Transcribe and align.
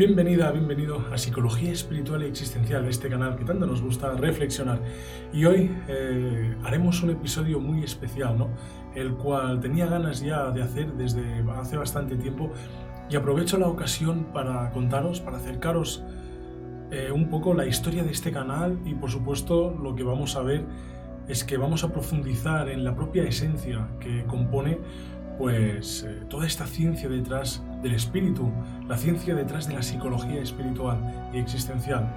Bienvenida, 0.00 0.50
bienvenido 0.50 1.04
a 1.12 1.18
Psicología 1.18 1.72
Espiritual 1.72 2.22
y 2.22 2.26
Existencial, 2.26 2.88
este 2.88 3.10
canal 3.10 3.36
que 3.36 3.44
tanto 3.44 3.66
nos 3.66 3.82
gusta 3.82 4.10
reflexionar. 4.14 4.80
Y 5.30 5.44
hoy 5.44 5.76
eh, 5.88 6.56
haremos 6.64 7.02
un 7.02 7.10
episodio 7.10 7.60
muy 7.60 7.84
especial, 7.84 8.38
¿no? 8.38 8.48
El 8.94 9.12
cual 9.12 9.60
tenía 9.60 9.84
ganas 9.84 10.22
ya 10.22 10.52
de 10.52 10.62
hacer 10.62 10.94
desde 10.94 11.44
hace 11.54 11.76
bastante 11.76 12.16
tiempo 12.16 12.50
y 13.10 13.16
aprovecho 13.16 13.58
la 13.58 13.68
ocasión 13.68 14.28
para 14.32 14.70
contaros, 14.70 15.20
para 15.20 15.36
acercaros 15.36 16.02
eh, 16.90 17.10
un 17.12 17.28
poco 17.28 17.52
la 17.52 17.66
historia 17.66 18.02
de 18.02 18.12
este 18.12 18.32
canal 18.32 18.78
y 18.86 18.94
por 18.94 19.10
supuesto 19.10 19.70
lo 19.82 19.94
que 19.94 20.02
vamos 20.02 20.34
a 20.34 20.40
ver 20.40 20.64
es 21.28 21.44
que 21.44 21.58
vamos 21.58 21.84
a 21.84 21.92
profundizar 21.92 22.70
en 22.70 22.84
la 22.84 22.96
propia 22.96 23.24
esencia 23.24 23.86
que 24.00 24.24
compone 24.24 24.78
pues 25.36 26.04
eh, 26.04 26.22
toda 26.30 26.46
esta 26.46 26.66
ciencia 26.66 27.10
detrás 27.10 27.62
del 27.82 27.94
espíritu, 27.94 28.50
la 28.88 28.96
ciencia 28.96 29.34
detrás 29.34 29.68
de 29.68 29.74
la 29.74 29.82
psicología 29.82 30.40
espiritual 30.40 31.30
y 31.32 31.38
existencial. 31.38 32.12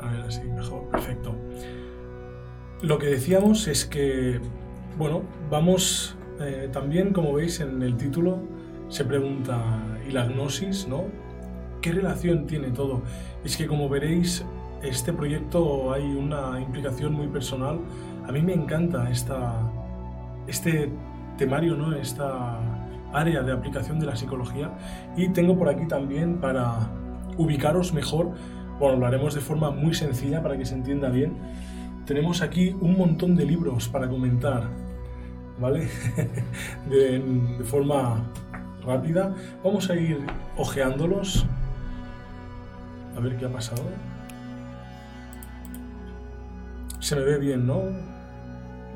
A 0.00 0.10
ver, 0.10 0.22
así 0.22 0.42
mejor, 0.42 0.88
perfecto. 0.90 1.34
Lo 2.82 2.98
que 2.98 3.06
decíamos 3.06 3.68
es 3.68 3.84
que, 3.84 4.40
bueno, 4.98 5.22
vamos 5.50 6.16
eh, 6.40 6.68
también, 6.72 7.12
como 7.12 7.32
veis 7.32 7.60
en 7.60 7.82
el 7.82 7.96
título, 7.96 8.40
se 8.88 9.04
pregunta, 9.04 9.62
¿y 10.08 10.12
la 10.12 10.26
gnosis, 10.26 10.88
no? 10.88 11.04
¿Qué 11.80 11.92
relación 11.92 12.46
tiene 12.46 12.70
todo? 12.70 13.02
Es 13.44 13.56
que 13.56 13.66
como 13.66 13.88
veréis, 13.88 14.44
este 14.82 15.12
proyecto 15.12 15.92
hay 15.92 16.02
una 16.02 16.60
implicación 16.60 17.12
muy 17.12 17.28
personal. 17.28 17.78
A 18.26 18.32
mí 18.32 18.42
me 18.42 18.52
encanta 18.52 19.10
esta, 19.10 19.54
este 20.46 20.90
temario, 21.38 21.76
¿no? 21.76 21.94
esta 21.94 22.60
área 23.12 23.42
de 23.42 23.52
aplicación 23.52 23.98
de 24.00 24.06
la 24.06 24.16
psicología. 24.16 24.70
Y 25.16 25.28
tengo 25.28 25.56
por 25.56 25.68
aquí 25.68 25.86
también 25.86 26.40
para 26.40 26.90
ubicaros 27.36 27.92
mejor, 27.92 28.32
bueno, 28.78 28.96
lo 28.96 29.06
haremos 29.06 29.34
de 29.34 29.40
forma 29.40 29.70
muy 29.70 29.94
sencilla 29.94 30.42
para 30.42 30.56
que 30.56 30.64
se 30.64 30.74
entienda 30.74 31.08
bien. 31.08 31.36
Tenemos 32.06 32.42
aquí 32.42 32.74
un 32.80 32.96
montón 32.96 33.36
de 33.36 33.44
libros 33.44 33.88
para 33.88 34.08
comentar, 34.08 34.64
¿vale? 35.60 35.88
de, 36.90 37.62
forma 37.64 38.24
rápida. 38.84 39.34
Vamos 39.62 39.88
a 39.88 39.94
ir 39.94 40.18
ojeándolos. 40.56 41.46
A 43.16 43.20
ver 43.20 43.36
qué 43.36 43.44
ha 43.44 43.52
pasado. 43.52 43.82
Se 46.98 47.14
me 47.14 47.22
ve 47.22 47.38
bien, 47.38 47.66
¿no? 47.66 47.82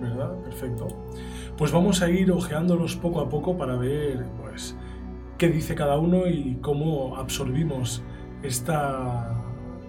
¿Verdad? 0.00 0.32
Perfecto. 0.42 0.88
Pues 1.56 1.72
vamos 1.72 2.02
a 2.02 2.10
ir 2.10 2.30
ojeándolos 2.30 2.96
poco 2.96 3.20
a 3.20 3.30
poco 3.30 3.56
para 3.56 3.76
ver 3.76 4.26
pues, 4.42 4.76
qué 5.38 5.48
dice 5.48 5.74
cada 5.74 5.96
uno 5.96 6.26
y 6.26 6.58
cómo 6.60 7.16
absorbimos 7.16 8.02
esta 8.42 9.32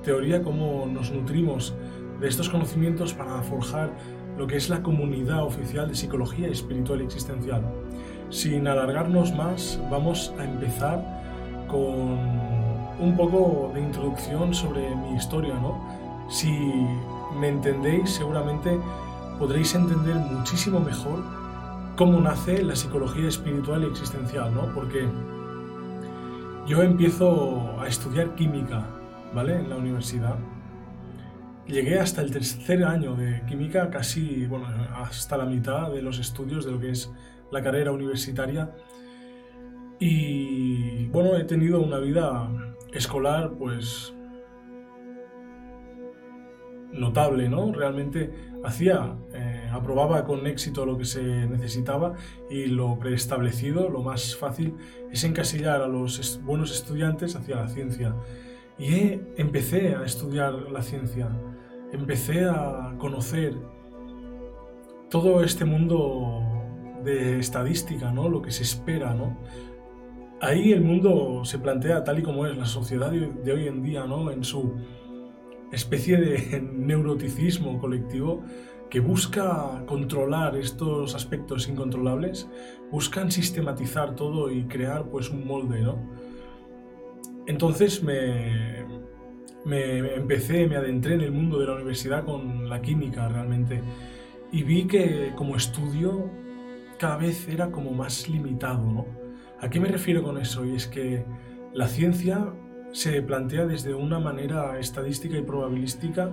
teoría, 0.02 0.42
cómo 0.42 0.86
nos 0.86 1.12
nutrimos 1.12 1.76
de 2.22 2.30
estos 2.30 2.50
conocimientos 2.50 3.14
para 3.14 3.42
forjar 3.42 3.92
lo 4.38 4.48
que 4.48 4.56
es 4.56 4.70
la 4.70 4.82
comunidad 4.82 5.44
oficial 5.44 5.90
de 5.90 5.96
psicología 5.96 6.48
espiritual 6.48 7.02
existencial. 7.02 7.64
Sin 8.30 8.66
alargarnos 8.66 9.36
más, 9.36 9.78
vamos 9.92 10.34
a 10.40 10.46
empezar 10.46 11.04
con 11.68 11.84
un 12.98 13.14
poco 13.18 13.72
de 13.74 13.82
introducción 13.82 14.54
sobre 14.54 14.96
mi 14.96 15.18
historia, 15.18 15.56
¿no? 15.56 15.84
Si 16.30 16.50
me 17.38 17.50
entendéis, 17.50 18.12
seguramente 18.12 18.80
podréis 19.38 19.76
entender 19.76 20.16
muchísimo 20.16 20.80
mejor 20.80 21.37
cómo 21.98 22.22
nace 22.22 22.64
la 22.64 22.76
psicología 22.76 23.28
espiritual 23.28 23.84
y 23.84 23.88
existencial, 23.88 24.54
¿no? 24.54 24.72
Porque 24.74 25.08
yo 26.68 26.84
empiezo 26.84 27.82
a 27.82 27.88
estudiar 27.88 28.36
química, 28.36 28.86
¿vale? 29.34 29.56
En 29.56 29.70
la 29.70 29.78
universidad. 29.78 30.38
Llegué 31.66 32.00
hasta 32.00 32.22
el 32.22 32.32
tercer 32.32 32.86
año 32.86 33.16
de 33.16 33.42
química, 33.48 33.90
casi, 33.90 34.46
bueno, 34.46 34.68
hasta 34.96 35.38
la 35.38 35.46
mitad 35.46 35.92
de 35.92 36.04
los 36.04 36.20
estudios 36.20 36.66
de 36.66 36.72
lo 36.72 36.80
que 36.80 36.92
es 36.92 37.12
la 37.52 37.64
carrera 37.64 37.92
universitaria. 37.92 38.72
Y 40.00 41.08
bueno, 41.08 41.36
he 41.36 41.46
tenido 41.46 41.82
una 41.82 41.98
vida 41.98 42.48
escolar, 42.94 43.54
pues, 43.58 44.14
notable, 46.92 47.50
¿no? 47.50 47.74
Realmente 47.74 48.32
hacía, 48.68 49.16
eh, 49.34 49.70
aprobaba 49.72 50.26
con 50.26 50.46
éxito 50.46 50.86
lo 50.86 50.98
que 50.98 51.06
se 51.06 51.22
necesitaba 51.22 52.16
y 52.50 52.66
lo 52.66 53.00
preestablecido, 53.00 53.90
lo 53.90 54.02
más 54.04 54.36
fácil, 54.36 54.76
es 55.12 55.24
encasillar 55.24 55.82
a 55.82 55.88
los 55.88 56.42
buenos 56.44 56.72
estudiantes 56.72 57.36
hacia 57.36 57.56
la 57.56 57.68
ciencia. 57.68 58.14
Y 58.78 59.20
empecé 59.38 59.96
a 59.96 60.04
estudiar 60.04 60.54
la 60.72 60.82
ciencia, 60.84 61.30
empecé 61.92 62.46
a 62.46 62.94
conocer 63.00 63.56
todo 65.10 65.42
este 65.44 65.66
mundo 65.66 66.44
de 67.04 67.40
estadística, 67.40 68.12
¿no? 68.12 68.28
Lo 68.28 68.42
que 68.42 68.52
se 68.52 68.64
espera, 68.64 69.14
¿no? 69.14 69.38
Ahí 70.42 70.74
el 70.74 70.82
mundo 70.82 71.44
se 71.46 71.58
plantea 71.58 72.04
tal 72.04 72.20
y 72.20 72.22
como 72.22 72.46
es 72.46 72.56
la 72.56 72.66
sociedad 72.66 73.12
de 73.12 73.52
hoy 73.52 73.68
en 73.68 73.82
día, 73.82 74.06
¿no? 74.06 74.30
En 74.30 74.44
su 74.44 74.76
especie 75.72 76.18
de 76.18 76.62
neuroticismo 76.74 77.80
colectivo 77.80 78.44
que 78.90 79.00
busca 79.00 79.84
controlar 79.86 80.56
estos 80.56 81.14
aspectos 81.14 81.68
incontrolables, 81.68 82.48
buscan 82.90 83.32
sistematizar 83.32 84.16
todo 84.16 84.50
y 84.50 84.64
crear 84.64 85.10
pues 85.10 85.30
un 85.30 85.46
molde, 85.46 85.82
¿no? 85.82 85.98
Entonces 87.48 88.02
me, 88.02 88.86
me 89.66 90.16
empecé, 90.16 90.68
me 90.68 90.78
adentré 90.78 91.16
en 91.16 91.22
el 91.22 91.32
mundo 91.32 91.60
de 91.60 91.68
la 91.68 91.76
universidad 91.76 92.24
con 92.24 92.70
la 92.70 92.82
química 92.82 93.28
realmente 93.28 93.82
y 94.52 94.64
vi 94.64 94.86
que 94.86 95.34
como 95.36 95.56
estudio 95.56 96.30
cada 96.98 97.18
vez 97.18 97.48
era 97.48 97.72
como 97.72 97.92
más 97.92 98.30
limitado, 98.30 98.86
¿no? 98.92 99.06
¿A 99.60 99.70
qué 99.70 99.80
me 99.80 99.88
refiero 99.88 100.24
con 100.24 100.38
eso? 100.38 100.66
Y 100.66 100.76
es 100.76 100.88
que 100.88 101.26
la 101.74 101.88
ciencia 101.88 102.54
se 102.98 103.22
plantea 103.22 103.68
desde 103.68 103.94
una 103.94 104.20
manera 104.20 104.80
estadística 104.80 105.38
y 105.38 105.44
probabilística 105.44 106.32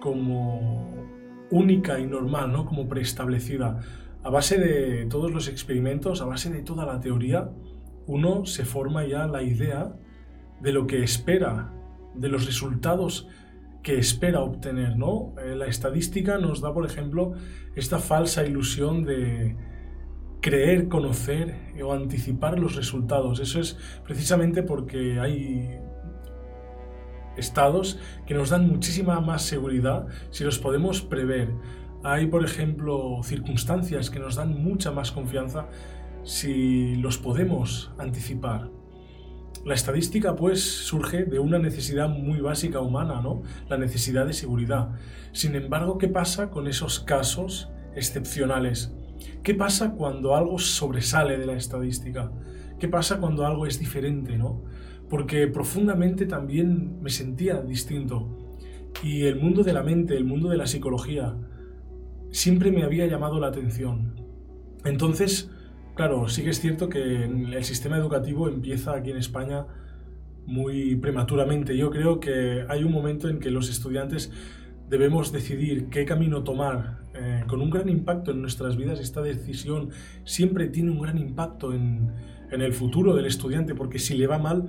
como 0.00 1.06
única 1.50 2.00
y 2.00 2.06
normal, 2.06 2.50
¿no? 2.50 2.64
como 2.64 2.88
preestablecida. 2.88 3.78
A 4.22 4.30
base 4.30 4.58
de 4.58 5.04
todos 5.04 5.30
los 5.30 5.48
experimentos, 5.48 6.22
a 6.22 6.24
base 6.24 6.48
de 6.50 6.62
toda 6.62 6.86
la 6.86 6.98
teoría, 6.98 7.50
uno 8.06 8.46
se 8.46 8.64
forma 8.64 9.04
ya 9.04 9.26
la 9.26 9.42
idea 9.42 9.92
de 10.62 10.72
lo 10.72 10.86
que 10.86 11.02
espera, 11.02 11.70
de 12.14 12.28
los 12.30 12.46
resultados 12.46 13.28
que 13.82 13.98
espera 13.98 14.40
obtener. 14.40 14.96
¿no? 14.96 15.34
Eh, 15.44 15.54
la 15.54 15.66
estadística 15.66 16.38
nos 16.38 16.62
da, 16.62 16.72
por 16.72 16.86
ejemplo, 16.86 17.34
esta 17.76 17.98
falsa 17.98 18.46
ilusión 18.46 19.04
de, 19.04 19.56
creer, 20.42 20.88
conocer 20.88 21.72
o 21.82 21.94
anticipar 21.94 22.58
los 22.58 22.76
resultados. 22.76 23.40
Eso 23.40 23.60
es 23.60 23.78
precisamente 24.04 24.62
porque 24.62 25.18
hay 25.18 25.78
estados 27.36 27.98
que 28.26 28.34
nos 28.34 28.50
dan 28.50 28.68
muchísima 28.68 29.20
más 29.20 29.42
seguridad 29.42 30.06
si 30.30 30.44
los 30.44 30.58
podemos 30.58 31.00
prever. 31.00 31.54
Hay, 32.04 32.26
por 32.26 32.44
ejemplo, 32.44 33.20
circunstancias 33.22 34.10
que 34.10 34.18
nos 34.18 34.34
dan 34.34 34.62
mucha 34.62 34.90
más 34.90 35.12
confianza 35.12 35.68
si 36.24 36.96
los 36.96 37.16
podemos 37.16 37.92
anticipar. 37.96 38.68
La 39.64 39.74
estadística, 39.74 40.34
pues, 40.34 40.60
surge 40.60 41.24
de 41.24 41.38
una 41.38 41.60
necesidad 41.60 42.08
muy 42.08 42.40
básica 42.40 42.80
humana, 42.80 43.20
¿no? 43.22 43.42
La 43.68 43.78
necesidad 43.78 44.26
de 44.26 44.32
seguridad. 44.32 44.90
Sin 45.30 45.54
embargo, 45.54 45.98
¿qué 45.98 46.08
pasa 46.08 46.50
con 46.50 46.66
esos 46.66 46.98
casos 46.98 47.70
excepcionales? 47.94 48.92
¿Qué 49.42 49.54
pasa 49.54 49.92
cuando 49.92 50.34
algo 50.36 50.58
sobresale 50.58 51.38
de 51.38 51.46
la 51.46 51.54
estadística? 51.54 52.30
¿Qué 52.78 52.88
pasa 52.88 53.18
cuando 53.18 53.46
algo 53.46 53.66
es 53.66 53.78
diferente, 53.78 54.36
no? 54.36 54.64
Porque 55.08 55.46
profundamente 55.46 56.26
también 56.26 57.00
me 57.02 57.10
sentía 57.10 57.60
distinto. 57.60 58.38
Y 59.02 59.24
el 59.24 59.36
mundo 59.36 59.62
de 59.62 59.72
la 59.72 59.82
mente, 59.82 60.16
el 60.16 60.24
mundo 60.24 60.48
de 60.48 60.56
la 60.56 60.66
psicología, 60.66 61.36
siempre 62.30 62.72
me 62.72 62.82
había 62.82 63.06
llamado 63.06 63.38
la 63.40 63.48
atención. 63.48 64.14
Entonces, 64.84 65.50
claro, 65.94 66.28
sí 66.28 66.42
que 66.42 66.50
es 66.50 66.60
cierto 66.60 66.88
que 66.88 67.24
el 67.24 67.64
sistema 67.64 67.96
educativo 67.96 68.48
empieza 68.48 68.96
aquí 68.96 69.10
en 69.10 69.18
España 69.18 69.66
muy 70.46 70.96
prematuramente. 70.96 71.76
Yo 71.76 71.90
creo 71.90 72.20
que 72.20 72.64
hay 72.68 72.84
un 72.84 72.92
momento 72.92 73.28
en 73.28 73.38
que 73.38 73.50
los 73.50 73.70
estudiantes 73.70 74.32
debemos 74.92 75.32
decidir 75.32 75.88
qué 75.88 76.04
camino 76.04 76.44
tomar 76.44 76.98
eh, 77.14 77.44
con 77.46 77.62
un 77.62 77.70
gran 77.70 77.88
impacto 77.88 78.30
en 78.30 78.42
nuestras 78.42 78.76
vidas. 78.76 79.00
Esta 79.00 79.22
decisión 79.22 79.88
siempre 80.24 80.68
tiene 80.68 80.90
un 80.90 81.00
gran 81.00 81.16
impacto 81.16 81.72
en, 81.72 82.12
el 82.50 82.74
futuro 82.74 83.14
del 83.14 83.24
estudiante, 83.24 83.74
porque 83.74 83.98
si 83.98 84.14
le 84.14 84.26
va 84.26 84.36
mal, 84.38 84.68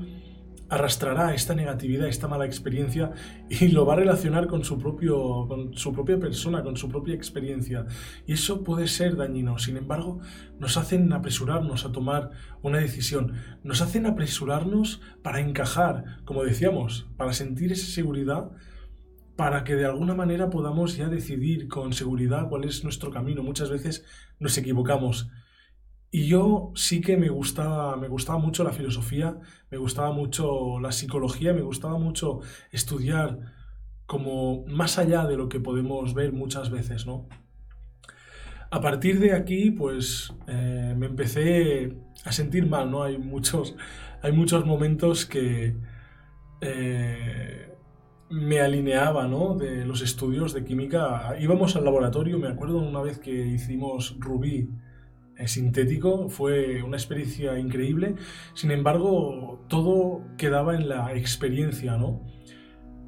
arrastrará 0.69 1.33
esta 1.35 1.53
negatividad, 1.53 2.07
esta 2.07 2.29
mala 2.29 2.45
experiencia 2.45 3.11
y 3.49 3.67
lo 3.67 3.85
va 3.85 3.95
a 3.95 3.97
relacionar 3.97 4.47
con 4.47 4.63
su, 4.63 4.77
propio, 4.77 5.45
con 5.45 5.73
su 5.73 5.91
propia 5.91 6.17
persona, 6.17 6.63
con 6.63 6.77
su 6.77 6.87
propia 6.87 7.13
experiencia. 7.13 7.85
Y 8.25 8.31
eso 8.31 8.63
puede 8.63 8.87
ser 8.87 9.17
dañino. 9.17 9.59
Sin 9.59 9.75
embargo, 9.75 10.21
nos 10.57 10.77
hacen 10.77 11.11
apresurarnos 11.11 11.83
a 11.83 11.91
tomar 11.91 12.29
una 12.61 12.77
decisión. 12.77 13.33
Nos 13.65 13.81
hacen 13.81 14.05
apresurarnos 14.05 15.01
para 15.21 15.41
encajar, 15.41 16.21
como 16.23 16.45
decíamos, 16.45 17.09
para 17.17 17.33
sentir 17.33 17.73
esa 17.73 17.87
seguridad 17.87 18.51
para 19.35 19.63
que 19.63 19.75
de 19.75 19.85
alguna 19.85 20.13
manera 20.13 20.50
podamos 20.50 20.95
ya 20.95 21.09
decidir 21.09 21.68
con 21.68 21.94
seguridad 21.94 22.50
cuál 22.50 22.65
es 22.65 22.83
nuestro 22.83 23.12
camino. 23.12 23.44
Muchas 23.44 23.69
veces 23.69 24.06
nos 24.39 24.57
equivocamos 24.57 25.30
y 26.15 26.27
yo 26.27 26.71
sí 26.75 27.01
que 27.01 27.18
me 27.18 27.30
gustaba, 27.30 27.97
me 27.97 28.07
gustaba 28.07 28.38
mucho 28.38 28.63
la 28.63 28.71
filosofía, 28.71 29.35
me 29.71 29.80
gustaba 29.80 30.12
mucho 30.12 30.80
la 30.80 30.91
psicología, 30.91 31.53
me 31.53 31.63
gustaba 31.63 31.97
mucho 31.97 32.41
estudiar 32.71 33.39
como 34.06 34.63
más 34.68 35.00
allá 35.00 35.25
de 35.25 35.38
lo 35.38 35.50
que 35.50 35.59
podemos 35.59 36.13
ver 36.13 36.31
muchas 36.31 36.69
veces, 36.69 37.07
¿no? 37.07 37.27
A 38.69 38.80
partir 38.80 39.19
de 39.19 39.33
aquí, 39.33 39.71
pues 39.71 40.31
eh, 40.45 40.94
me 40.95 41.07
empecé 41.07 41.97
a 42.25 42.31
sentir 42.31 42.68
mal, 42.68 42.91
¿no? 42.91 43.01
Hay 43.01 43.18
muchos, 43.18 43.75
hay 44.21 44.33
muchos 44.33 44.68
momentos 44.68 45.25
que 45.25 45.75
eh, 46.62 47.72
me 48.33 48.59
alineaba, 48.62 49.27
¿no? 49.27 49.56
De 49.56 49.85
los 49.85 50.01
estudios 50.01 50.53
de 50.53 50.63
química. 50.63 51.35
Íbamos 51.39 51.75
al 51.75 51.85
laboratorio, 51.85 52.39
me 52.39 52.47
acuerdo 52.47 52.80
una 52.80 53.01
vez 53.01 53.19
que 53.19 53.31
hicimos 53.31 54.15
Rubí 54.19 54.69
sintético, 55.45 56.30
fue 56.30 56.81
una 56.83 56.97
experiencia 56.97 57.57
increíble, 57.57 58.15
sin 58.53 58.71
embargo 58.71 59.65
todo 59.68 60.21
quedaba 60.38 60.75
en 60.75 60.88
la 60.88 61.13
experiencia, 61.13 61.97
¿no? 61.97 62.24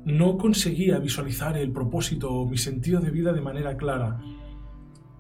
No 0.06 0.38
conseguía 0.38 1.00
visualizar 1.00 1.58
el 1.58 1.72
propósito 1.72 2.32
o 2.32 2.48
mi 2.48 2.58
sentido 2.58 3.00
de 3.00 3.10
vida 3.10 3.34
de 3.34 3.42
manera 3.42 3.78
clara. 3.78 4.20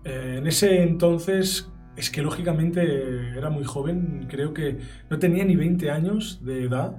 Eh, 0.04 0.36
en 0.38 0.48
ese 0.48 0.84
entonces 0.84 1.72
es 1.96 2.10
que 2.10 2.22
lógicamente 2.22 3.36
era 3.36 3.50
muy 3.50 3.64
joven, 3.64 4.28
creo 4.30 4.54
que 4.54 4.78
no 5.10 5.18
tenía 5.18 5.46
ni 5.46 5.56
20 5.56 5.90
años 5.90 6.44
de 6.44 6.64
edad. 6.64 6.98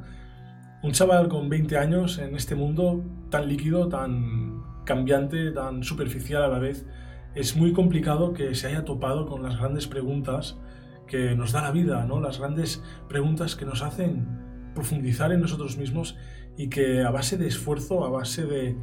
Un 0.82 0.92
chaval 0.92 1.28
con 1.28 1.48
20 1.48 1.78
años 1.78 2.18
en 2.18 2.36
este 2.36 2.54
mundo 2.54 3.02
tan 3.30 3.48
líquido, 3.48 3.88
tan 3.88 4.62
cambiante, 4.84 5.50
tan 5.50 5.82
superficial 5.82 6.42
a 6.44 6.48
la 6.48 6.58
vez, 6.58 6.86
es 7.34 7.56
muy 7.56 7.72
complicado 7.72 8.32
que 8.32 8.54
se 8.54 8.68
haya 8.68 8.84
topado 8.84 9.26
con 9.26 9.42
las 9.42 9.58
grandes 9.58 9.86
preguntas 9.86 10.58
que 11.06 11.34
nos 11.34 11.52
da 11.52 11.62
la 11.62 11.70
vida, 11.70 12.04
¿no? 12.04 12.20
Las 12.20 12.38
grandes 12.38 12.82
preguntas 13.08 13.56
que 13.56 13.64
nos 13.64 13.82
hacen 13.82 14.26
profundizar 14.74 15.32
en 15.32 15.40
nosotros 15.40 15.76
mismos 15.76 16.16
y 16.56 16.68
que 16.68 17.02
a 17.02 17.10
base 17.10 17.36
de 17.36 17.46
esfuerzo, 17.46 18.04
a 18.04 18.10
base 18.10 18.44
de 18.44 18.76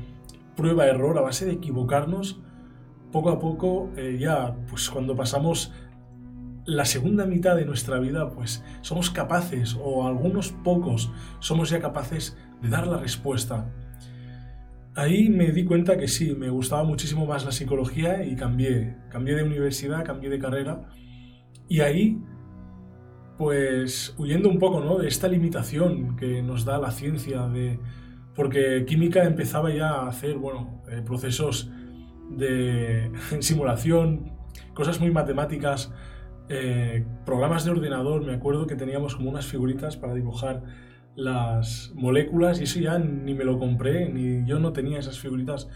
prueba-error, 0.55 1.17
a 1.17 1.21
base 1.21 1.45
de 1.45 1.53
equivocarnos, 1.53 2.41
poco 3.11 3.29
a 3.29 3.39
poco 3.39 3.91
eh, 3.95 4.17
ya, 4.19 4.55
pues 4.69 4.89
cuando 4.89 5.15
pasamos 5.15 5.71
la 6.65 6.85
segunda 6.85 7.25
mitad 7.25 7.55
de 7.55 7.65
nuestra 7.65 7.99
vida, 7.99 8.29
pues 8.29 8.63
somos 8.81 9.09
capaces, 9.09 9.77
o 9.81 10.07
algunos 10.07 10.51
pocos, 10.51 11.11
somos 11.39 11.69
ya 11.69 11.79
capaces 11.79 12.37
de 12.61 12.69
dar 12.69 12.87
la 12.87 12.97
respuesta 12.97 13.71
Ahí 14.95 15.29
me 15.29 15.51
di 15.51 15.65
cuenta 15.65 15.97
que 15.97 16.07
sí, 16.07 16.35
me 16.35 16.49
gustaba 16.49 16.83
muchísimo 16.83 17.25
más 17.25 17.45
la 17.45 17.51
psicología 17.51 18.23
y 18.23 18.35
cambié. 18.35 18.95
Cambié 19.09 19.35
de 19.35 19.43
universidad, 19.43 20.05
cambié 20.05 20.29
de 20.29 20.37
carrera. 20.37 20.87
Y 21.67 21.79
ahí, 21.79 22.21
pues 23.39 24.13
huyendo 24.19 24.49
un 24.49 24.59
poco 24.59 24.81
¿no? 24.81 24.99
de 24.99 25.07
esta 25.07 25.27
limitación 25.27 26.15
que 26.15 26.43
nos 26.43 26.63
da 26.63 26.77
la 26.77 26.91
ciencia, 26.91 27.47
de, 27.47 27.79
porque 28.35 28.85
química 28.85 29.23
empezaba 29.23 29.73
ya 29.73 29.89
a 29.89 30.09
hacer 30.09 30.37
bueno, 30.37 30.83
eh, 30.87 31.01
procesos 31.03 31.71
de 32.29 33.11
simulación, 33.39 34.31
cosas 34.75 34.99
muy 34.99 35.09
matemáticas, 35.09 35.91
eh, 36.49 37.05
programas 37.25 37.65
de 37.65 37.71
ordenador. 37.71 38.23
Me 38.25 38.33
acuerdo 38.33 38.67
que 38.67 38.75
teníamos 38.75 39.15
como 39.15 39.29
unas 39.29 39.45
figuritas 39.45 39.97
para 39.97 40.13
dibujar 40.13 40.63
las 41.15 41.91
moléculas 41.95 42.59
y 42.59 42.63
eso 42.63 42.79
ya 42.79 42.97
ni 42.97 43.33
me 43.33 43.43
lo 43.43 43.59
compré, 43.59 44.09
ni 44.09 44.47
yo 44.47 44.59
no 44.59 44.73
tenía 44.73 44.99
esas 44.99 45.19
figuritas 45.19 45.69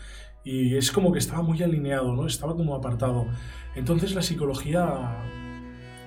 y 0.43 0.77
es 0.77 0.91
como 0.91 1.11
que 1.11 1.19
estaba 1.19 1.43
muy 1.43 1.61
alineado, 1.61 2.15
¿no? 2.15 2.25
Estaba 2.25 2.55
como 2.55 2.73
apartado. 2.73 3.27
Entonces 3.75 4.15
la 4.15 4.21
psicología 4.21 5.17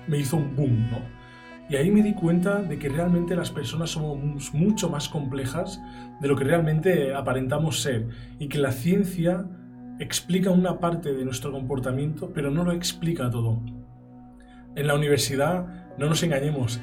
me 0.09 0.19
hizo 0.19 0.37
un 0.39 0.57
boom, 0.57 0.91
¿no? 0.91 1.21
Y 1.69 1.77
ahí 1.77 1.91
me 1.91 2.03
di 2.03 2.15
cuenta 2.15 2.63
de 2.63 2.79
que 2.79 2.89
realmente 2.89 3.37
las 3.37 3.51
personas 3.51 3.91
somos 3.91 4.53
mucho 4.55 4.91
más 4.91 5.09
complejas 5.09 5.81
de 6.21 6.27
lo 6.27 6.35
que 6.35 6.45
realmente 6.45 7.15
aparentamos 7.15 7.81
ser 7.81 8.09
y 8.41 8.49
que 8.49 8.59
la 8.59 8.73
ciencia 8.73 9.47
explica 10.01 10.51
una 10.51 10.81
parte 10.81 11.13
de 11.13 11.25
nuestro 11.25 11.53
comportamiento, 11.53 12.33
pero 12.35 12.51
no 12.51 12.65
lo 12.65 12.73
explica 12.73 13.31
todo. 13.31 13.63
En 14.77 14.87
la 14.87 14.95
universidad, 14.95 15.67
no 15.99 16.07
nos 16.07 16.23
engañemos, 16.23 16.81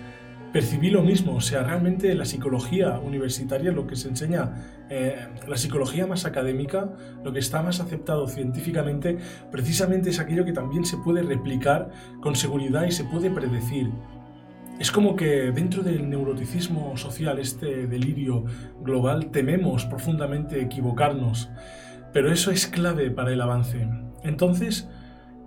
percibí 0.51 0.89
lo 0.89 1.03
mismo, 1.03 1.35
o 1.35 1.41
sea, 1.41 1.63
realmente 1.63 2.13
la 2.15 2.25
psicología 2.25 2.99
universitaria, 2.99 3.71
lo 3.71 3.87
que 3.87 3.95
se 3.95 4.09
enseña, 4.09 4.85
eh, 4.89 5.15
la 5.47 5.57
psicología 5.57 6.07
más 6.07 6.25
académica, 6.25 6.89
lo 7.23 7.33
que 7.33 7.39
está 7.39 7.61
más 7.61 7.79
aceptado 7.79 8.27
científicamente, 8.27 9.17
precisamente 9.51 10.09
es 10.09 10.19
aquello 10.19 10.45
que 10.45 10.53
también 10.53 10.85
se 10.85 10.97
puede 10.97 11.21
replicar 11.21 11.91
con 12.21 12.35
seguridad 12.35 12.85
y 12.85 12.91
se 12.91 13.03
puede 13.03 13.29
predecir. 13.29 13.91
Es 14.79 14.91
como 14.91 15.15
que 15.15 15.51
dentro 15.51 15.81
del 15.81 16.09
neuroticismo 16.09 16.95
social, 16.97 17.39
este 17.39 17.87
delirio 17.87 18.45
global, 18.81 19.31
tememos 19.31 19.85
profundamente 19.85 20.61
equivocarnos, 20.61 21.49
pero 22.13 22.31
eso 22.31 22.51
es 22.51 22.67
clave 22.67 23.09
para 23.09 23.33
el 23.33 23.41
avance. 23.41 23.87
Entonces, 24.23 24.87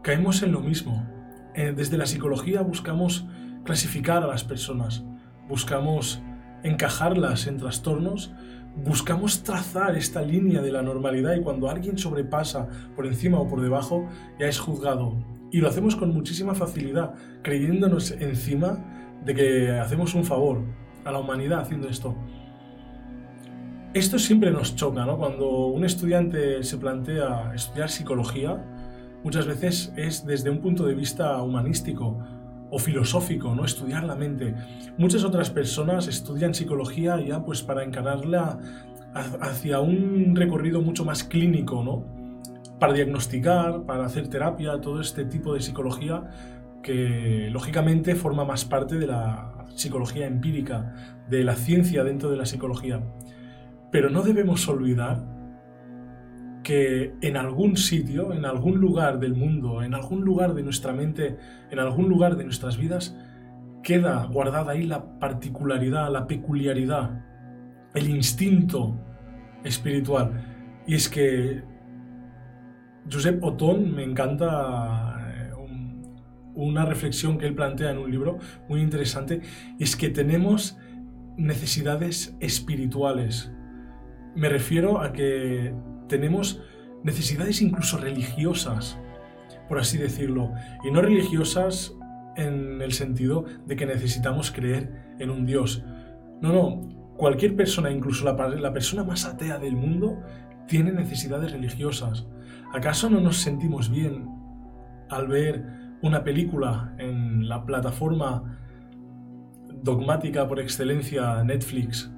caemos 0.02 0.42
en 0.42 0.52
lo 0.52 0.60
mismo. 0.60 1.19
Eh, 1.54 1.72
desde 1.76 1.98
la 1.98 2.06
psicología 2.06 2.62
buscamos 2.62 3.26
clasificar 3.64 4.22
a 4.22 4.26
las 4.26 4.44
personas, 4.44 5.04
buscamos 5.48 6.22
encajarlas 6.62 7.46
en 7.46 7.56
trastornos, 7.56 8.32
buscamos 8.76 9.42
trazar 9.42 9.96
esta 9.96 10.22
línea 10.22 10.62
de 10.62 10.72
la 10.72 10.82
normalidad 10.82 11.34
y 11.34 11.42
cuando 11.42 11.68
alguien 11.68 11.98
sobrepasa 11.98 12.68
por 12.94 13.06
encima 13.06 13.40
o 13.40 13.48
por 13.48 13.60
debajo 13.60 14.08
ya 14.38 14.46
es 14.46 14.58
juzgado. 14.58 15.16
Y 15.50 15.60
lo 15.60 15.68
hacemos 15.68 15.96
con 15.96 16.14
muchísima 16.14 16.54
facilidad, 16.54 17.14
creyéndonos 17.42 18.12
encima 18.12 18.84
de 19.24 19.34
que 19.34 19.70
hacemos 19.72 20.14
un 20.14 20.24
favor 20.24 20.62
a 21.04 21.10
la 21.10 21.18
humanidad 21.18 21.60
haciendo 21.60 21.88
esto. 21.88 22.14
Esto 23.92 24.20
siempre 24.20 24.52
nos 24.52 24.76
choca, 24.76 25.04
¿no? 25.04 25.18
Cuando 25.18 25.66
un 25.66 25.84
estudiante 25.84 26.62
se 26.62 26.78
plantea 26.78 27.52
estudiar 27.54 27.90
psicología, 27.90 28.64
muchas 29.22 29.46
veces 29.46 29.92
es 29.96 30.26
desde 30.26 30.50
un 30.50 30.58
punto 30.58 30.86
de 30.86 30.94
vista 30.94 31.42
humanístico, 31.42 32.18
o 32.70 32.78
filosófico, 32.78 33.54
¿no? 33.54 33.64
Estudiar 33.64 34.04
la 34.04 34.14
mente. 34.14 34.54
Muchas 34.96 35.24
otras 35.24 35.50
personas 35.50 36.06
estudian 36.06 36.54
psicología 36.54 37.20
ya 37.20 37.44
pues 37.44 37.62
para 37.62 37.84
encararla 37.84 38.58
hacia 39.40 39.80
un 39.80 40.36
recorrido 40.36 40.80
mucho 40.80 41.04
más 41.04 41.24
clínico, 41.24 41.82
¿no? 41.82 42.04
Para 42.78 42.92
diagnosticar, 42.92 43.82
para 43.82 44.06
hacer 44.06 44.28
terapia, 44.28 44.80
todo 44.80 45.00
este 45.00 45.24
tipo 45.24 45.54
de 45.54 45.60
psicología 45.60 46.30
que 46.82 47.48
lógicamente 47.50 48.14
forma 48.14 48.44
más 48.44 48.64
parte 48.64 48.98
de 48.98 49.06
la 49.06 49.66
psicología 49.74 50.26
empírica, 50.26 50.94
de 51.28 51.44
la 51.44 51.56
ciencia 51.56 52.04
dentro 52.04 52.30
de 52.30 52.36
la 52.36 52.46
psicología. 52.46 53.02
Pero 53.90 54.08
no 54.08 54.22
debemos 54.22 54.66
olvidar 54.68 55.22
que 56.62 57.14
en 57.22 57.36
algún 57.36 57.76
sitio, 57.76 58.32
en 58.32 58.44
algún 58.44 58.78
lugar 58.78 59.18
del 59.18 59.34
mundo, 59.34 59.82
en 59.82 59.94
algún 59.94 60.22
lugar 60.24 60.54
de 60.54 60.62
nuestra 60.62 60.92
mente, 60.92 61.38
en 61.70 61.78
algún 61.78 62.08
lugar 62.08 62.36
de 62.36 62.44
nuestras 62.44 62.76
vidas, 62.76 63.16
queda 63.82 64.26
guardada 64.26 64.72
ahí 64.72 64.84
la 64.84 65.18
particularidad, 65.18 66.10
la 66.12 66.26
peculiaridad, 66.26 67.24
el 67.94 68.08
instinto 68.08 68.98
espiritual. 69.64 70.82
Y 70.86 70.94
es 70.94 71.08
que 71.08 71.62
Josep 73.10 73.42
Otón 73.42 73.94
me 73.94 74.04
encanta 74.04 75.16
eh, 75.34 75.52
una 76.54 76.84
reflexión 76.84 77.38
que 77.38 77.46
él 77.46 77.54
plantea 77.54 77.90
en 77.90 77.98
un 77.98 78.10
libro 78.10 78.38
muy 78.68 78.80
interesante, 78.80 79.40
es 79.78 79.96
que 79.96 80.10
tenemos 80.10 80.78
necesidades 81.36 82.36
espirituales. 82.40 83.50
Me 84.34 84.48
refiero 84.48 85.00
a 85.00 85.12
que 85.12 85.74
tenemos 86.10 86.60
necesidades 87.02 87.62
incluso 87.62 87.96
religiosas, 87.96 88.98
por 89.68 89.78
así 89.78 89.96
decirlo, 89.96 90.52
y 90.84 90.90
no 90.90 91.00
religiosas 91.00 91.94
en 92.36 92.82
el 92.82 92.92
sentido 92.92 93.46
de 93.66 93.76
que 93.76 93.86
necesitamos 93.86 94.50
creer 94.50 95.14
en 95.18 95.30
un 95.30 95.46
Dios. 95.46 95.82
No, 96.42 96.52
no, 96.52 97.14
cualquier 97.16 97.56
persona, 97.56 97.90
incluso 97.90 98.24
la, 98.24 98.72
persona 98.72 99.04
más 99.04 99.24
atea 99.24 99.58
del 99.58 99.76
mundo, 99.76 100.20
tiene 100.66 100.92
necesidades 100.92 101.52
religiosas. 101.52 102.26
¿Acaso 102.72 103.08
no 103.08 103.20
nos 103.20 103.38
sentimos 103.38 103.90
bien 103.90 104.28
al 105.08 105.26
ver 105.26 105.64
una 106.02 106.22
película 106.22 106.94
en 106.98 107.48
la 107.48 107.64
plataforma 107.64 108.58
dogmática 109.82 110.46
por 110.46 110.60
excelencia 110.60 111.42
Netflix 111.42 112.10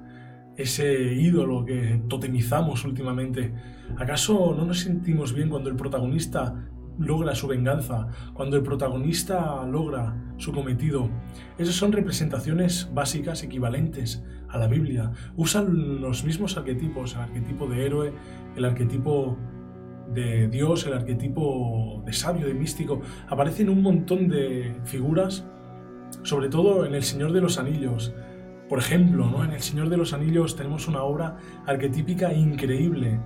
ese 0.57 1.13
ídolo 1.13 1.65
que 1.65 2.01
totemizamos 2.07 2.85
últimamente? 2.85 3.53
¿Acaso 3.97 4.55
no 4.57 4.65
nos 4.65 4.79
sentimos 4.79 5.33
bien 5.33 5.49
cuando 5.49 5.69
el 5.69 5.75
protagonista 5.75 6.69
logra 6.99 7.33
su 7.33 7.47
venganza, 7.47 8.07
cuando 8.33 8.55
el 8.57 8.63
protagonista 8.63 9.65
logra 9.65 10.33
su 10.37 10.51
cometido? 10.51 11.09
Esas 11.57 11.75
son 11.75 11.91
representaciones 11.91 12.89
básicas 12.93 13.43
equivalentes 13.43 14.23
a 14.49 14.57
la 14.57 14.67
Biblia. 14.67 15.11
Usan 15.35 16.01
los 16.01 16.23
mismos 16.23 16.57
arquetipos, 16.57 17.15
el 17.15 17.21
arquetipo 17.21 17.67
de 17.67 17.85
héroe, 17.85 18.13
el 18.55 18.65
arquetipo 18.65 19.37
de 20.13 20.47
Dios, 20.47 20.85
el 20.85 20.93
arquetipo 20.93 22.03
de 22.05 22.13
sabio, 22.13 22.47
de 22.47 22.53
místico. 22.53 23.01
Aparecen 23.27 23.69
un 23.69 23.81
montón 23.81 24.27
de 24.27 24.75
figuras, 24.85 25.45
sobre 26.21 26.49
todo 26.49 26.85
en 26.85 26.93
El 26.93 27.03
Señor 27.03 27.33
de 27.33 27.41
los 27.41 27.57
Anillos. 27.57 28.13
Por 28.69 28.79
ejemplo, 28.79 29.29
¿no? 29.29 29.43
en 29.43 29.51
El 29.51 29.61
Señor 29.61 29.89
de 29.89 29.97
los 29.97 30.13
Anillos 30.13 30.55
tenemos 30.55 30.87
una 30.87 31.03
obra 31.03 31.37
arquetípica 31.65 32.33
increíble. 32.33 33.19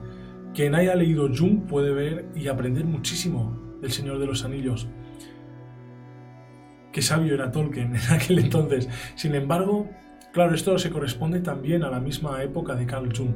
Quien 0.53 0.75
haya 0.75 0.95
leído 0.95 1.29
Jung 1.33 1.67
puede 1.67 1.91
ver 1.91 2.29
y 2.35 2.47
aprender 2.47 2.85
muchísimo 2.85 3.77
del 3.81 3.91
Señor 3.91 4.19
de 4.19 4.25
los 4.25 4.43
Anillos. 4.43 4.87
Qué 6.91 7.01
sabio 7.01 7.35
era 7.35 7.51
Tolkien 7.51 7.95
en 7.95 8.11
aquel 8.11 8.39
entonces. 8.39 8.89
Sin 9.15 9.35
embargo, 9.35 9.89
claro, 10.33 10.55
esto 10.55 10.77
se 10.79 10.89
corresponde 10.89 11.41
también 11.41 11.83
a 11.83 11.89
la 11.89 11.99
misma 11.99 12.41
época 12.41 12.75
de 12.75 12.85
Carl 12.85 13.15
Jung. 13.15 13.35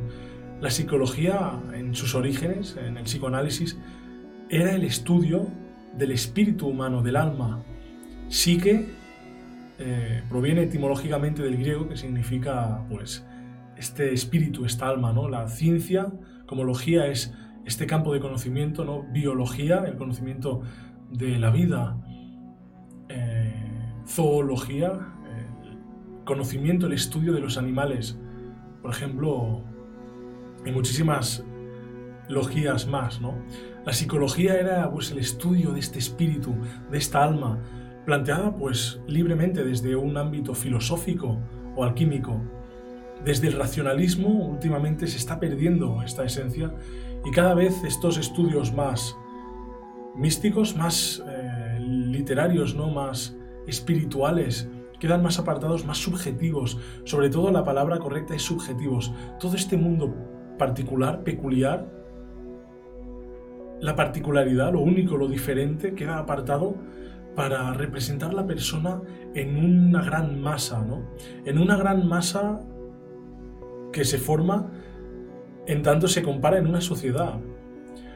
La 0.59 0.69
psicología, 0.69 1.59
en 1.73 1.95
sus 1.95 2.15
orígenes, 2.15 2.77
en 2.77 2.97
el 2.97 3.03
psicoanálisis, 3.03 3.77
era 4.49 4.73
el 4.75 4.83
estudio 4.83 5.47
del 5.97 6.11
espíritu 6.11 6.67
humano, 6.67 7.01
del 7.01 7.15
alma. 7.15 7.63
Psique 8.27 8.87
eh, 9.83 10.21
proviene 10.29 10.63
etimológicamente 10.63 11.41
del 11.41 11.57
griego, 11.57 11.89
que 11.89 11.97
significa, 11.97 12.85
pues, 12.87 13.25
este 13.75 14.13
espíritu, 14.13 14.63
esta 14.63 14.87
alma, 14.87 15.11
¿no? 15.11 15.27
La 15.27 15.47
ciencia, 15.47 16.11
como 16.45 16.63
logía, 16.63 17.07
es 17.07 17.33
este 17.65 17.87
campo 17.87 18.13
de 18.13 18.19
conocimiento, 18.19 18.85
¿no? 18.85 19.03
Biología, 19.11 19.83
el 19.87 19.95
conocimiento 19.97 20.61
de 21.09 21.39
la 21.39 21.49
vida, 21.49 21.97
eh, 23.09 23.53
zoología, 24.05 24.91
el 24.91 26.23
conocimiento, 26.25 26.85
el 26.85 26.93
estudio 26.93 27.33
de 27.33 27.39
los 27.39 27.57
animales. 27.57 28.19
Por 28.83 28.91
ejemplo, 28.91 29.63
y 30.63 30.71
muchísimas 30.71 31.43
logías 32.29 32.87
más, 32.87 33.19
¿no? 33.19 33.33
La 33.83 33.93
psicología 33.93 34.59
era 34.59 34.91
pues 34.91 35.09
el 35.09 35.17
estudio 35.17 35.71
de 35.71 35.79
este 35.79 35.97
espíritu, 35.97 36.53
de 36.91 36.99
esta 36.99 37.23
alma, 37.23 37.59
planteada 38.05 38.55
pues 38.55 38.99
libremente 39.07 39.63
desde 39.63 39.95
un 39.95 40.17
ámbito 40.17 40.53
filosófico 40.53 41.37
o 41.75 41.83
alquímico. 41.83 42.41
Desde 43.23 43.47
el 43.47 43.53
racionalismo 43.53 44.47
últimamente 44.47 45.07
se 45.07 45.17
está 45.17 45.39
perdiendo 45.39 46.01
esta 46.01 46.23
esencia 46.23 46.73
y 47.23 47.31
cada 47.31 47.53
vez 47.53 47.83
estos 47.83 48.17
estudios 48.17 48.73
más 48.73 49.15
místicos, 50.15 50.75
más 50.75 51.23
eh, 51.27 51.77
literarios, 51.79 52.75
¿no? 52.75 52.89
más 52.89 53.37
espirituales, 53.67 54.67
quedan 54.99 55.21
más 55.21 55.39
apartados, 55.39 55.85
más 55.85 55.99
subjetivos. 55.99 56.79
Sobre 57.03 57.29
todo 57.29 57.51
la 57.51 57.63
palabra 57.63 57.99
correcta 57.99 58.35
es 58.35 58.41
subjetivos. 58.41 59.13
Todo 59.39 59.55
este 59.55 59.77
mundo 59.77 60.15
particular, 60.57 61.23
peculiar, 61.23 61.89
la 63.81 63.95
particularidad, 63.95 64.73
lo 64.73 64.81
único, 64.81 65.17
lo 65.17 65.27
diferente, 65.27 65.95
queda 65.95 66.19
apartado 66.19 66.75
para 67.35 67.73
representar 67.73 68.33
la 68.33 68.45
persona 68.45 69.01
en 69.33 69.57
una 69.57 70.03
gran 70.03 70.41
masa, 70.41 70.81
¿no? 70.81 71.07
En 71.45 71.57
una 71.57 71.77
gran 71.77 72.07
masa 72.07 72.59
que 73.91 74.05
se 74.05 74.17
forma 74.17 74.69
en 75.67 75.81
tanto 75.83 76.07
se 76.07 76.23
compara 76.23 76.57
en 76.57 76.67
una 76.67 76.81
sociedad. 76.81 77.39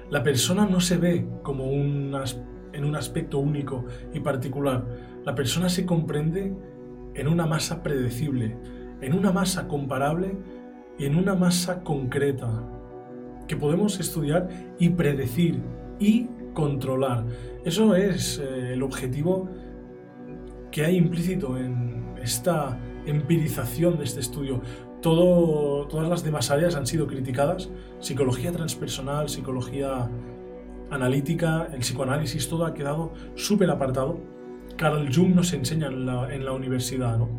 La 0.10 0.24
persona 0.24 0.65
no 0.65 0.79
se 0.79 0.98
ve 0.98 1.27
como 1.43 1.65
en 1.72 2.86
un 2.86 2.95
aspecto 2.95 3.39
único 3.39 3.86
y 4.13 4.19
particular. 4.19 4.86
La 5.24 5.36
persona 5.36 5.69
se 5.69 5.86
comprende 5.86 6.53
en 7.13 7.27
una 7.27 7.45
masa 7.45 7.81
predecible, 7.81 8.57
en 9.01 9.13
una 9.13 9.31
masa 9.31 9.67
comparable 9.67 10.38
en 11.00 11.15
una 11.15 11.36
masa 11.36 11.84
concreta 11.84 12.63
que 13.48 13.57
podemos 13.57 14.00
estudiar 14.00 14.50
y 14.79 14.89
predecir 14.89 15.62
y 16.00 16.27
controlar. 16.55 17.24
Eso 17.63 17.93
es 17.93 18.39
eh, 18.39 18.74
el 18.74 18.81
objetivo 18.81 19.47
que 20.71 20.83
hay 20.83 20.97
implícito 20.97 21.55
en 21.55 22.15
esta 22.19 22.79
empirización 23.05 24.00
de 24.00 24.05
este 24.05 24.21
estudio. 24.21 24.62
Todas 25.01 26.09
las 26.09 26.24
demás 26.24 26.50
áreas 26.50 26.75
han 26.75 26.88
sido 26.88 27.05
criticadas, 27.05 27.69
psicología 28.00 28.51
transpersonal, 28.51 29.29
psicología 29.29 30.09
analítica, 30.89 31.69
el 31.71 31.81
psicoanálisis, 31.81 32.50
todo 32.50 32.65
ha 32.65 32.74
quedado 32.74 33.13
súper 33.35 33.69
apartado. 33.69 34.19
Carl 34.77 35.07
Jung 35.13 35.35
nos 35.35 35.53
enseña 35.53 35.88
en 35.88 36.07
la, 36.07 36.33
en 36.33 36.43
la 36.43 36.53
universidad, 36.53 37.19
¿no? 37.19 37.29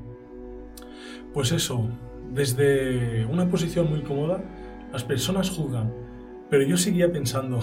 Pues 1.34 1.50
eso, 1.50 1.88
desde 2.32 3.26
una 3.26 3.48
posición 3.48 3.90
muy 3.90 4.02
cómoda, 4.02 4.42
las 4.92 5.02
personas 5.02 5.50
juzgan, 5.50 5.92
pero 6.48 6.62
yo 6.62 6.76
seguía 6.76 7.10
pensando, 7.10 7.58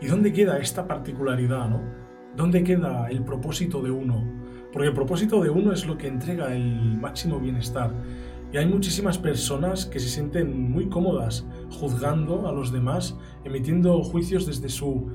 ¿y 0.00 0.06
dónde 0.06 0.32
queda 0.32 0.58
esta 0.58 0.86
particularidad, 0.86 1.68
no? 1.68 1.82
¿Dónde 2.36 2.62
queda 2.62 3.08
el 3.08 3.22
propósito 3.24 3.80
de 3.82 3.90
uno? 3.90 4.24
Porque 4.72 4.88
el 4.88 4.94
propósito 4.94 5.42
de 5.42 5.48
uno 5.48 5.72
es 5.72 5.86
lo 5.86 5.96
que 5.96 6.06
entrega 6.06 6.54
el 6.54 6.98
máximo 6.98 7.38
bienestar. 7.38 7.92
Y 8.52 8.58
hay 8.58 8.66
muchísimas 8.66 9.18
personas 9.18 9.86
que 9.86 9.98
se 9.98 10.08
sienten 10.08 10.70
muy 10.70 10.88
cómodas 10.88 11.46
juzgando 11.70 12.46
a 12.46 12.52
los 12.52 12.72
demás, 12.72 13.16
emitiendo 13.44 14.02
juicios 14.02 14.46
desde 14.46 14.68
su 14.68 15.10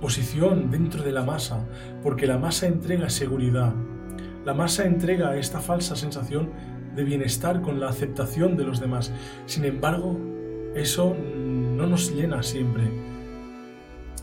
posición 0.00 0.70
dentro 0.70 1.02
de 1.02 1.12
la 1.12 1.24
masa, 1.24 1.66
porque 2.02 2.26
la 2.26 2.38
masa 2.38 2.66
entrega 2.66 3.10
seguridad. 3.10 3.74
La 4.44 4.54
masa 4.54 4.86
entrega 4.86 5.36
esta 5.36 5.60
falsa 5.60 5.96
sensación 5.96 6.50
de 6.94 7.04
bienestar 7.04 7.60
con 7.60 7.80
la 7.80 7.88
aceptación 7.88 8.56
de 8.56 8.64
los 8.64 8.80
demás. 8.80 9.12
Sin 9.46 9.64
embargo, 9.64 10.18
eso 10.74 11.14
no 11.14 11.86
nos 11.86 12.14
llena 12.14 12.42
siempre. 12.42 13.09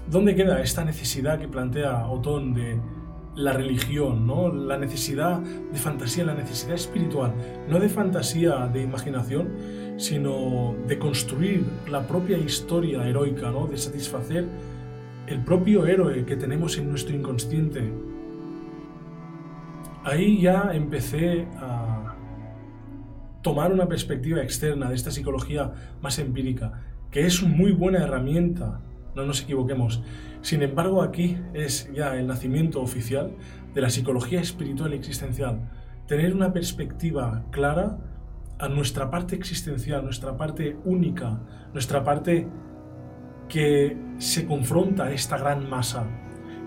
¿Dónde 0.10 0.36
queda 0.36 0.62
esta 0.62 0.86
necesidad 0.86 1.38
que 1.38 1.50
plantea 1.50 2.08
Otón 2.08 2.54
de 2.54 2.80
la 3.36 3.52
religión, 3.52 4.26
¿no? 4.26 4.54
la 4.54 4.78
necesidad 4.78 5.40
de 5.40 5.78
fantasía, 5.78 6.24
la 6.24 6.34
necesidad 6.34 6.76
espiritual, 6.76 7.34
no 7.68 7.78
de 7.78 7.90
fantasía, 7.90 8.68
de 8.68 8.84
imaginación, 8.84 9.50
sino 9.98 10.76
de 10.88 10.98
construir 10.98 11.66
la 11.92 12.08
propia 12.08 12.38
historia 12.38 13.06
heroica, 13.06 13.52
¿no? 13.52 13.68
de 13.68 13.78
satisfacer 13.78 14.46
el 15.28 15.44
propio 15.44 15.86
héroe 15.86 16.26
que 16.26 16.38
tenemos 16.38 16.78
en 16.78 16.90
nuestro 16.90 17.14
inconsciente. 17.14 17.92
Ahí 20.06 20.42
ya 20.42 20.72
empecé 20.74 21.48
a 21.60 22.16
tomar 23.42 23.74
una 23.74 23.88
perspectiva 23.90 24.42
externa 24.42 24.88
de 24.88 24.96
esta 24.96 25.12
psicología 25.12 25.74
más 26.02 26.18
empírica, 26.18 26.82
que 27.12 27.26
es 27.26 27.44
una 27.44 27.56
muy 27.56 27.74
buena 27.74 28.00
herramienta, 28.00 28.80
no 29.18 29.26
nos 29.26 29.42
equivoquemos. 29.42 30.02
Sin 30.42 30.62
embargo, 30.62 31.02
aquí 31.02 31.38
es 31.54 31.92
ya 31.94 32.16
el 32.16 32.28
nacimiento 32.28 32.82
oficial 32.82 33.32
de 33.74 33.82
la 33.82 33.90
psicología 33.90 34.40
espiritual 34.40 34.94
existencial. 34.94 35.70
Tener 36.08 36.34
una 36.34 36.54
perspectiva 36.54 37.44
clara 37.52 37.98
a 38.60 38.70
nuestra 38.70 39.10
parte 39.10 39.36
existencial, 39.36 40.04
nuestra 40.04 40.38
parte 40.38 40.78
única, 40.86 41.42
nuestra 41.74 42.04
parte 42.04 42.48
que 43.50 43.98
se 44.20 44.46
confronta 44.46 45.06
a 45.06 45.12
esta 45.12 45.38
gran 45.38 45.70
masa, 45.70 46.06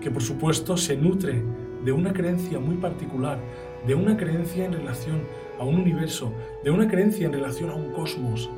que 0.01 0.11
por 0.11 0.21
supuesto 0.21 0.77
se 0.77 0.97
nutre 0.97 1.43
de 1.83 1.91
una 1.91 2.13
creencia 2.13 2.59
muy 2.59 2.75
particular, 2.75 3.39
de 3.87 3.95
una 3.95 4.17
creencia 4.17 4.65
en 4.65 4.73
relación 4.73 5.23
a 5.59 5.63
un 5.63 5.75
universo, 5.75 6.33
de 6.63 6.71
una 6.71 6.87
creencia 6.87 7.25
en 7.27 7.33
relación 7.33 7.69
a 7.69 7.75
un 7.75 7.91
cosmos, 7.91 8.49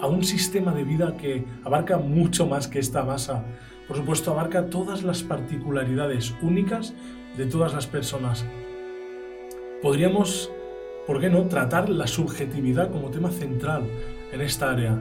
a 0.00 0.06
un 0.06 0.24
sistema 0.24 0.72
de 0.72 0.84
vida 0.84 1.16
que 1.16 1.44
abarca 1.64 1.98
mucho 1.98 2.46
más 2.46 2.68
que 2.68 2.78
esta 2.78 3.04
masa. 3.04 3.44
Por 3.88 3.96
supuesto, 3.96 4.32
abarca 4.32 4.66
todas 4.66 5.02
las 5.02 5.22
particularidades 5.22 6.34
únicas 6.42 6.94
de 7.36 7.46
todas 7.46 7.72
las 7.72 7.86
personas. 7.86 8.44
Podríamos, 9.82 10.50
¿por 11.06 11.20
qué 11.20 11.30
no?, 11.30 11.46
tratar 11.46 11.88
la 11.88 12.06
subjetividad 12.06 12.90
como 12.90 13.10
tema 13.10 13.30
central 13.30 13.84
en 14.32 14.40
esta 14.40 14.70
área. 14.70 15.00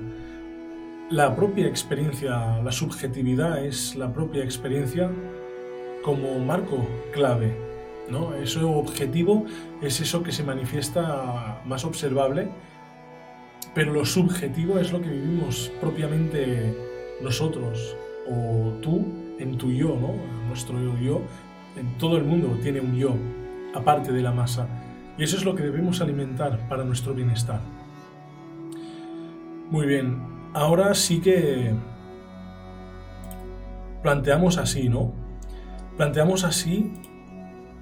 La 1.10 1.36
propia 1.36 1.68
experiencia, 1.68 2.62
la 2.62 2.72
subjetividad 2.72 3.64
es 3.64 3.96
la 3.96 4.12
propia 4.12 4.44
experiencia 4.44 5.12
como 6.04 6.40
marco 6.40 6.88
clave 7.12 7.66
¿no? 8.10 8.34
Eso 8.36 8.70
objetivo 8.72 9.46
es 9.82 10.00
eso 10.00 10.24
que 10.24 10.32
se 10.32 10.44
manifiesta 10.44 11.62
más 11.66 11.86
observable, 11.86 12.50
pero 13.76 13.94
lo 13.94 14.06
subjetivo 14.06 14.80
es 14.80 14.92
lo 14.92 15.02
que 15.02 15.10
vivimos 15.10 15.72
propiamente 15.80 16.74
nosotros, 17.22 17.96
o 18.28 18.72
tú 18.82 19.06
en 19.38 19.58
tu 19.58 19.72
yo, 19.72 19.90
¿no? 19.90 20.14
Nuestro 20.48 20.78
yo, 21.00 21.22
en 21.76 21.98
todo 21.98 22.18
el 22.18 22.24
mundo 22.24 22.58
tiene 22.64 22.80
un 22.80 22.96
yo, 22.96 23.16
aparte 23.76 24.12
de 24.12 24.24
la 24.24 24.32
masa, 24.32 24.68
y 25.18 25.24
eso 25.24 25.38
es 25.38 25.46
lo 25.46 25.54
que 25.54 25.64
debemos 25.64 26.02
alimentar 26.02 26.58
para 26.70 26.84
nuestro 26.84 27.14
bienestar. 27.14 27.60
Muy 29.70 29.86
bien, 29.86 30.24
ahora 30.54 30.96
sí 30.96 31.20
que 31.20 31.74
planteamos 34.02 34.58
así, 34.58 34.88
¿no? 34.88 35.12
Planteamos 35.98 36.44
así 36.44 36.94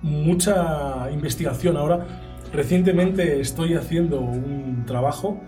mucha 0.02 1.10
investigación. 1.12 1.78
Ahora, 1.78 2.06
recientemente 2.52 3.40
estoy 3.42 3.74
haciendo 3.74 4.20
un 4.22 4.86
trabajo, 4.86 5.42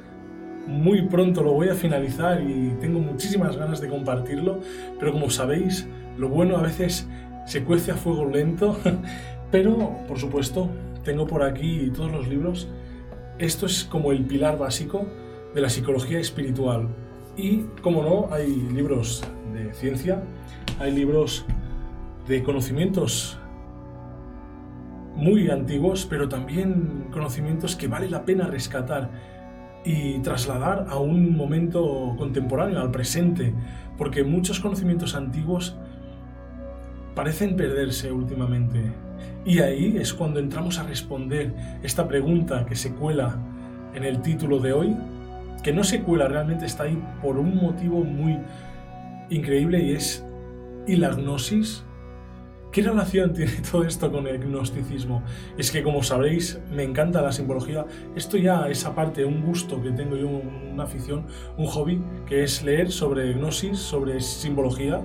muy 0.68 1.04
pronto 1.04 1.44
lo 1.44 1.54
voy 1.54 1.70
a 1.70 1.76
finalizar 1.76 2.42
y 2.42 2.76
tengo 2.80 3.00
muchísimas 3.00 3.58
ganas 3.58 3.82
de 3.82 3.88
compartirlo, 3.88 4.60
pero 5.00 5.12
como 5.12 5.30
sabéis, 5.30 5.88
lo 6.18 6.30
bueno 6.30 6.58
a 6.58 6.62
veces 6.62 7.08
se 7.46 7.64
cuece 7.64 7.92
a 7.92 7.96
fuego 7.96 8.26
lento, 8.26 8.78
pero 9.52 9.96
por 10.08 10.20
supuesto, 10.20 10.70
tengo 11.04 11.28
por 11.28 11.44
aquí 11.44 11.92
todos 11.96 12.12
los 12.12 12.28
libros. 12.28 12.68
Esto 13.38 13.66
es 13.66 13.84
como 13.84 14.12
el 14.12 14.26
pilar 14.26 14.58
básico 14.58 15.06
de 15.54 15.62
la 15.62 15.70
psicología 15.70 16.20
espiritual. 16.20 16.88
Y, 17.38 17.66
como 17.82 18.02
no, 18.02 18.34
hay 18.34 18.48
libros 18.74 19.24
de 19.54 19.74
ciencia, 19.74 20.24
hay 20.80 20.94
libros 20.94 21.46
de 22.28 22.44
conocimientos 22.44 23.38
muy 25.16 25.50
antiguos, 25.50 26.06
pero 26.10 26.28
también 26.28 27.08
conocimientos 27.12 27.76
que 27.76 27.88
vale 27.88 28.10
la 28.10 28.26
pena 28.26 28.48
rescatar 28.48 29.35
y 29.86 30.20
trasladar 30.20 30.88
a 30.90 30.98
un 30.98 31.38
momento 31.38 32.16
contemporáneo, 32.18 32.82
al 32.82 32.92
presente, 32.92 33.54
porque 33.98 34.24
muchos 34.24 34.60
conocimientos 34.60 35.16
antiguos 35.16 35.78
parecen 37.14 37.56
perderse 37.56 38.12
últimamente. 38.12 38.82
Y 39.46 39.60
ahí 39.60 39.96
es 39.98 40.14
cuando 40.14 40.40
entramos 40.40 40.80
a 40.80 40.84
responder 40.84 41.54
esta 41.84 42.08
pregunta 42.08 42.66
que 42.66 42.76
se 42.76 42.94
cuela 42.94 43.38
en 43.94 44.04
el 44.04 44.22
título 44.22 44.60
de 44.60 44.74
hoy, 44.74 44.96
que 45.64 45.72
no 45.72 45.84
se 45.84 46.02
cuela, 46.02 46.28
realmente 46.28 46.66
está 46.66 46.84
ahí 46.84 47.02
por 47.22 47.38
un 47.38 47.56
motivo 47.56 48.04
muy 48.04 48.38
increíble 49.30 49.84
y 49.84 49.92
es 49.92 50.26
¿y 50.88 50.96
la 50.96 51.10
gnosis? 51.10 51.84
¿Qué 52.76 52.82
relación 52.82 53.32
tiene 53.32 53.54
todo 53.72 53.86
esto 53.86 54.12
con 54.12 54.28
el 54.28 54.38
gnosticismo? 54.38 55.24
Es 55.58 55.72
que 55.72 55.82
como 55.82 56.04
sabréis, 56.04 56.60
me 56.74 56.84
encanta 56.84 57.22
la 57.22 57.32
simbología. 57.32 57.86
Esto 58.18 58.36
ya 58.36 58.68
es 58.68 58.86
aparte 58.86 59.24
un 59.24 59.46
gusto 59.46 59.82
que 59.82 59.92
tengo 59.92 60.18
yo, 60.18 60.28
una 60.28 60.84
afición, 60.84 61.26
un 61.56 61.68
hobby, 61.68 62.02
que 62.26 62.44
es 62.44 62.64
leer 62.64 62.92
sobre 62.92 63.32
gnosis, 63.32 63.80
sobre 63.80 64.20
simbología 64.20 65.00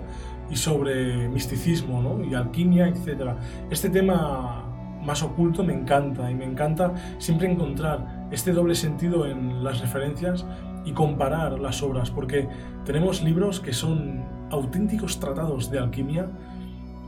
y 0.50 0.56
sobre 0.56 1.28
misticismo 1.28 2.02
¿no? 2.02 2.24
y 2.24 2.34
alquimia, 2.34 2.88
etc. 2.88 3.36
Este 3.70 3.88
tema 3.88 4.64
más 5.04 5.22
oculto 5.22 5.62
me 5.62 5.72
encanta 5.72 6.28
y 6.28 6.34
me 6.34 6.46
encanta 6.46 6.92
siempre 7.18 7.48
encontrar 7.48 8.26
este 8.32 8.52
doble 8.52 8.74
sentido 8.74 9.26
en 9.26 9.62
las 9.62 9.80
referencias 9.80 10.44
y 10.84 10.90
comparar 10.90 11.60
las 11.60 11.84
obras, 11.84 12.10
porque 12.10 12.48
tenemos 12.84 13.22
libros 13.22 13.60
que 13.60 13.72
son 13.72 14.24
auténticos 14.50 15.20
tratados 15.20 15.70
de 15.70 15.78
alquimia, 15.78 16.26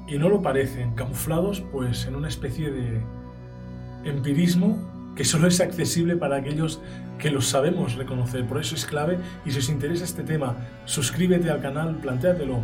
y 0.07 0.19
no 0.19 0.29
lo 0.29 0.43
parecen, 0.43 0.95
camuflados 0.95 1.61
pues 1.73 2.07
en 2.07 2.17
una 2.17 2.29
especie 2.29 2.71
de 2.71 3.03
empirismo 4.05 4.79
que 5.15 5.25
solo 5.25 5.47
es 5.47 5.61
accesible 5.61 6.17
para 6.17 6.37
aquellos 6.37 6.81
que 7.19 7.31
los 7.31 7.47
sabemos 7.47 7.95
reconocer. 7.95 8.47
Por 8.47 8.61
eso 8.61 8.75
es 8.75 8.87
clave 8.87 9.19
y 9.45 9.51
si 9.51 9.59
os 9.59 9.69
interesa 9.69 10.05
este 10.05 10.23
tema, 10.23 10.57
suscríbete 10.85 11.51
al 11.51 11.61
canal, 11.61 11.97
plantéatelo 11.97 12.61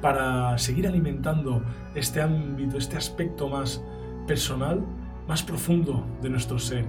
para 0.00 0.56
seguir 0.58 0.86
alimentando 0.86 1.62
este 1.94 2.20
ámbito, 2.20 2.76
este 2.76 2.96
aspecto 2.96 3.48
más 3.48 3.82
personal, 4.26 4.84
más 5.26 5.42
profundo 5.42 6.06
de 6.22 6.30
nuestro 6.30 6.58
ser. 6.58 6.84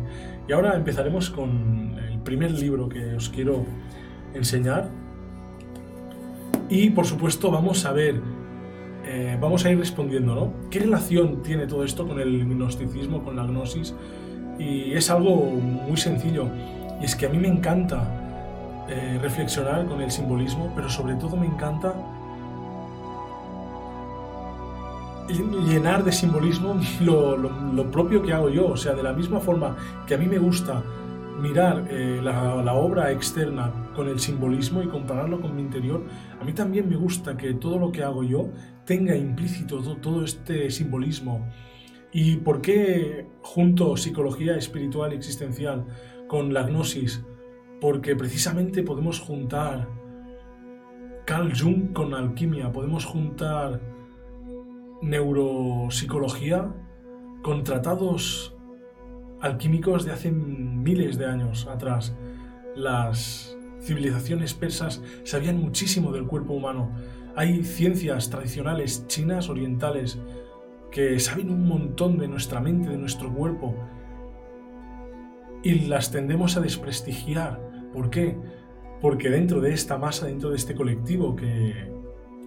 Y 0.47 0.51
ahora 0.51 0.75
empezaremos 0.75 1.29
con 1.29 1.97
el 1.97 2.19
primer 2.19 2.51
libro 2.51 2.89
que 2.89 3.15
os 3.15 3.29
quiero 3.29 3.65
enseñar. 4.33 4.89
Y 6.69 6.89
por 6.89 7.05
supuesto 7.05 7.49
vamos 7.49 7.85
a 7.85 7.93
ver 7.93 8.21
eh, 9.09 9.37
vamos 9.39 9.63
a 9.63 9.71
ir 9.71 9.79
respondiendo, 9.79 10.35
¿no? 10.35 10.69
¿Qué 10.69 10.79
relación 10.79 11.41
tiene 11.41 11.65
todo 11.65 11.85
esto 11.85 12.05
con 12.05 12.19
el 12.19 12.45
gnosticismo, 12.45 13.23
con 13.23 13.37
la 13.37 13.43
gnosis? 13.43 13.95
Y 14.59 14.91
es 14.91 15.09
algo 15.09 15.35
muy 15.45 15.95
sencillo. 15.95 16.47
Y 17.01 17.05
es 17.05 17.15
que 17.15 17.27
a 17.27 17.29
mí 17.29 17.37
me 17.37 17.47
encanta 17.47 18.85
eh, 18.89 19.17
reflexionar 19.21 19.85
con 19.85 20.01
el 20.01 20.11
simbolismo, 20.11 20.73
pero 20.75 20.89
sobre 20.89 21.15
todo 21.15 21.37
me 21.37 21.45
encanta 21.45 21.93
llenar 25.29 26.03
de 26.03 26.11
simbolismo 26.11 26.77
lo, 27.01 27.37
lo, 27.37 27.91
propio 27.91 28.21
que 28.21 28.33
hago 28.33 28.49
yo. 28.49 28.67
O 28.67 28.77
sea, 28.77 28.93
de 28.93 29.03
la 29.03 29.13
misma 29.13 29.39
forma 29.39 29.77
que 30.05 30.15
a 30.15 30.17
mí 30.17 30.25
me 30.25 30.37
gusta 30.37 30.83
mirar 31.41 31.85
eh, 31.89 32.19
la, 32.21 32.61
la, 32.61 32.73
obra 32.73 33.11
externa 33.11 33.71
con 33.95 34.09
el 34.09 34.19
simbolismo 34.19 34.81
y 34.81 34.87
compararlo 34.87 35.39
con 35.39 35.55
mi 35.55 35.61
interior, 35.61 36.03
a 36.41 36.43
mí 36.43 36.51
también 36.51 36.89
me 36.89 36.97
gusta 36.97 37.37
que 37.37 37.53
todo 37.53 37.77
lo 37.77 37.91
que 37.91 38.03
hago 38.03 38.23
yo 38.23 38.49
tenga 38.87 39.15
implícito 39.15 39.81
todo, 40.01 40.23
este 40.23 40.71
simbolismo. 40.71 41.45
¿Y 42.11 42.37
por 42.37 42.61
qué 42.61 43.27
junto 43.41 43.97
psicología 43.97 44.55
espiritual 44.55 45.11
y 45.11 45.17
existencial 45.17 45.85
con 46.27 46.53
la 46.53 46.63
gnosis? 46.63 47.23
Porque 47.81 48.15
precisamente 48.15 48.81
podemos 48.81 49.19
juntar 49.19 49.87
Carl 51.25 51.51
Jung 51.53 51.91
con 51.91 52.13
alquimia, 52.13 52.71
podemos 52.71 53.05
juntar 53.05 53.81
neuropsicología 55.01 56.73
con 57.43 57.63
tratados 57.63 58.55
alquímicos 59.41 60.05
de 60.05 60.13
hace 60.13 60.31
miles 60.31 61.17
de 61.17 61.25
años 61.25 61.67
atrás. 61.67 62.15
Las 62.73 63.56
civilizaciones 63.81 64.53
persas 64.53 65.01
sabían 65.23 65.61
muchísimo 65.61 66.11
del 66.11 66.25
cuerpo 66.25 66.53
humano 66.53 66.91
hay 67.37 67.63
ciencias 67.63 68.31
tradicionales 68.31 69.05
chinas, 69.05 69.47
orientales, 69.47 70.19
que 70.89 71.19
saben 71.19 71.51
un 71.51 71.67
montón 71.67 72.17
de 72.17 72.27
nuestra 72.27 72.59
mente, 72.59 72.89
de 72.89 72.97
nuestro 72.97 73.31
cuerpo, 73.31 73.75
y 75.61 75.81
las 75.87 76.11
tendemos 76.11 76.57
a 76.57 76.61
desprestigiar. 76.61 77.61
¿Por 77.93 78.09
qué? 78.09 78.35
Porque 79.01 79.29
dentro 79.29 79.61
de 79.61 79.71
esta 79.71 79.99
masa, 79.99 80.25
dentro 80.25 80.49
de 80.49 80.55
este 80.55 80.73
colectivo 80.73 81.35
que 81.35 81.93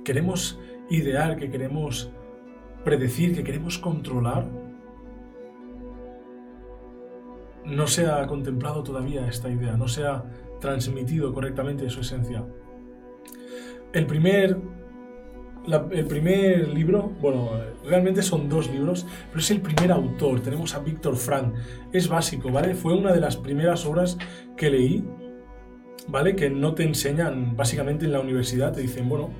queremos 0.04 0.58
idear, 0.90 1.36
que 1.36 1.52
queremos 1.52 2.10
predecir, 2.84 3.32
que 3.32 3.44
queremos 3.44 3.78
controlar, 3.78 4.48
no 7.64 7.86
se 7.86 8.08
ha 8.08 8.26
contemplado 8.26 8.82
todavía 8.82 9.28
esta 9.28 9.48
idea, 9.48 9.76
no 9.76 9.86
se 9.86 10.04
ha 10.04 10.24
transmitido 10.60 11.32
correctamente 11.32 11.88
su 11.90 12.00
esencia. 12.00 12.44
El 13.92 14.06
primer 14.06 14.58
el 15.90 16.06
primer 16.06 16.68
libro, 16.68 17.12
bueno, 17.20 17.50
realmente 17.84 18.22
son 18.22 18.48
dos 18.48 18.70
libros, 18.70 19.06
pero 19.28 19.40
es 19.40 19.50
el 19.50 19.60
primer 19.60 19.92
autor. 19.92 20.40
Tenemos 20.40 20.74
a 20.74 20.80
Víctor 20.80 21.16
Frank. 21.16 21.54
Es 21.92 22.08
básico, 22.08 22.50
¿vale? 22.50 22.74
Fue 22.74 22.94
una 22.96 23.12
de 23.12 23.20
las 23.20 23.36
primeras 23.36 23.84
obras 23.84 24.16
que 24.56 24.70
leí, 24.70 25.04
¿vale? 26.08 26.34
Que 26.34 26.50
no 26.50 26.74
te 26.74 26.84
enseñan 26.84 27.56
básicamente 27.56 28.06
en 28.06 28.12
la 28.12 28.20
universidad. 28.20 28.72
Te 28.72 28.80
dicen, 28.80 29.08
bueno, 29.08 29.30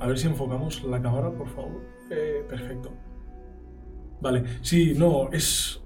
a 0.00 0.06
ver 0.06 0.18
si 0.18 0.26
enfocamos 0.26 0.82
la 0.84 1.00
cámara, 1.00 1.30
por 1.30 1.48
favor. 1.48 1.80
Eh, 2.10 2.44
perfecto. 2.48 2.92
Vale, 4.20 4.44
sí, 4.62 4.94
no, 4.96 5.30
es... 5.30 5.80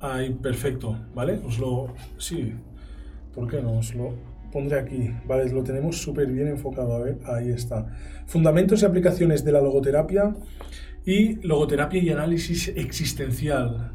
Ahí, 0.00 0.30
perfecto, 0.30 0.96
¿vale? 1.14 1.40
Os 1.44 1.58
lo... 1.58 1.94
Sí, 2.18 2.54
¿por 3.34 3.48
qué 3.48 3.60
no? 3.60 3.78
Os 3.78 3.94
lo 3.94 4.14
pondré 4.52 4.78
aquí, 4.78 5.10
¿vale? 5.26 5.50
Lo 5.50 5.62
tenemos 5.62 6.00
súper 6.00 6.28
bien 6.28 6.48
enfocado, 6.48 6.94
a 6.94 7.00
ver, 7.00 7.18
ahí 7.26 7.50
está. 7.50 7.86
Fundamentos 8.26 8.82
y 8.82 8.86
aplicaciones 8.86 9.44
de 9.44 9.52
la 9.52 9.60
logoterapia 9.60 10.34
y 11.04 11.36
logoterapia 11.46 12.02
y 12.02 12.10
análisis 12.10 12.68
existencial. 12.68 13.92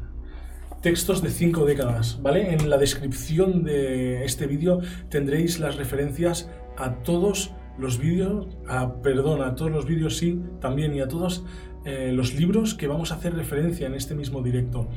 Textos 0.82 1.22
de 1.22 1.30
cinco 1.30 1.64
décadas, 1.64 2.20
¿vale? 2.22 2.52
En 2.54 2.70
la 2.70 2.78
descripción 2.78 3.64
de 3.64 4.24
este 4.24 4.46
vídeo 4.46 4.80
tendréis 5.08 5.60
las 5.60 5.76
referencias 5.76 6.50
a 6.76 7.02
todos 7.02 7.52
los 7.78 7.98
vídeos, 7.98 8.48
a, 8.68 9.00
perdón, 9.02 9.42
a 9.42 9.54
todos 9.54 9.70
los 9.70 9.86
vídeos 9.86 10.18
sí, 10.18 10.40
también 10.60 10.94
y 10.94 11.00
a 11.00 11.08
todos 11.08 11.44
eh, 11.84 12.12
los 12.12 12.34
libros 12.34 12.74
que 12.74 12.86
vamos 12.86 13.12
a 13.12 13.14
hacer 13.14 13.34
referencia 13.34 13.86
en 13.86 13.94
este 13.94 14.14
mismo 14.14 14.42
directo. 14.42 14.88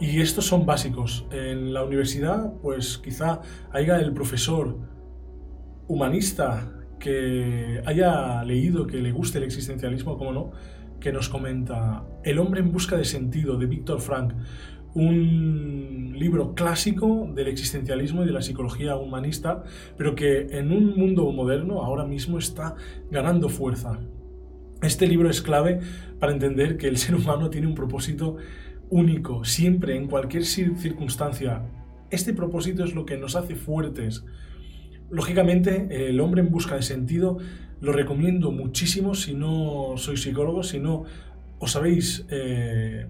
Y 0.00 0.20
estos 0.20 0.46
son 0.46 0.66
básicos. 0.66 1.26
En 1.30 1.72
la 1.72 1.84
universidad, 1.84 2.52
pues 2.62 2.98
quizá 2.98 3.40
haya 3.72 3.98
el 3.98 4.12
profesor 4.12 4.76
humanista 5.86 6.72
que 6.98 7.82
haya 7.84 8.42
leído, 8.44 8.86
que 8.86 8.98
le 8.98 9.12
guste 9.12 9.38
el 9.38 9.44
existencialismo, 9.44 10.18
como 10.18 10.32
no, 10.32 10.50
que 11.00 11.12
nos 11.12 11.28
comenta 11.28 12.04
El 12.24 12.38
hombre 12.38 12.60
en 12.60 12.72
busca 12.72 12.96
de 12.96 13.04
sentido 13.04 13.56
de 13.56 13.66
Víctor 13.66 14.00
Frank, 14.00 14.32
un 14.94 16.14
libro 16.16 16.54
clásico 16.54 17.28
del 17.34 17.48
existencialismo 17.48 18.22
y 18.22 18.26
de 18.26 18.32
la 18.32 18.42
psicología 18.42 18.96
humanista, 18.96 19.64
pero 19.96 20.14
que 20.14 20.46
en 20.50 20.72
un 20.72 20.96
mundo 20.96 21.30
moderno 21.32 21.82
ahora 21.82 22.06
mismo 22.06 22.38
está 22.38 22.76
ganando 23.10 23.48
fuerza. 23.48 23.98
Este 24.82 25.06
libro 25.06 25.28
es 25.28 25.42
clave 25.42 25.80
para 26.18 26.32
entender 26.32 26.76
que 26.76 26.88
el 26.88 26.96
ser 26.96 27.14
humano 27.14 27.50
tiene 27.50 27.66
un 27.66 27.74
propósito 27.74 28.36
único, 28.90 29.44
siempre, 29.44 29.96
en 29.96 30.06
cualquier 30.08 30.44
circunstancia. 30.44 31.62
Este 32.10 32.32
propósito 32.32 32.84
es 32.84 32.94
lo 32.94 33.04
que 33.06 33.16
nos 33.16 33.36
hace 33.36 33.54
fuertes. 33.54 34.24
lógicamente, 35.10 36.08
El 36.08 36.20
hombre 36.20 36.40
en 36.40 36.50
busca 36.50 36.76
de 36.76 36.82
sentido 36.82 37.38
lo 37.80 37.92
recomiendo 37.92 38.50
muchísimo 38.50 39.14
si 39.14 39.34
no 39.34 39.94
sois 39.96 40.22
psicólogos, 40.22 40.68
si 40.68 40.80
no 40.80 41.04
os 41.58 41.76
habéis 41.76 42.24
eh, 42.30 43.06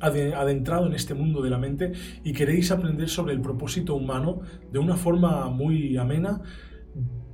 adentrado 0.00 0.86
en 0.86 0.94
este 0.94 1.14
mundo 1.14 1.42
de 1.42 1.50
la 1.50 1.58
mente 1.58 1.92
y 2.24 2.32
queréis 2.32 2.70
aprender 2.70 3.08
sobre 3.08 3.32
el 3.34 3.40
propósito 3.40 3.94
humano 3.94 4.40
de 4.72 4.78
una 4.78 4.96
forma 4.96 5.48
muy 5.48 5.96
amena, 5.96 6.40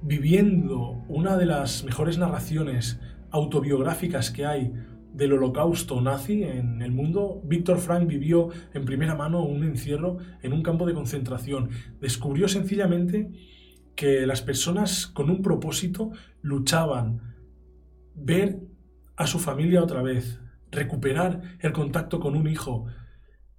viviendo 0.02 1.04
una 1.09 1.37
de 1.37 1.46
las 1.46 1.85
mejores 1.85 2.18
narraciones 2.18 3.00
autobiográficas 3.31 4.31
que 4.31 4.46
hay 4.46 4.72
del 5.18 5.33
holocausto 5.33 6.00
nazi 6.00 6.44
en 6.44 6.81
el 6.81 6.92
mundo, 6.92 7.42
Víctor 7.44 7.78
Frank 7.78 8.07
vivió 8.07 8.50
en 8.72 8.85
primera 8.85 9.16
mano 9.16 9.42
un 9.42 9.64
encierro 9.64 10.18
en 10.42 10.52
un 10.52 10.62
campo 10.62 10.87
de 10.87 10.94
concentración. 10.94 11.70
Descubrió 12.00 12.46
sencillamente 12.46 13.33
que 13.96 14.26
las 14.26 14.42
personas 14.42 15.09
con 15.09 15.28
un 15.28 15.42
propósito 15.42 16.12
luchaban, 16.40 17.35
ver 18.14 18.61
a 19.16 19.26
su 19.26 19.40
familia 19.40 19.83
otra 19.83 20.02
vez, 20.02 20.40
recuperar 20.70 21.42
el 21.59 21.72
contacto 21.72 22.20
con 22.20 22.37
un 22.37 22.46
hijo, 22.46 22.87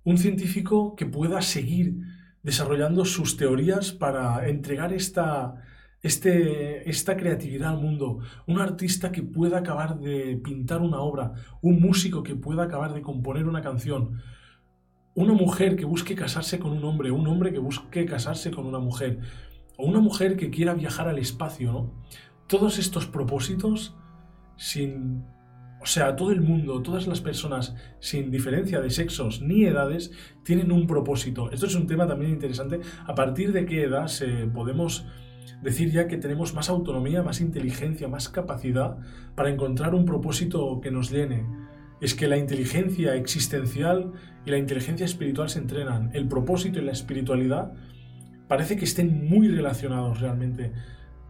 un 0.05 0.17
científico 0.17 0.95
que 0.95 1.07
pueda 1.07 1.41
seguir 1.41 1.97
desarrollando 2.41 3.03
sus 3.03 3.35
teorías 3.35 3.91
para 3.91 4.47
entregar 4.47 4.93
esta, 4.93 5.55
este, 6.01 6.89
esta 6.89 7.17
creatividad 7.17 7.71
al 7.71 7.81
mundo, 7.81 8.19
un 8.47 8.59
artista 8.61 9.11
que 9.11 9.23
pueda 9.23 9.59
acabar 9.59 9.99
de 9.99 10.39
pintar 10.43 10.81
una 10.81 10.99
obra, 10.99 11.33
un 11.61 11.81
músico 11.81 12.23
que 12.23 12.35
pueda 12.35 12.63
acabar 12.63 12.93
de 12.93 13.01
componer 13.01 13.47
una 13.47 13.61
canción, 13.61 14.21
una 15.15 15.33
mujer 15.33 15.75
que 15.75 15.85
busque 15.85 16.15
casarse 16.15 16.59
con 16.59 16.71
un 16.71 16.83
hombre, 16.85 17.11
un 17.11 17.27
hombre 17.27 17.51
que 17.51 17.59
busque 17.59 18.05
casarse 18.05 18.51
con 18.51 18.65
una 18.65 18.79
mujer, 18.79 19.19
o 19.77 19.85
una 19.85 19.99
mujer 19.99 20.37
que 20.37 20.49
quiera 20.49 20.73
viajar 20.73 21.07
al 21.07 21.19
espacio, 21.19 21.71
¿no? 21.71 22.03
Todos 22.47 22.79
estos 22.79 23.05
propósitos, 23.05 23.95
sin, 24.55 25.23
o 25.81 25.85
sea, 25.85 26.15
todo 26.15 26.31
el 26.31 26.41
mundo, 26.41 26.81
todas 26.81 27.07
las 27.07 27.21
personas, 27.21 27.75
sin 27.99 28.31
diferencia 28.31 28.81
de 28.81 28.89
sexos 28.89 29.41
ni 29.41 29.65
edades, 29.65 30.11
tienen 30.43 30.71
un 30.71 30.87
propósito. 30.87 31.51
Esto 31.51 31.67
es 31.67 31.75
un 31.75 31.85
tema 31.85 32.07
también 32.07 32.31
interesante. 32.31 32.79
A 33.05 33.13
partir 33.13 33.51
de 33.51 33.65
qué 33.65 33.83
edad 33.83 34.07
se 34.07 34.47
podemos 34.47 35.05
decir 35.61 35.91
ya 35.91 36.07
que 36.07 36.17
tenemos 36.17 36.53
más 36.53 36.69
autonomía, 36.69 37.23
más 37.23 37.41
inteligencia, 37.41 38.07
más 38.07 38.29
capacidad 38.29 38.97
para 39.35 39.49
encontrar 39.49 39.93
un 39.95 40.05
propósito 40.05 40.79
que 40.81 40.91
nos 40.91 41.11
llene. 41.11 41.45
Es 42.01 42.15
que 42.15 42.27
la 42.27 42.37
inteligencia 42.37 43.15
existencial 43.15 44.13
y 44.45 44.51
la 44.51 44.57
inteligencia 44.57 45.05
espiritual 45.05 45.49
se 45.49 45.59
entrenan. 45.59 46.11
El 46.13 46.27
propósito 46.27 46.79
y 46.79 46.83
la 46.83 46.93
espiritualidad 46.93 47.73
parece 48.47 48.77
que 48.77 48.85
estén 48.85 49.27
muy 49.27 49.49
relacionados 49.49 50.21
realmente. 50.21 50.71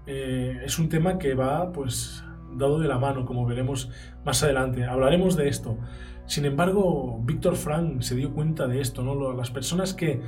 Eh, 0.06 0.62
es 0.64 0.78
un 0.78 0.90
tema 0.90 1.18
que 1.18 1.34
va, 1.34 1.72
pues, 1.72 2.24
dado 2.56 2.80
de 2.80 2.88
la 2.88 3.00
mano, 3.00 3.26
como 3.26 3.46
veremos 3.46 3.90
más 4.26 4.44
adelante. 4.44 4.86
Hablaremos 4.86 5.36
de 5.36 5.50
esto. 5.50 5.78
Sin 6.26 6.46
embargo, 6.46 7.20
Víctor 7.26 7.56
Frank 7.56 8.02
se 8.02 8.16
dio 8.16 8.32
cuenta 8.32 8.68
de 8.68 8.82
esto, 8.82 9.04
¿no? 9.04 9.34
Las 9.34 9.50
personas 9.50 9.96
que 9.96 10.22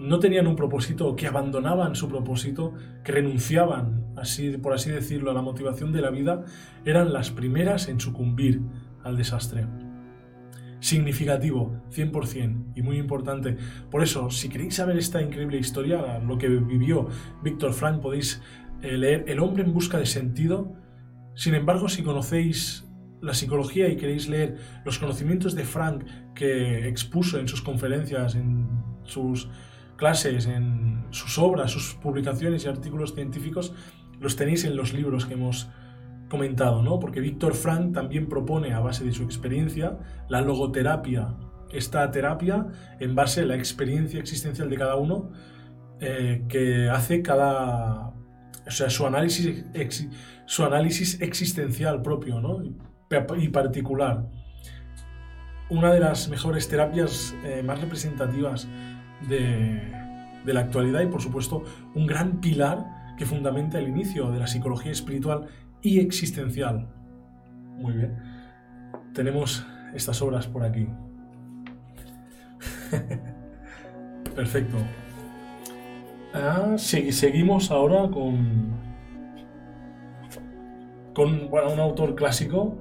no 0.00 0.18
tenían 0.18 0.46
un 0.46 0.56
propósito, 0.56 1.14
que 1.14 1.26
abandonaban 1.26 1.94
su 1.94 2.08
propósito, 2.08 2.74
que 3.04 3.12
renunciaban, 3.12 4.06
así, 4.16 4.56
por 4.56 4.72
así 4.72 4.90
decirlo, 4.90 5.30
a 5.30 5.34
la 5.34 5.42
motivación 5.42 5.92
de 5.92 6.00
la 6.00 6.10
vida, 6.10 6.44
eran 6.84 7.12
las 7.12 7.30
primeras 7.30 7.88
en 7.88 8.00
sucumbir 8.00 8.60
al 9.04 9.16
desastre 9.16 9.66
significativo, 10.80 11.82
100%, 11.94 12.72
y 12.74 12.82
muy 12.82 12.96
importante. 12.96 13.56
Por 13.90 14.02
eso, 14.02 14.30
si 14.30 14.48
queréis 14.48 14.76
saber 14.76 14.96
esta 14.96 15.22
increíble 15.22 15.58
historia, 15.58 16.18
lo 16.18 16.38
que 16.38 16.48
vivió 16.48 17.08
Víctor 17.42 17.74
Frank, 17.74 18.00
podéis 18.00 18.42
eh, 18.82 18.96
leer 18.96 19.24
El 19.28 19.40
hombre 19.40 19.62
en 19.62 19.72
busca 19.72 19.98
de 19.98 20.06
sentido. 20.06 20.74
Sin 21.34 21.54
embargo, 21.54 21.88
si 21.88 22.02
conocéis 22.02 22.86
la 23.20 23.34
psicología 23.34 23.88
y 23.88 23.96
queréis 23.96 24.28
leer 24.28 24.56
los 24.84 24.98
conocimientos 24.98 25.54
de 25.54 25.64
Frank 25.64 26.04
que 26.34 26.88
expuso 26.88 27.38
en 27.38 27.46
sus 27.46 27.60
conferencias, 27.60 28.34
en 28.34 28.66
sus 29.04 29.50
clases, 30.00 30.46
en 30.46 31.04
sus 31.10 31.38
obras, 31.38 31.70
sus 31.70 31.94
publicaciones 31.94 32.64
y 32.64 32.68
artículos 32.68 33.14
científicos, 33.14 33.74
los 34.18 34.34
tenéis 34.34 34.64
en 34.64 34.74
los 34.74 34.94
libros 34.94 35.26
que 35.26 35.34
hemos 35.34 35.68
comentado, 36.30 36.82
¿no? 36.82 36.98
Porque 36.98 37.20
Víctor 37.20 37.54
Frank 37.54 37.92
también 37.92 38.26
propone, 38.26 38.72
a 38.72 38.80
base 38.80 39.04
de 39.04 39.12
su 39.12 39.24
experiencia, 39.24 39.98
la 40.30 40.40
logoterapia. 40.40 41.36
Esta 41.70 42.10
terapia 42.10 42.66
en 42.98 43.14
base 43.14 43.42
a 43.42 43.44
la 43.44 43.56
experiencia 43.56 44.18
existencial 44.20 44.70
de 44.70 44.76
cada 44.76 44.96
uno 44.96 45.30
eh, 46.00 46.44
que 46.48 46.88
hace 46.88 47.20
cada... 47.20 48.08
O 48.66 48.70
sea, 48.70 48.88
su 48.88 49.06
análisis, 49.06 49.66
su 50.46 50.64
análisis 50.64 51.20
existencial 51.20 52.00
propio, 52.00 52.40
¿no? 52.40 52.62
Y 52.64 53.48
particular. 53.48 54.24
Una 55.68 55.92
de 55.92 56.00
las 56.00 56.28
mejores 56.30 56.68
terapias 56.68 57.34
eh, 57.44 57.62
más 57.62 57.80
representativas 57.80 58.66
de, 59.28 59.82
la 60.44 60.60
actualidad 60.60 61.02
y, 61.02 61.06
por 61.06 61.20
supuesto, 61.22 61.64
un 61.94 62.06
gran 62.06 62.40
pilar 62.40 63.14
que 63.16 63.26
fundamenta 63.26 63.78
el 63.78 63.88
inicio 63.88 64.30
de 64.30 64.38
la 64.38 64.46
psicología 64.46 64.92
espiritual 64.92 65.46
y 65.82 66.00
existencial. 66.00 66.88
Muy 67.76 67.92
bien. 67.94 68.16
Tenemos 69.14 69.66
estas 69.94 70.20
obras 70.22 70.46
por 70.46 70.64
aquí. 70.64 70.88
Perfecto. 74.34 74.76
Ah, 76.32 76.74
seguimos 76.76 77.70
ahora 77.70 78.08
con, 78.10 78.70
con 81.12 81.48
un 81.52 81.80
autor 81.80 82.14
clásico 82.14 82.78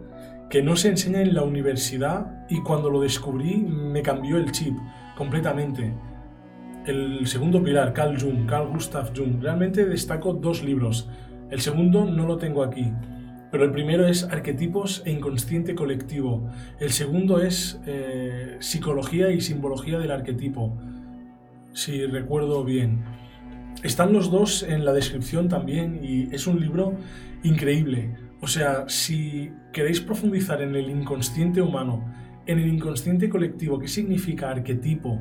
que 0.49 0.61
no 0.63 0.75
se 0.75 0.89
enseña 0.89 1.21
en 1.21 1.35
la 1.35 1.43
universidad 1.43 2.45
y 2.49 2.61
cuando 2.61 2.89
lo 2.89 3.01
descubrí 3.01 3.57
me 3.57 4.01
cambió 4.01 4.37
el 4.37 4.51
chip 4.51 4.75
completamente. 5.15 5.93
El 6.89 7.27
segundo 7.27 7.61
pilar, 7.61 7.93
Carl 7.93 8.19
Jung, 8.19 8.47
Carl 8.47 8.67
Gustav 8.69 9.15
Jung. 9.15 9.39
Realmente 9.43 9.85
destaco 9.85 10.33
dos 10.33 10.63
libros. 10.63 11.07
El 11.51 11.61
segundo 11.61 12.05
no 12.05 12.25
lo 12.25 12.37
tengo 12.37 12.63
aquí, 12.63 12.91
pero 13.51 13.63
el 13.63 13.71
primero 13.71 14.07
es 14.07 14.23
arquetipos 14.23 15.03
e 15.05 15.11
inconsciente 15.11 15.75
colectivo. 15.75 16.49
El 16.79 16.89
segundo 16.89 17.41
es 17.43 17.79
eh, 17.85 18.57
psicología 18.59 19.29
y 19.29 19.39
simbología 19.39 19.99
del 19.99 20.09
arquetipo, 20.09 20.79
si 21.73 22.07
recuerdo 22.07 22.63
bien. 22.63 23.03
Están 23.83 24.11
los 24.11 24.31
dos 24.31 24.63
en 24.63 24.83
la 24.83 24.91
descripción 24.91 25.47
también 25.47 25.99
y 26.03 26.33
es 26.33 26.47
un 26.47 26.59
libro 26.59 26.95
increíble. 27.43 28.15
O 28.41 28.47
sea, 28.47 28.85
si 28.87 29.51
queréis 29.73 30.01
profundizar 30.01 30.59
en 30.63 30.75
el 30.75 30.89
inconsciente 30.89 31.61
humano, 31.61 32.03
en 32.47 32.57
el 32.57 32.67
inconsciente 32.67 33.29
colectivo, 33.29 33.77
¿qué 33.77 33.87
significa 33.87 34.49
arquetipo? 34.49 35.19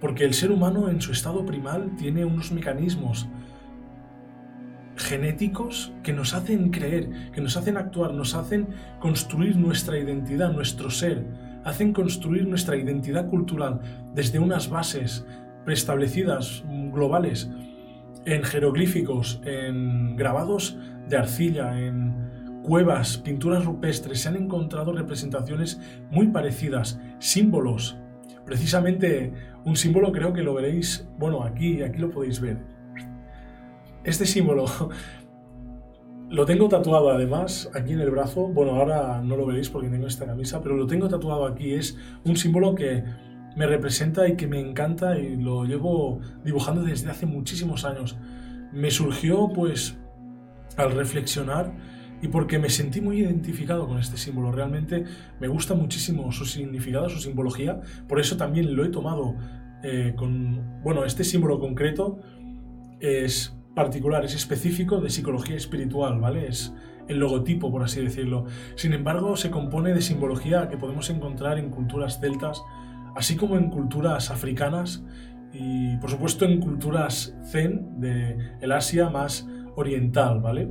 Porque 0.00 0.24
el 0.24 0.34
ser 0.34 0.50
humano 0.50 0.88
en 0.88 1.00
su 1.00 1.12
estado 1.12 1.44
primal 1.44 1.96
tiene 1.96 2.24
unos 2.24 2.52
mecanismos 2.52 3.28
genéticos 4.96 5.92
que 6.02 6.12
nos 6.12 6.34
hacen 6.34 6.70
creer, 6.70 7.30
que 7.32 7.40
nos 7.40 7.56
hacen 7.56 7.76
actuar, 7.76 8.14
nos 8.14 8.34
hacen 8.34 8.68
construir 8.98 9.56
nuestra 9.56 9.98
identidad, 9.98 10.52
nuestro 10.52 10.90
ser, 10.90 11.26
hacen 11.64 11.92
construir 11.92 12.46
nuestra 12.46 12.76
identidad 12.76 13.28
cultural 13.28 13.80
desde 14.14 14.38
unas 14.38 14.70
bases 14.70 15.26
preestablecidas, 15.64 16.64
globales, 16.92 17.50
en 18.24 18.42
jeroglíficos, 18.42 19.40
en 19.44 20.16
grabados 20.16 20.78
de 21.08 21.16
arcilla, 21.16 21.80
en 21.80 22.26
cuevas, 22.62 23.18
pinturas 23.18 23.64
rupestres, 23.64 24.20
se 24.20 24.28
han 24.28 24.36
encontrado 24.36 24.92
representaciones 24.92 25.80
muy 26.10 26.28
parecidas, 26.28 27.00
símbolos. 27.18 27.96
Precisamente 28.44 29.32
un 29.66 29.76
símbolo 29.76 30.10
creo 30.12 30.32
que 30.32 30.42
lo 30.42 30.54
veréis, 30.54 31.06
bueno, 31.18 31.42
aquí, 31.42 31.82
aquí 31.82 31.98
lo 31.98 32.10
podéis 32.10 32.40
ver 32.40 32.56
este 34.06 34.24
símbolo 34.24 34.66
lo 36.30 36.46
tengo 36.46 36.68
tatuado 36.68 37.10
además 37.10 37.70
aquí 37.74 37.92
en 37.92 38.00
el 38.00 38.10
brazo. 38.10 38.48
Bueno, 38.48 38.72
ahora 38.76 39.20
no 39.22 39.36
lo 39.36 39.46
veréis 39.46 39.68
porque 39.68 39.88
tengo 39.88 40.06
esta 40.06 40.26
camisa, 40.26 40.62
pero 40.62 40.76
lo 40.76 40.86
tengo 40.86 41.08
tatuado 41.08 41.46
aquí. 41.46 41.74
Es 41.74 41.98
un 42.24 42.36
símbolo 42.36 42.74
que 42.74 43.04
me 43.56 43.66
representa 43.66 44.28
y 44.28 44.36
que 44.36 44.46
me 44.46 44.60
encanta 44.60 45.18
y 45.18 45.36
lo 45.36 45.64
llevo 45.64 46.20
dibujando 46.44 46.82
desde 46.82 47.10
hace 47.10 47.26
muchísimos 47.26 47.84
años. 47.84 48.16
Me 48.72 48.90
surgió 48.90 49.48
pues 49.48 49.98
al 50.76 50.92
reflexionar 50.92 51.72
y 52.22 52.28
porque 52.28 52.58
me 52.58 52.70
sentí 52.70 53.00
muy 53.00 53.20
identificado 53.20 53.86
con 53.86 53.98
este 53.98 54.16
símbolo. 54.16 54.52
Realmente 54.52 55.04
me 55.40 55.48
gusta 55.48 55.74
muchísimo 55.74 56.30
su 56.32 56.44
significado, 56.44 57.08
su 57.08 57.20
simbología. 57.20 57.80
Por 58.08 58.20
eso 58.20 58.36
también 58.36 58.74
lo 58.74 58.84
he 58.84 58.88
tomado 58.88 59.34
eh, 59.82 60.14
con... 60.16 60.82
Bueno, 60.82 61.04
este 61.04 61.24
símbolo 61.24 61.58
concreto 61.58 62.18
es 63.00 63.56
particular, 63.74 64.24
es 64.24 64.34
específico 64.34 65.00
de 65.00 65.10
psicología 65.10 65.56
espiritual, 65.56 66.18
¿vale? 66.18 66.48
Es 66.48 66.72
el 67.08 67.18
logotipo, 67.18 67.70
por 67.70 67.82
así 67.82 68.02
decirlo. 68.02 68.46
Sin 68.74 68.94
embargo, 68.94 69.36
se 69.36 69.50
compone 69.50 69.92
de 69.92 70.00
simbología 70.00 70.68
que 70.68 70.76
podemos 70.76 71.10
encontrar 71.10 71.58
en 71.58 71.70
culturas 71.70 72.18
celtas, 72.20 72.62
así 73.14 73.36
como 73.36 73.56
en 73.56 73.70
culturas 73.70 74.30
africanas 74.30 75.04
y 75.52 75.96
por 75.98 76.10
supuesto 76.10 76.44
en 76.44 76.60
culturas 76.60 77.36
zen 77.50 78.00
de 78.00 78.36
el 78.60 78.72
Asia 78.72 79.10
más 79.10 79.48
oriental, 79.76 80.40
¿vale? 80.40 80.68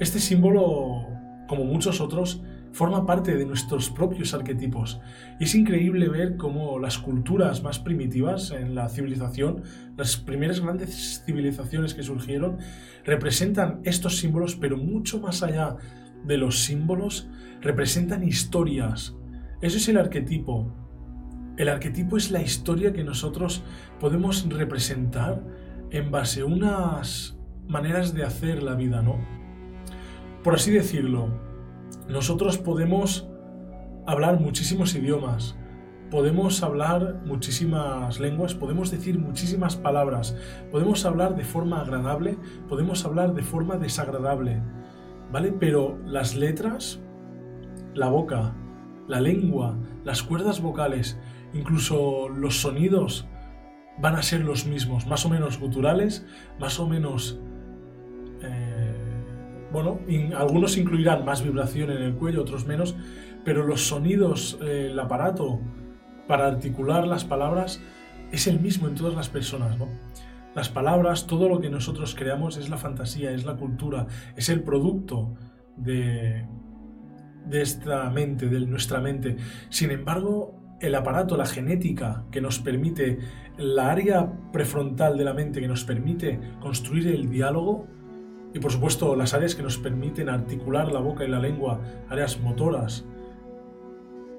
Este 0.00 0.18
símbolo, 0.18 1.06
como 1.46 1.64
muchos 1.64 2.00
otros, 2.00 2.42
forma 2.72 3.04
parte 3.04 3.36
de 3.36 3.44
nuestros 3.44 3.90
propios 3.90 4.32
arquetipos. 4.32 4.98
Y 5.38 5.44
es 5.44 5.54
increíble 5.54 6.08
ver 6.08 6.38
cómo 6.38 6.78
las 6.78 6.96
culturas 6.96 7.62
más 7.62 7.78
primitivas 7.78 8.50
en 8.50 8.74
la 8.74 8.88
civilización, 8.88 9.62
las 9.98 10.16
primeras 10.16 10.60
grandes 10.60 11.22
civilizaciones 11.26 11.92
que 11.92 12.02
surgieron, 12.02 12.56
representan 13.04 13.80
estos 13.84 14.16
símbolos, 14.16 14.56
pero 14.56 14.78
mucho 14.78 15.20
más 15.20 15.42
allá 15.42 15.76
de 16.24 16.38
los 16.38 16.60
símbolos, 16.60 17.28
representan 17.60 18.26
historias. 18.26 19.14
Eso 19.60 19.76
es 19.76 19.86
el 19.86 19.98
arquetipo. 19.98 20.74
El 21.58 21.68
arquetipo 21.68 22.16
es 22.16 22.30
la 22.30 22.40
historia 22.40 22.94
que 22.94 23.04
nosotros 23.04 23.62
podemos 24.00 24.48
representar 24.48 25.44
en 25.90 26.10
base 26.10 26.40
a 26.40 26.46
unas 26.46 27.36
maneras 27.68 28.14
de 28.14 28.24
hacer 28.24 28.62
la 28.62 28.74
vida, 28.76 29.02
¿no? 29.02 29.39
Por 30.42 30.54
así 30.54 30.70
decirlo, 30.70 31.28
nosotros 32.08 32.56
podemos 32.56 33.28
hablar 34.06 34.40
muchísimos 34.40 34.94
idiomas, 34.94 35.54
podemos 36.10 36.62
hablar 36.62 37.20
muchísimas 37.26 38.18
lenguas, 38.18 38.54
podemos 38.54 38.90
decir 38.90 39.18
muchísimas 39.18 39.76
palabras, 39.76 40.34
podemos 40.70 41.04
hablar 41.04 41.36
de 41.36 41.44
forma 41.44 41.82
agradable, 41.82 42.38
podemos 42.70 43.04
hablar 43.04 43.34
de 43.34 43.42
forma 43.42 43.76
desagradable, 43.76 44.62
¿vale? 45.30 45.52
Pero 45.52 45.98
las 46.06 46.34
letras, 46.34 47.00
la 47.92 48.08
boca, 48.08 48.54
la 49.08 49.20
lengua, 49.20 49.76
las 50.04 50.22
cuerdas 50.22 50.62
vocales, 50.62 51.18
incluso 51.52 52.30
los 52.30 52.62
sonidos 52.62 53.26
van 53.98 54.16
a 54.16 54.22
ser 54.22 54.40
los 54.40 54.66
mismos, 54.66 55.06
más 55.06 55.26
o 55.26 55.28
menos 55.28 55.60
guturales, 55.60 56.26
más 56.58 56.80
o 56.80 56.88
menos 56.88 57.38
bueno, 59.72 60.00
algunos 60.36 60.76
incluirán 60.76 61.24
más 61.24 61.42
vibración 61.42 61.90
en 61.90 62.02
el 62.02 62.14
cuello, 62.14 62.42
otros 62.42 62.66
menos, 62.66 62.96
pero 63.44 63.66
los 63.66 63.86
sonidos, 63.86 64.58
eh, 64.62 64.88
el 64.90 64.98
aparato 64.98 65.60
para 66.26 66.46
articular 66.46 67.06
las 67.06 67.24
palabras 67.24 67.80
es 68.32 68.46
el 68.46 68.60
mismo 68.60 68.88
en 68.88 68.94
todas 68.94 69.14
las 69.14 69.28
personas, 69.28 69.78
¿no? 69.78 69.88
Las 70.54 70.68
palabras, 70.68 71.26
todo 71.26 71.48
lo 71.48 71.60
que 71.60 71.70
nosotros 71.70 72.14
creamos 72.14 72.56
es 72.56 72.68
la 72.68 72.76
fantasía, 72.76 73.30
es 73.30 73.44
la 73.44 73.56
cultura, 73.56 74.06
es 74.36 74.48
el 74.48 74.62
producto 74.62 75.34
de, 75.76 76.44
de 77.46 77.62
esta 77.62 78.10
mente, 78.10 78.46
de 78.46 78.60
nuestra 78.66 79.00
mente. 79.00 79.36
Sin 79.68 79.92
embargo, 79.92 80.60
el 80.80 80.94
aparato, 80.94 81.36
la 81.36 81.46
genética 81.46 82.24
que 82.32 82.40
nos 82.40 82.58
permite, 82.58 83.18
la 83.58 83.90
área 83.90 84.32
prefrontal 84.52 85.16
de 85.18 85.24
la 85.24 85.34
mente 85.34 85.60
que 85.60 85.68
nos 85.68 85.84
permite 85.84 86.40
construir 86.60 87.08
el 87.08 87.28
diálogo, 87.28 87.86
y 88.52 88.58
por 88.58 88.72
supuesto 88.72 89.14
las 89.16 89.34
áreas 89.34 89.54
que 89.54 89.62
nos 89.62 89.78
permiten 89.78 90.28
articular 90.28 90.90
la 90.92 91.00
boca 91.00 91.24
y 91.24 91.28
la 91.28 91.38
lengua, 91.38 91.80
áreas 92.08 92.40
motoras, 92.40 93.04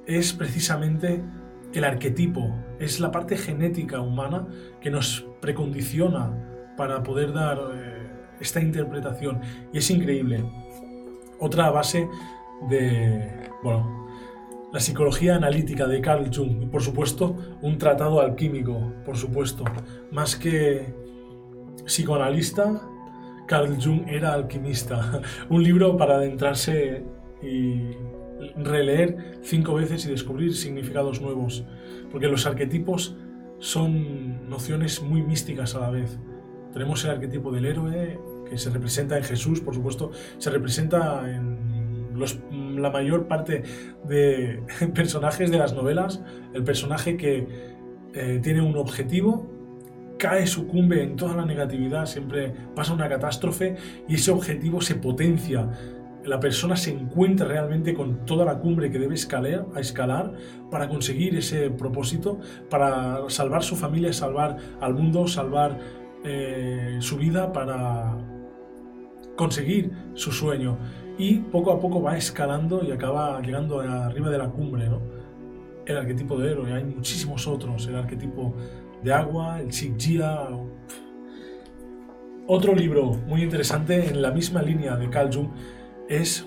es 0.06 0.34
precisamente 0.34 1.24
el 1.74 1.84
arquetipo, 1.84 2.54
es 2.80 3.00
la 3.00 3.12
parte 3.12 3.38
genética 3.38 4.02
humana 4.02 4.47
que 4.82 4.91
nos 4.91 5.26
precondiciona 5.39 6.74
para 6.76 7.04
poder 7.04 7.34
dar 7.34 7.60
eh, 7.74 8.10
esta 8.39 8.60
interpretación. 8.60 9.39
Y 9.71 9.78
es 9.78 9.89
increíble. 9.89 10.43
Otra 11.39 11.69
base 11.69 12.10
de, 12.69 13.50
bueno, 13.63 14.08
la 14.74 14.80
psicología 14.80 15.36
analítica 15.36 15.88
de 15.88 16.02
Carl 16.02 16.30
Jung 16.34 16.63
y 16.63 16.65
por 16.65 16.82
supuesto 16.82 17.36
un 17.62 17.78
tratado 17.78 18.19
alquímico, 18.21 18.93
por 19.06 19.17
supuesto. 19.17 19.63
Más 20.12 20.36
que 20.36 20.93
psicoanalista, 21.86 22.82
Carl 23.47 23.77
Jung 23.82 24.08
era 24.08 24.34
alquimista. 24.34 25.21
Un 25.49 25.63
libro 25.63 25.97
para 25.97 26.15
adentrarse 26.15 27.04
y 27.41 27.91
releer 28.56 29.39
cinco 29.43 29.73
veces 29.73 30.06
y 30.06 30.10
descubrir 30.10 30.56
significados 30.56 31.21
nuevos. 31.21 31.65
Porque 32.12 32.27
los 32.27 32.45
arquetipos 32.45 33.15
son 33.60 34.49
nociones 34.49 35.01
muy 35.01 35.21
místicas 35.21 35.75
a 35.75 35.80
la 35.80 35.89
vez. 35.89 36.19
Tenemos 36.73 37.04
el 37.06 37.12
arquetipo 37.12 37.51
del 37.51 37.65
héroe, 37.65 38.19
que 38.49 38.58
se 38.58 38.69
representa 38.69 39.17
en 39.17 39.23
Jesús, 39.23 39.62
por 39.62 39.75
supuesto, 39.75 40.12
se 40.38 40.49
representa 40.49 41.30
en 41.30 42.82
la 42.82 42.89
mayor 42.89 43.27
parte 43.27 43.63
de 44.06 44.63
personajes 44.93 45.51
de 45.51 45.58
las 45.58 45.73
novelas, 45.73 46.21
el 46.54 46.63
personaje 46.63 47.17
que 47.17 47.47
eh, 48.13 48.39
tiene 48.41 48.62
un 48.62 48.75
objetivo 48.77 49.61
cae, 50.22 50.46
sucumbe 50.46 51.02
en 51.02 51.16
toda 51.16 51.36
la 51.36 51.46
negatividad, 51.46 52.06
siempre 52.06 52.54
pasa 52.76 52.94
una 52.94 53.10
catástrofe 53.10 53.76
y 54.08 54.16
ese 54.16 54.30
objetivo 54.30 54.80
se 54.80 54.94
potencia. 54.94 55.68
La 56.24 56.40
persona 56.40 56.76
se 56.76 56.92
encuentra 56.92 57.48
realmente 57.48 57.96
con 57.96 58.24
toda 58.24 58.46
la 58.46 58.60
cumbre 58.60 58.92
que 58.92 59.00
debe 59.00 59.16
escalar, 59.16 59.66
a 59.74 59.80
escalar 59.80 60.34
para 60.70 60.88
conseguir 60.88 61.36
ese 61.36 61.72
propósito, 61.72 62.40
para 62.70 63.28
salvar 63.30 63.64
su 63.64 63.76
familia, 63.76 64.14
salvar 64.14 64.58
al 64.80 64.94
mundo, 64.94 65.28
salvar 65.28 65.80
eh, 66.24 66.98
su 67.00 67.18
vida, 67.18 67.52
para 67.52 68.16
conseguir 69.36 69.92
su 70.14 70.32
sueño. 70.32 70.78
Y 71.18 71.40
poco 71.40 71.72
a 71.72 71.80
poco 71.80 72.00
va 72.00 72.16
escalando 72.16 72.84
y 72.84 72.92
acaba 72.92 73.42
llegando 73.42 73.80
arriba 73.80 74.30
de 74.30 74.38
la 74.38 74.50
cumbre. 74.50 74.88
¿no? 74.88 75.02
El 75.88 75.98
arquetipo 75.98 76.38
de 76.38 76.52
héroe, 76.52 76.72
hay 76.72 76.84
muchísimos 76.84 77.48
otros, 77.48 77.88
el 77.88 77.96
arquetipo 77.96 78.54
de 79.04 79.14
agua, 79.14 79.60
el 79.60 79.70
Shigjia. 79.70 80.48
Otro 82.48 82.76
libro 82.76 83.14
muy 83.28 83.44
interesante 83.44 84.10
en 84.10 84.22
la 84.22 84.32
misma 84.32 84.62
línea 84.62 84.96
de 84.96 85.10
Carl 85.10 85.34
Jung 85.34 85.50
es 86.10 86.46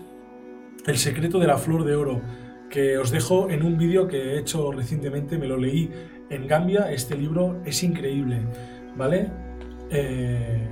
El 0.86 0.98
secreto 0.98 1.38
de 1.38 1.46
la 1.46 1.56
flor 1.56 1.84
de 1.84 1.96
oro, 1.96 2.20
que 2.68 2.98
os 2.98 3.10
dejo 3.10 3.48
en 3.48 3.62
un 3.62 3.78
vídeo 3.78 4.06
que 4.06 4.34
he 4.34 4.38
hecho 4.38 4.70
recientemente, 4.70 5.38
me 5.38 5.46
lo 5.46 5.56
leí 5.56 5.90
en 6.28 6.46
Gambia, 6.46 6.90
este 6.92 7.16
libro 7.16 7.62
es 7.64 7.82
increíble, 7.82 8.40
¿vale? 8.96 9.30
Eh, 9.90 10.68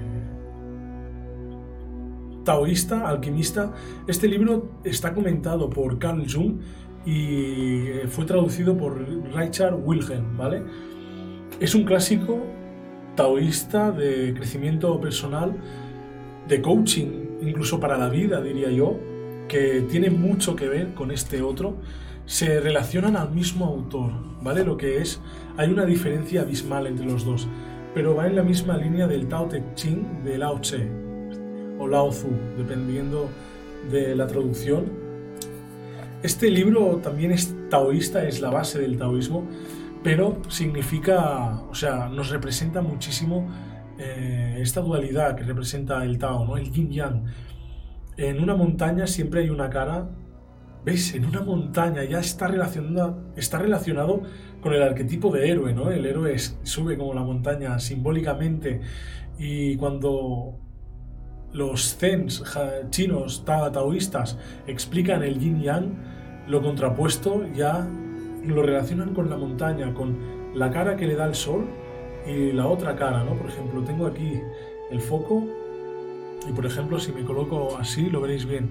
taoísta, 2.44 3.08
alquimista, 3.08 3.72
este 4.06 4.28
libro 4.28 4.80
está 4.84 5.14
comentado 5.14 5.70
por 5.70 5.98
Carl 5.98 6.26
Jung 6.30 6.60
y 7.06 8.06
fue 8.08 8.26
traducido 8.26 8.76
por 8.76 8.98
Richard 9.34 9.74
Wilhelm, 9.74 10.36
¿vale? 10.36 10.62
Es 11.62 11.76
un 11.76 11.84
clásico 11.84 12.40
taoísta 13.14 13.92
de 13.92 14.34
crecimiento 14.34 15.00
personal, 15.00 15.54
de 16.48 16.60
coaching, 16.60 17.38
incluso 17.40 17.78
para 17.78 17.96
la 17.96 18.08
vida, 18.08 18.42
diría 18.42 18.68
yo, 18.72 18.98
que 19.46 19.86
tiene 19.88 20.10
mucho 20.10 20.56
que 20.56 20.68
ver 20.68 20.92
con 20.94 21.12
este 21.12 21.40
otro. 21.40 21.76
Se 22.26 22.58
relacionan 22.58 23.14
al 23.14 23.30
mismo 23.30 23.66
autor, 23.66 24.10
¿vale? 24.42 24.64
Lo 24.64 24.76
que 24.76 24.98
es, 24.98 25.20
hay 25.56 25.70
una 25.70 25.84
diferencia 25.84 26.40
abismal 26.40 26.88
entre 26.88 27.06
los 27.06 27.24
dos, 27.24 27.46
pero 27.94 28.16
va 28.16 28.26
en 28.26 28.34
la 28.34 28.42
misma 28.42 28.76
línea 28.76 29.06
del 29.06 29.28
Tao 29.28 29.46
Te 29.46 29.62
Ching 29.76 30.24
de 30.24 30.38
Lao 30.38 30.60
Tse 30.60 30.88
o 31.78 31.86
Lao 31.86 32.08
Tzu, 32.08 32.26
dependiendo 32.58 33.28
de 33.88 34.16
la 34.16 34.26
traducción. 34.26 34.86
Este 36.24 36.50
libro 36.50 36.96
también 36.96 37.30
es 37.30 37.54
taoísta, 37.70 38.26
es 38.26 38.40
la 38.40 38.50
base 38.50 38.80
del 38.80 38.98
taoísmo, 38.98 39.46
pero 40.02 40.42
significa, 40.48 41.62
o 41.70 41.74
sea, 41.74 42.08
nos 42.08 42.30
representa 42.30 42.82
muchísimo 42.82 43.48
eh, 43.98 44.58
esta 44.60 44.80
dualidad 44.80 45.36
que 45.36 45.44
representa 45.44 46.02
el 46.04 46.18
Tao, 46.18 46.44
¿no? 46.44 46.56
el 46.56 46.70
yin 46.72 46.90
yang. 46.90 47.24
En 48.16 48.42
una 48.42 48.54
montaña 48.54 49.06
siempre 49.06 49.40
hay 49.40 49.50
una 49.50 49.70
cara, 49.70 50.08
¿veis? 50.84 51.14
En 51.14 51.24
una 51.24 51.40
montaña 51.40 52.04
ya 52.04 52.18
está 52.18 52.48
relacionado, 52.48 53.32
está 53.36 53.58
relacionado 53.58 54.22
con 54.60 54.74
el 54.74 54.82
arquetipo 54.82 55.32
de 55.32 55.48
héroe, 55.50 55.72
¿no? 55.72 55.90
El 55.90 56.04
héroe 56.04 56.36
sube 56.38 56.98
como 56.98 57.14
la 57.14 57.22
montaña 57.22 57.78
simbólicamente 57.78 58.80
y 59.38 59.76
cuando 59.76 60.58
los 61.52 61.96
zens 61.96 62.42
chinos 62.90 63.44
taoístas 63.44 64.38
explican 64.66 65.22
el 65.22 65.38
yin 65.38 65.62
yang, 65.62 65.94
lo 66.48 66.60
contrapuesto 66.60 67.46
ya 67.54 67.86
lo 68.44 68.62
relacionan 68.62 69.14
con 69.14 69.30
la 69.30 69.36
montaña, 69.36 69.92
con 69.94 70.16
la 70.54 70.70
cara 70.70 70.96
que 70.96 71.06
le 71.06 71.14
da 71.14 71.26
el 71.26 71.34
sol 71.34 71.66
y 72.26 72.52
la 72.52 72.66
otra 72.66 72.96
cara, 72.96 73.24
¿no? 73.24 73.34
Por 73.34 73.48
ejemplo, 73.48 73.82
tengo 73.82 74.06
aquí 74.06 74.40
el 74.90 75.00
foco 75.00 75.44
y 76.48 76.52
por 76.52 76.66
ejemplo 76.66 76.98
si 76.98 77.12
me 77.12 77.22
coloco 77.24 77.76
así 77.78 78.10
lo 78.10 78.20
veréis 78.20 78.46
bien. 78.46 78.70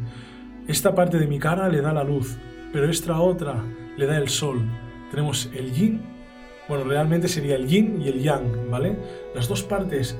Esta 0.67 0.93
parte 0.93 1.17
de 1.17 1.27
mi 1.27 1.39
cara 1.39 1.67
le 1.69 1.81
da 1.81 1.93
la 1.93 2.03
luz, 2.03 2.38
pero 2.71 2.89
esta 2.89 3.19
otra 3.19 3.63
le 3.97 4.05
da 4.05 4.17
el 4.17 4.29
sol. 4.29 4.62
Tenemos 5.10 5.49
el 5.53 5.73
yin, 5.73 6.01
bueno, 6.69 6.86
realmente 6.86 7.27
sería 7.27 7.55
el 7.55 7.67
yin 7.67 8.01
y 8.01 8.07
el 8.07 8.21
yang, 8.21 8.69
¿vale? 8.69 8.97
Las 9.36 9.47
dos 9.47 9.63
partes 9.63 10.17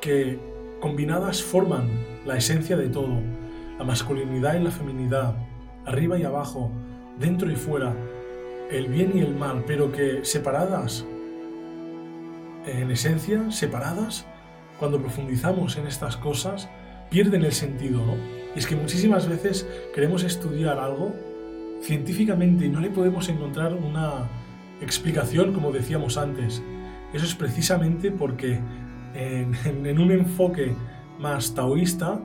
que 0.00 0.38
combinadas 0.80 1.42
forman 1.42 1.88
la 2.26 2.36
esencia 2.36 2.76
de 2.76 2.88
todo, 2.88 3.20
la 3.78 3.84
masculinidad 3.84 4.60
y 4.60 4.64
la 4.64 4.70
feminidad, 4.70 5.34
arriba 5.86 6.18
y 6.18 6.24
abajo, 6.24 6.70
dentro 7.18 7.50
y 7.50 7.56
fuera, 7.56 7.94
el 8.76 8.88
bien 8.88 9.12
y 9.14 9.20
el 9.20 9.34
mal, 9.34 9.64
pero 9.66 9.92
que 9.92 10.24
separadas 10.24 11.04
en 12.66 12.90
esencia, 12.90 13.50
separadas, 13.50 14.26
cuando 14.78 15.00
profundizamos 15.00 15.76
en 15.76 15.86
estas 15.86 16.16
cosas, 16.16 16.68
pierden 17.10 17.44
el 17.44 17.52
sentido, 17.52 18.04
¿no? 18.04 18.14
Y 18.54 18.58
es 18.58 18.66
que 18.66 18.76
muchísimas 18.76 19.28
veces 19.28 19.66
queremos 19.94 20.24
estudiar 20.24 20.78
algo 20.78 21.14
científicamente 21.82 22.66
y 22.66 22.68
no 22.68 22.80
le 22.80 22.90
podemos 22.90 23.28
encontrar 23.28 23.74
una 23.74 24.28
explicación, 24.80 25.52
como 25.52 25.70
decíamos 25.70 26.16
antes. 26.16 26.62
Eso 27.12 27.24
es 27.24 27.34
precisamente 27.34 28.10
porque 28.10 28.58
en, 29.14 29.98
un 29.98 30.10
enfoque 30.10 30.74
más 31.18 31.54
taoísta 31.54 32.20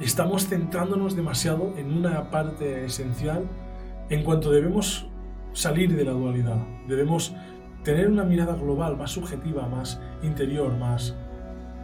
estamos 0.00 0.46
centrándonos 0.46 1.16
demasiado 1.16 1.74
en 1.78 1.96
una 1.96 2.30
parte 2.30 2.84
esencial 2.84 3.44
en 4.10 4.22
cuanto 4.22 4.50
debemos 4.50 5.06
salir 5.56 5.96
de 5.96 6.04
la 6.04 6.12
dualidad. 6.12 6.58
Debemos 6.86 7.34
tener 7.82 8.08
una 8.10 8.24
mirada 8.24 8.54
global, 8.54 8.96
más 8.96 9.12
subjetiva, 9.12 9.66
más 9.66 10.00
interior, 10.22 10.76
más 10.76 11.16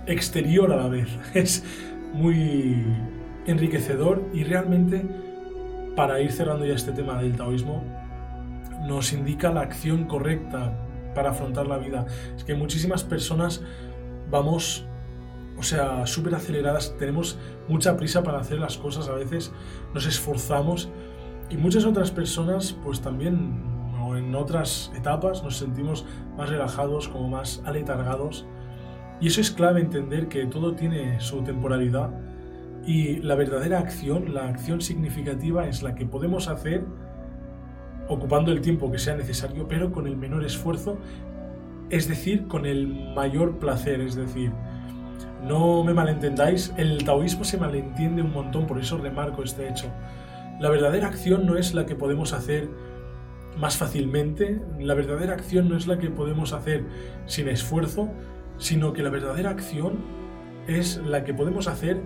exterior 0.07 0.71
a 0.73 0.77
la 0.77 0.89
vez. 0.89 1.09
Es 1.35 1.65
muy 2.13 2.85
enriquecedor 3.47 4.23
y 4.35 4.45
realmente, 4.45 5.05
para 5.97 6.21
ir 6.21 6.33
cerrando 6.33 6.67
ya 6.67 6.75
este 6.75 6.93
tema 6.93 7.21
del 7.21 7.35
taoísmo, 7.35 7.83
nos 8.87 9.13
indica 9.13 9.51
la 9.51 9.63
acción 9.63 10.05
correcta 10.05 10.77
para 11.15 11.31
afrontar 11.31 11.67
la 11.67 11.79
vida. 11.79 12.07
Es 12.37 12.45
que 12.45 12.55
muchísimas 12.55 13.05
personas 13.05 13.63
vamos, 14.31 14.85
o 15.57 15.63
sea, 15.63 16.07
súper 16.07 16.35
aceleradas, 16.35 16.95
tenemos 16.99 17.39
mucha 17.69 17.97
prisa 17.97 18.23
para 18.23 18.39
hacer 18.39 18.59
las 18.59 18.77
cosas, 18.77 19.09
a 19.09 19.15
veces 19.15 19.51
nos 19.95 20.07
esforzamos 20.07 20.91
y 21.53 21.57
muchas 21.57 21.85
otras 21.85 22.11
personas 22.11 22.75
pues 22.83 23.01
también 23.01 23.63
o 24.03 24.17
en 24.17 24.35
otras 24.35 24.91
etapas 24.97 25.45
nos 25.45 25.59
sentimos 25.59 26.05
más 26.37 26.49
relajados, 26.49 27.09
como 27.09 27.29
más 27.29 27.63
aletargados. 27.65 28.47
Y 29.21 29.29
eso 29.29 29.41
es 29.41 29.51
clave 29.51 29.81
entender 29.81 30.29
que 30.29 30.47
todo 30.47 30.75
tiene 30.75 31.21
su 31.21 31.43
temporalidad 31.43 32.11
y 32.85 33.19
la 33.19 33.37
verdadera 33.37 33.79
acción, 33.79 34.35
la 34.35 34.49
acción 34.49 34.81
significativa 34.81 35.69
es 35.69 35.83
la 35.83 35.95
que 35.95 36.07
podemos 36.07 36.49
hacer 36.49 36.85
ocupando 38.09 38.51
el 38.51 38.61
tiempo 38.61 38.91
que 38.91 38.99
sea 38.99 39.15
necesario, 39.15 39.69
pero 39.69 39.93
con 39.93 40.07
el 40.07 40.17
menor 40.17 40.45
esfuerzo, 40.45 40.99
es 41.91 42.09
decir, 42.09 42.49
con 42.49 42.67
el 42.67 43.15
mayor 43.15 43.59
placer, 43.59 44.01
es 44.01 44.17
decir, 44.17 44.51
no 45.47 45.85
me 45.85 45.95
malentendáis, 45.95 46.73
el 46.77 47.05
taoísmo 47.05 47.45
se 47.45 47.59
malentiende 47.59 48.23
un 48.23 48.33
montón, 48.33 48.67
por 48.67 48.81
eso 48.81 48.99
remarco 48.99 49.43
este 49.43 49.69
hecho. 49.69 49.87
La 50.63 50.71
verdadera 50.71 51.09
acción 51.09 51.45
no 51.45 51.59
es 51.59 51.75
la 51.75 51.87
que 51.87 51.97
podemos 51.97 52.33
hacer 52.33 52.69
más 53.59 53.77
fácilmente, 53.77 54.61
la 54.79 54.95
verdadera 54.95 55.33
acción 55.33 55.69
no 55.69 55.77
es 55.77 55.89
la 55.89 55.99
que 55.99 56.09
podemos 56.09 56.53
hacer 56.53 56.85
sin 57.27 57.49
esfuerzo, 57.49 58.09
sino 58.59 58.93
que 58.93 59.03
la 59.03 59.11
verdadera 59.11 59.51
acción 59.51 59.95
es 60.69 60.99
la 60.99 61.25
que 61.25 61.35
podemos 61.35 61.67
hacer 61.67 62.01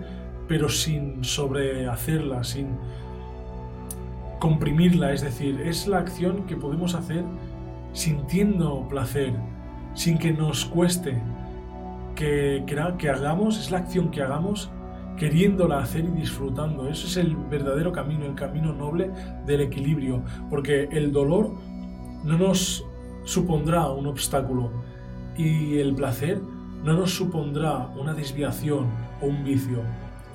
pero 0.47 0.69
sin 0.69 1.23
sobrehacerla, 1.23 2.43
sin 2.43 2.69
comprimirla, 4.39 5.13
es 5.13 5.21
decir, 5.21 5.61
es 5.61 5.87
la 5.87 5.99
acción 5.99 6.47
que 6.47 6.55
podemos 6.55 6.95
hacer 6.95 7.23
sintiendo 7.93 8.87
placer, 8.89 9.33
sin 9.93 10.17
que 10.17 10.31
nos 10.31 10.65
cueste, 10.65 11.21
que, 12.15 12.63
que, 12.65 13.09
hagamos, 13.11 13.59
es 13.59 13.69
la 13.69 13.77
acción 13.77 14.09
que 14.09 14.23
hagamos 14.23 14.71
queriéndola 15.17 15.79
hacer 15.79 16.05
y 16.05 16.19
disfrutando. 16.19 16.87
Eso 16.87 17.07
es 17.07 17.17
el 17.17 17.35
verdadero 17.35 17.91
camino, 17.91 18.25
el 18.25 18.35
camino 18.35 18.73
noble 18.73 19.11
del 19.45 19.61
equilibrio, 19.61 20.23
porque 20.49 20.87
el 20.91 21.11
dolor 21.11 21.51
no 22.23 22.37
nos 22.37 22.85
supondrá 23.23 23.89
un 23.89 24.07
obstáculo 24.07 24.71
y 25.37 25.77
el 25.77 25.93
placer 25.93 26.41
no 26.83 26.93
nos 26.93 27.13
supondrá 27.13 27.87
una 27.99 28.13
desviación 28.13 28.87
o 29.21 29.25
un 29.25 29.43
vicio. 29.43 29.81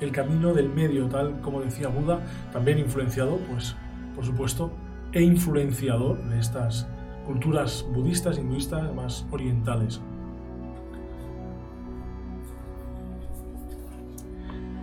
El 0.00 0.10
camino 0.10 0.52
del 0.52 0.68
medio, 0.68 1.06
tal 1.06 1.40
como 1.40 1.60
decía 1.60 1.88
Buda, 1.88 2.20
también 2.52 2.78
influenciado, 2.78 3.38
pues, 3.50 3.76
por 4.14 4.24
supuesto, 4.24 4.72
e 5.12 5.22
influenciador 5.22 6.22
de 6.24 6.40
estas 6.40 6.88
culturas 7.26 7.86
budistas, 7.94 8.38
hinduistas 8.38 8.92
más 8.94 9.26
orientales. 9.30 10.00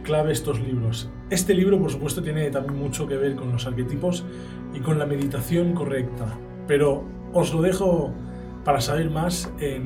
Clave 0.09 0.31
estos 0.31 0.59
libros. 0.59 1.07
Este 1.29 1.53
libro, 1.53 1.79
por 1.79 1.91
supuesto, 1.91 2.23
tiene 2.23 2.49
también 2.49 2.79
mucho 2.79 3.05
que 3.05 3.15
ver 3.15 3.35
con 3.35 3.51
los 3.51 3.67
arquetipos 3.67 4.25
y 4.73 4.79
con 4.79 4.97
la 4.97 5.05
meditación 5.05 5.73
correcta, 5.73 6.35
pero 6.65 7.03
os 7.31 7.53
lo 7.53 7.61
dejo 7.61 8.11
para 8.65 8.81
saber 8.81 9.11
más 9.11 9.53
en, 9.59 9.85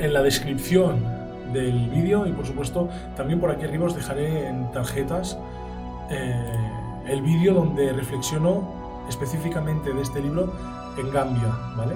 en 0.00 0.12
la 0.12 0.20
descripción 0.24 0.96
del 1.52 1.90
vídeo 1.90 2.26
y 2.26 2.32
por 2.32 2.44
supuesto 2.44 2.88
también 3.16 3.38
por 3.38 3.52
aquí 3.52 3.64
arriba 3.64 3.86
os 3.86 3.94
dejaré 3.94 4.48
en 4.48 4.72
tarjetas 4.72 5.38
eh, 6.10 6.34
el 7.06 7.22
vídeo 7.22 7.54
donde 7.54 7.92
reflexiono 7.92 9.04
específicamente 9.08 9.94
de 9.94 10.02
este 10.02 10.20
libro 10.20 10.52
en 10.98 11.08
Gambia, 11.12 11.56
¿vale? 11.76 11.94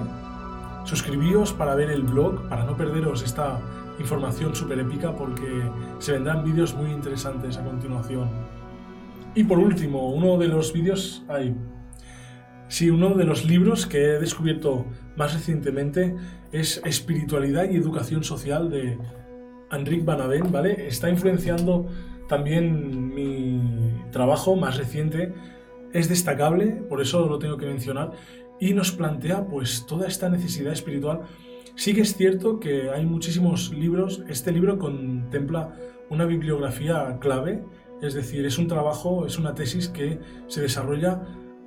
Suscribíos 0.85 1.51
para 1.51 1.75
ver 1.75 1.91
el 1.91 2.03
blog, 2.03 2.47
para 2.47 2.63
no 2.63 2.77
perderos 2.77 3.23
esta 3.23 3.59
información 3.99 4.55
súper 4.55 4.79
épica 4.79 5.15
porque 5.15 5.63
se 5.99 6.13
vendrán 6.13 6.43
vídeos 6.43 6.73
muy 6.75 6.91
interesantes 6.91 7.57
a 7.57 7.63
continuación. 7.63 8.29
Y 9.35 9.43
por 9.43 9.59
último, 9.59 10.09
uno 10.09 10.37
de 10.37 10.47
los 10.47 10.73
vídeos, 10.73 11.23
hay 11.27 11.55
sí, 12.67 12.89
uno 12.89 13.13
de 13.15 13.23
los 13.23 13.45
libros 13.45 13.85
que 13.85 14.03
he 14.03 14.19
descubierto 14.19 14.85
más 15.15 15.33
recientemente 15.33 16.15
es 16.51 16.81
Espiritualidad 16.85 17.69
y 17.69 17.75
Educación 17.75 18.23
Social 18.23 18.69
de 18.69 18.97
Enric 19.71 20.05
Van 20.05 20.19
¿vale? 20.51 20.87
Está 20.87 21.09
influenciando 21.09 21.87
también 22.27 23.13
mi 23.13 23.61
trabajo 24.11 24.55
más 24.55 24.77
reciente. 24.77 25.33
Es 25.93 26.09
destacable, 26.09 26.67
por 26.89 27.01
eso 27.01 27.27
lo 27.27 27.39
tengo 27.39 27.57
que 27.57 27.65
mencionar, 27.65 28.11
y 28.59 28.73
nos 28.73 28.91
plantea 28.91 29.45
pues 29.45 29.85
toda 29.85 30.07
esta 30.07 30.29
necesidad 30.29 30.73
espiritual. 30.73 31.21
Sí 31.77 31.93
que 31.93 32.01
es 32.01 32.15
cierto 32.15 32.59
que 32.59 32.89
hay 32.89 33.05
muchísimos 33.05 33.71
libros, 33.71 34.23
este 34.27 34.51
libro 34.51 34.79
contempla 34.79 35.75
una 36.09 36.25
bibliografía 36.25 37.19
clave, 37.19 37.63
es 38.01 38.15
decir, 38.15 38.47
es 38.47 38.57
un 38.57 38.67
trabajo, 38.67 39.27
es 39.27 39.37
una 39.37 39.53
tesis 39.53 39.87
que 39.87 40.19
se 40.47 40.59
desarrolla 40.59 41.21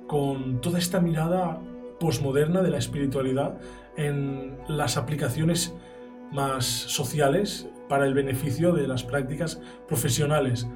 con 0.07 0.59
toda 0.59 0.79
esta 0.79 0.99
mirada 0.99 1.61
posmoderna 1.97 2.61
de 2.61 2.71
la 2.71 2.77
espiritualidad 2.77 3.57
en 3.95 4.57
las 4.67 4.97
aplicaciones 4.97 5.73
más 6.33 6.65
sociales 6.65 7.69
para 7.87 8.05
el 8.05 8.13
beneficio 8.13 8.73
de 8.73 8.89
las 8.89 9.05
prácticas 9.05 9.61
profesionales. 9.87 10.67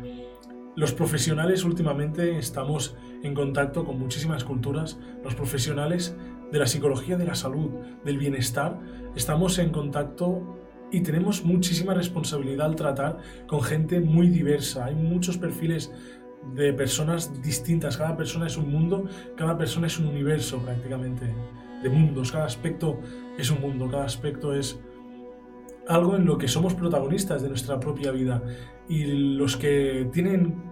Los 0.78 0.94
profesionales 0.94 1.66
últimamente 1.66 2.38
estamos 2.38 2.96
en 3.22 3.34
contacto 3.34 3.84
con 3.84 4.00
muchísimas 4.00 4.46
culturas, 4.46 4.98
los 5.26 5.36
profesionales 5.36 6.16
de 6.54 6.60
la 6.60 6.68
psicología 6.68 7.18
de 7.18 7.26
la 7.26 7.36
salud, 7.36 7.70
del 8.06 8.18
bienestar, 8.18 8.80
estamos 9.16 9.58
en 9.60 9.70
contacto 9.70 10.60
y 10.92 11.02
tenemos 11.02 11.44
muchísima 11.44 11.94
responsabilidad 11.94 12.68
al 12.68 12.76
tratar 12.76 13.20
con 13.48 13.62
gente 13.62 14.00
muy 14.00 14.30
diversa. 14.30 14.86
Hay 14.86 14.96
muchos 14.96 15.38
perfiles 15.38 15.92
de 16.54 16.74
personas 16.74 17.42
distintas, 17.42 17.98
cada 17.98 18.16
persona 18.16 18.48
es 18.48 18.58
un 18.58 18.72
mundo, 18.72 19.06
cada 19.36 19.58
persona 19.58 19.88
es 19.88 19.98
un 20.00 20.08
universo 20.08 20.60
prácticamente 20.60 21.26
de 21.82 21.90
mundos, 21.90 22.32
cada 22.32 22.46
aspecto 22.46 23.00
es 23.38 23.50
un 23.50 23.62
mundo, 23.62 23.90
cada 23.90 24.06
aspecto 24.06 24.54
es 24.54 24.80
algo 25.88 26.16
en 26.16 26.26
lo 26.26 26.38
que 26.38 26.48
somos 26.48 26.74
protagonistas 26.74 27.42
de 27.42 27.50
nuestra 27.50 27.80
propia 27.80 28.12
vida 28.12 28.42
y 28.88 29.06
los 29.36 29.58
que 29.58 30.08
tienen 30.12 30.64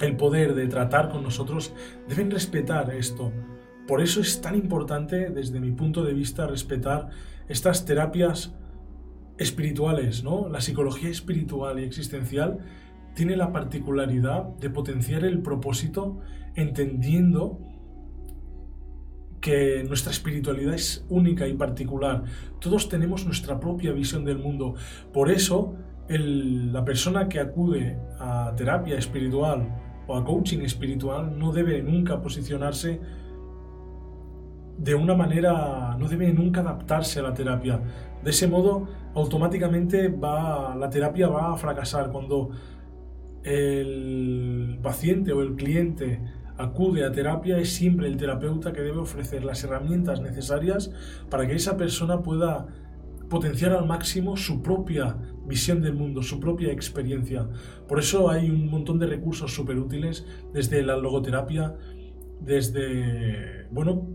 el 0.00 0.16
poder 0.16 0.54
de 0.54 0.66
tratar 0.66 1.10
con 1.10 1.22
nosotros 1.22 1.72
deben 2.08 2.30
respetar 2.30 2.92
esto. 2.94 3.32
Por 3.86 4.00
eso 4.00 4.20
es 4.20 4.40
tan 4.40 4.56
importante, 4.56 5.30
desde 5.30 5.60
mi 5.60 5.70
punto 5.70 6.02
de 6.02 6.12
vista, 6.12 6.46
respetar 6.46 7.08
estas 7.48 7.84
terapias 7.84 8.52
espirituales, 9.38 10.24
¿no? 10.24 10.48
La 10.48 10.60
psicología 10.60 11.10
espiritual 11.10 11.78
y 11.78 11.84
existencial 11.84 12.58
tiene 13.14 13.36
la 13.36 13.52
particularidad 13.52 14.44
de 14.60 14.70
potenciar 14.70 15.24
el 15.24 15.40
propósito 15.40 16.18
entendiendo 16.54 17.58
que 19.40 19.84
nuestra 19.84 20.10
espiritualidad 20.10 20.74
es 20.74 21.06
única 21.08 21.46
y 21.46 21.54
particular. 21.54 22.24
Todos 22.60 22.88
tenemos 22.88 23.24
nuestra 23.24 23.60
propia 23.60 23.92
visión 23.92 24.24
del 24.24 24.38
mundo. 24.38 24.74
Por 25.12 25.30
eso, 25.30 25.76
la 26.08 26.84
persona 26.84 27.28
que 27.28 27.38
acude 27.38 27.96
a 28.18 28.52
terapia 28.56 28.98
espiritual 28.98 29.68
o 30.08 30.16
a 30.16 30.24
coaching 30.24 30.60
espiritual 30.60 31.38
no 31.38 31.52
debe 31.52 31.82
nunca 31.82 32.20
posicionarse 32.20 33.00
de 34.78 34.94
una 34.94 35.14
manera, 35.14 35.96
no 35.98 36.08
debe 36.08 36.32
nunca 36.32 36.60
adaptarse 36.60 37.20
a 37.20 37.22
la 37.22 37.34
terapia. 37.34 37.80
De 38.22 38.30
ese 38.30 38.46
modo, 38.48 38.88
automáticamente 39.14 40.08
va, 40.08 40.74
la 40.74 40.90
terapia 40.90 41.28
va 41.28 41.52
a 41.52 41.56
fracasar 41.56 42.10
cuando 42.10 42.50
el 43.42 44.78
paciente 44.82 45.32
o 45.32 45.40
el 45.40 45.54
cliente 45.54 46.20
acude 46.58 47.04
a 47.04 47.12
terapia 47.12 47.58
es 47.58 47.72
siempre 47.72 48.08
el 48.08 48.16
terapeuta 48.16 48.72
que 48.72 48.80
debe 48.80 48.98
ofrecer 48.98 49.44
las 49.44 49.62
herramientas 49.62 50.20
necesarias 50.20 50.90
para 51.30 51.46
que 51.46 51.54
esa 51.54 51.76
persona 51.76 52.22
pueda 52.22 52.66
potenciar 53.28 53.72
al 53.72 53.86
máximo 53.86 54.36
su 54.36 54.62
propia 54.62 55.16
visión 55.46 55.82
del 55.82 55.94
mundo, 55.94 56.22
su 56.22 56.40
propia 56.40 56.72
experiencia. 56.72 57.48
Por 57.88 57.98
eso 57.98 58.30
hay 58.30 58.50
un 58.50 58.70
montón 58.70 58.98
de 58.98 59.06
recursos 59.06 59.54
súper 59.54 59.78
útiles, 59.78 60.24
desde 60.52 60.82
la 60.82 60.96
logoterapia, 60.96 61.74
desde, 62.40 63.66
bueno, 63.70 64.06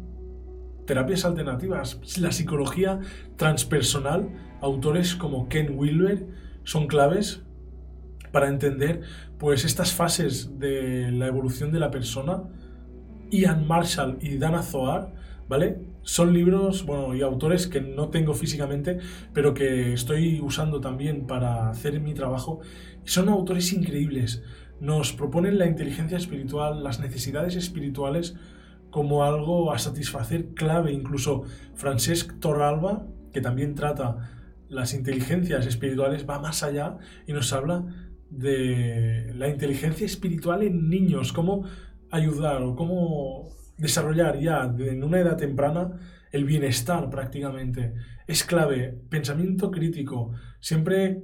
terapias 0.86 1.26
alternativas, 1.26 2.00
la 2.20 2.32
psicología 2.32 3.00
transpersonal, 3.38 4.30
autores 4.62 5.16
como 5.16 5.48
Ken 5.50 5.78
Wilber 5.78 6.28
son 6.64 6.88
claves 6.88 7.42
para 8.32 8.48
entender 8.48 9.02
pues 9.38 9.66
estas 9.66 9.94
fases 9.94 10.60
de 10.60 11.12
la 11.12 11.28
evolución 11.28 11.72
de 11.72 11.80
la 11.80 11.92
persona. 11.92 12.44
Ian 13.32 13.68
Marshall 13.68 14.18
y 14.22 14.38
Dana 14.38 14.62
Zohar, 14.62 15.14
¿vale? 15.48 15.80
Son 16.04 16.34
libros, 16.34 16.86
bueno, 16.86 17.16
y 17.16 17.22
autores 17.22 17.68
que 17.68 17.82
no 17.82 18.10
tengo 18.10 18.34
físicamente, 18.34 19.00
pero 19.34 19.54
que 19.54 19.94
estoy 19.94 20.40
usando 20.42 20.82
también 20.82 21.28
para 21.28 21.70
hacer 21.70 22.00
mi 22.00 22.14
trabajo. 22.14 22.60
Son 23.06 23.30
autores 23.30 23.72
increíbles. 23.74 24.44
Nos 24.80 25.14
proponen 25.14 25.58
la 25.58 25.68
inteligencia 25.68 26.18
espiritual, 26.18 26.84
las 26.84 27.00
necesidades 27.00 27.56
espirituales 27.56 28.36
como 28.92 29.24
algo 29.24 29.74
a 29.74 29.80
satisfacer 29.80 30.54
clave. 30.54 30.92
Incluso 30.92 31.44
Francesc 31.74 32.40
Torralba, 32.40 33.08
que 33.34 33.42
también 33.42 33.74
trata 33.74 34.30
las 34.70 34.94
inteligencias 34.94 35.66
espirituales, 35.66 36.30
va 36.30 36.40
más 36.40 36.64
allá 36.64 36.98
y 37.26 37.34
nos 37.34 37.52
habla 37.52 37.86
de 38.30 39.34
la 39.36 39.50
inteligencia 39.50 40.06
espiritual 40.06 40.64
en 40.64 40.90
niños, 40.90 41.34
cómo 41.34 41.66
ayudar 42.12 42.62
o 42.62 42.76
cómo 42.76 43.50
desarrollar 43.78 44.40
ya 44.40 44.74
en 44.78 45.04
una 45.04 45.20
edad 45.20 45.38
temprana 45.38 46.00
el 46.32 46.46
bienestar 46.46 47.10
prácticamente. 47.10 47.94
Es 48.28 48.44
clave, 48.44 48.98
pensamiento 49.10 49.72
crítico, 49.72 50.32
siempre 50.60 51.24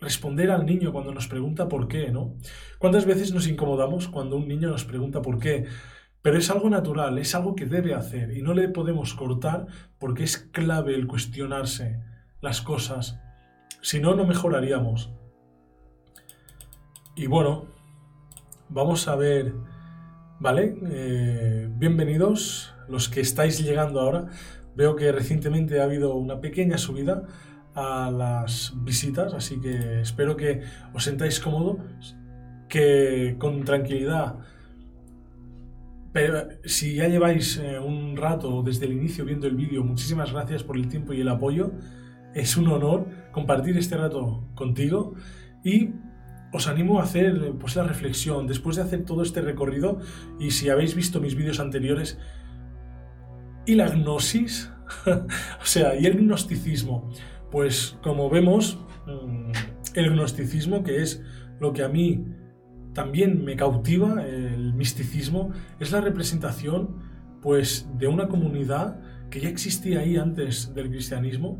responder 0.00 0.50
al 0.50 0.66
niño 0.66 0.92
cuando 0.92 1.12
nos 1.14 1.28
pregunta 1.28 1.68
por 1.68 1.88
qué, 1.88 2.10
¿no? 2.10 2.36
¿Cuántas 2.78 3.06
veces 3.06 3.32
nos 3.32 3.46
incomodamos 3.46 4.08
cuando 4.08 4.36
un 4.36 4.48
niño 4.48 4.68
nos 4.68 4.84
pregunta 4.84 5.22
por 5.22 5.38
qué? 5.38 5.66
Pero 6.26 6.38
es 6.38 6.50
algo 6.50 6.68
natural, 6.68 7.18
es 7.18 7.36
algo 7.36 7.54
que 7.54 7.66
debe 7.66 7.94
hacer 7.94 8.36
y 8.36 8.42
no 8.42 8.52
le 8.52 8.68
podemos 8.68 9.14
cortar 9.14 9.68
porque 10.00 10.24
es 10.24 10.38
clave 10.38 10.96
el 10.96 11.06
cuestionarse 11.06 12.00
las 12.40 12.62
cosas. 12.62 13.20
Si 13.80 14.00
no, 14.00 14.16
no 14.16 14.26
mejoraríamos. 14.26 15.12
Y 17.14 17.28
bueno, 17.28 17.66
vamos 18.68 19.06
a 19.06 19.14
ver, 19.14 19.54
¿vale? 20.40 20.76
Eh, 20.90 21.68
bienvenidos 21.70 22.74
los 22.88 23.08
que 23.08 23.20
estáis 23.20 23.62
llegando 23.64 24.00
ahora. 24.00 24.26
Veo 24.74 24.96
que 24.96 25.12
recientemente 25.12 25.80
ha 25.80 25.84
habido 25.84 26.16
una 26.16 26.40
pequeña 26.40 26.76
subida 26.76 27.22
a 27.76 28.10
las 28.10 28.72
visitas, 28.78 29.32
así 29.32 29.60
que 29.60 30.00
espero 30.00 30.36
que 30.36 30.62
os 30.92 31.04
sentáis 31.04 31.38
cómodos, 31.38 32.16
que 32.68 33.36
con 33.38 33.64
tranquilidad. 33.64 34.40
Pero 36.16 36.48
si 36.64 36.94
ya 36.94 37.08
lleváis 37.08 37.58
eh, 37.58 37.78
un 37.78 38.16
rato 38.16 38.62
desde 38.62 38.86
el 38.86 38.94
inicio 38.94 39.26
viendo 39.26 39.46
el 39.46 39.54
vídeo, 39.54 39.84
muchísimas 39.84 40.32
gracias 40.32 40.62
por 40.62 40.78
el 40.78 40.88
tiempo 40.88 41.12
y 41.12 41.20
el 41.20 41.28
apoyo. 41.28 41.72
Es 42.34 42.56
un 42.56 42.68
honor 42.68 43.06
compartir 43.32 43.76
este 43.76 43.98
rato 43.98 44.48
contigo 44.54 45.12
y 45.62 45.90
os 46.54 46.68
animo 46.68 47.00
a 47.00 47.02
hacer 47.02 47.52
pues, 47.60 47.76
la 47.76 47.82
reflexión 47.82 48.46
después 48.46 48.76
de 48.76 48.82
hacer 48.84 49.04
todo 49.04 49.22
este 49.22 49.42
recorrido 49.42 49.98
y 50.40 50.52
si 50.52 50.70
habéis 50.70 50.94
visto 50.94 51.20
mis 51.20 51.34
vídeos 51.34 51.60
anteriores 51.60 52.18
y 53.66 53.74
la 53.74 53.90
gnosis, 53.90 54.72
o 55.06 55.64
sea, 55.64 56.00
y 56.00 56.06
el 56.06 56.16
gnosticismo, 56.16 57.10
pues 57.50 57.98
como 58.02 58.30
vemos, 58.30 58.78
mm, 59.06 59.50
el 59.92 60.10
gnosticismo, 60.12 60.82
que 60.82 61.02
es 61.02 61.22
lo 61.60 61.74
que 61.74 61.82
a 61.82 61.90
mí 61.90 62.24
también 62.96 63.44
me 63.44 63.56
cautiva, 63.56 64.24
el 64.24 64.72
misticismo, 64.72 65.52
es 65.78 65.92
la 65.92 66.00
representación 66.00 66.96
pues 67.42 67.86
de 67.98 68.08
una 68.08 68.26
comunidad 68.26 68.98
que 69.28 69.38
ya 69.38 69.50
existía 69.50 70.00
ahí 70.00 70.16
antes 70.16 70.74
del 70.74 70.88
cristianismo, 70.88 71.58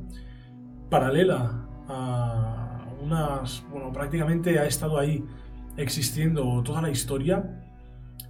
paralela 0.88 1.68
a 1.88 2.86
unas, 3.02 3.62
bueno, 3.70 3.92
prácticamente 3.92 4.58
ha 4.58 4.64
estado 4.64 4.98
ahí 4.98 5.22
existiendo 5.76 6.62
toda 6.62 6.80
la 6.80 6.88
historia, 6.88 7.62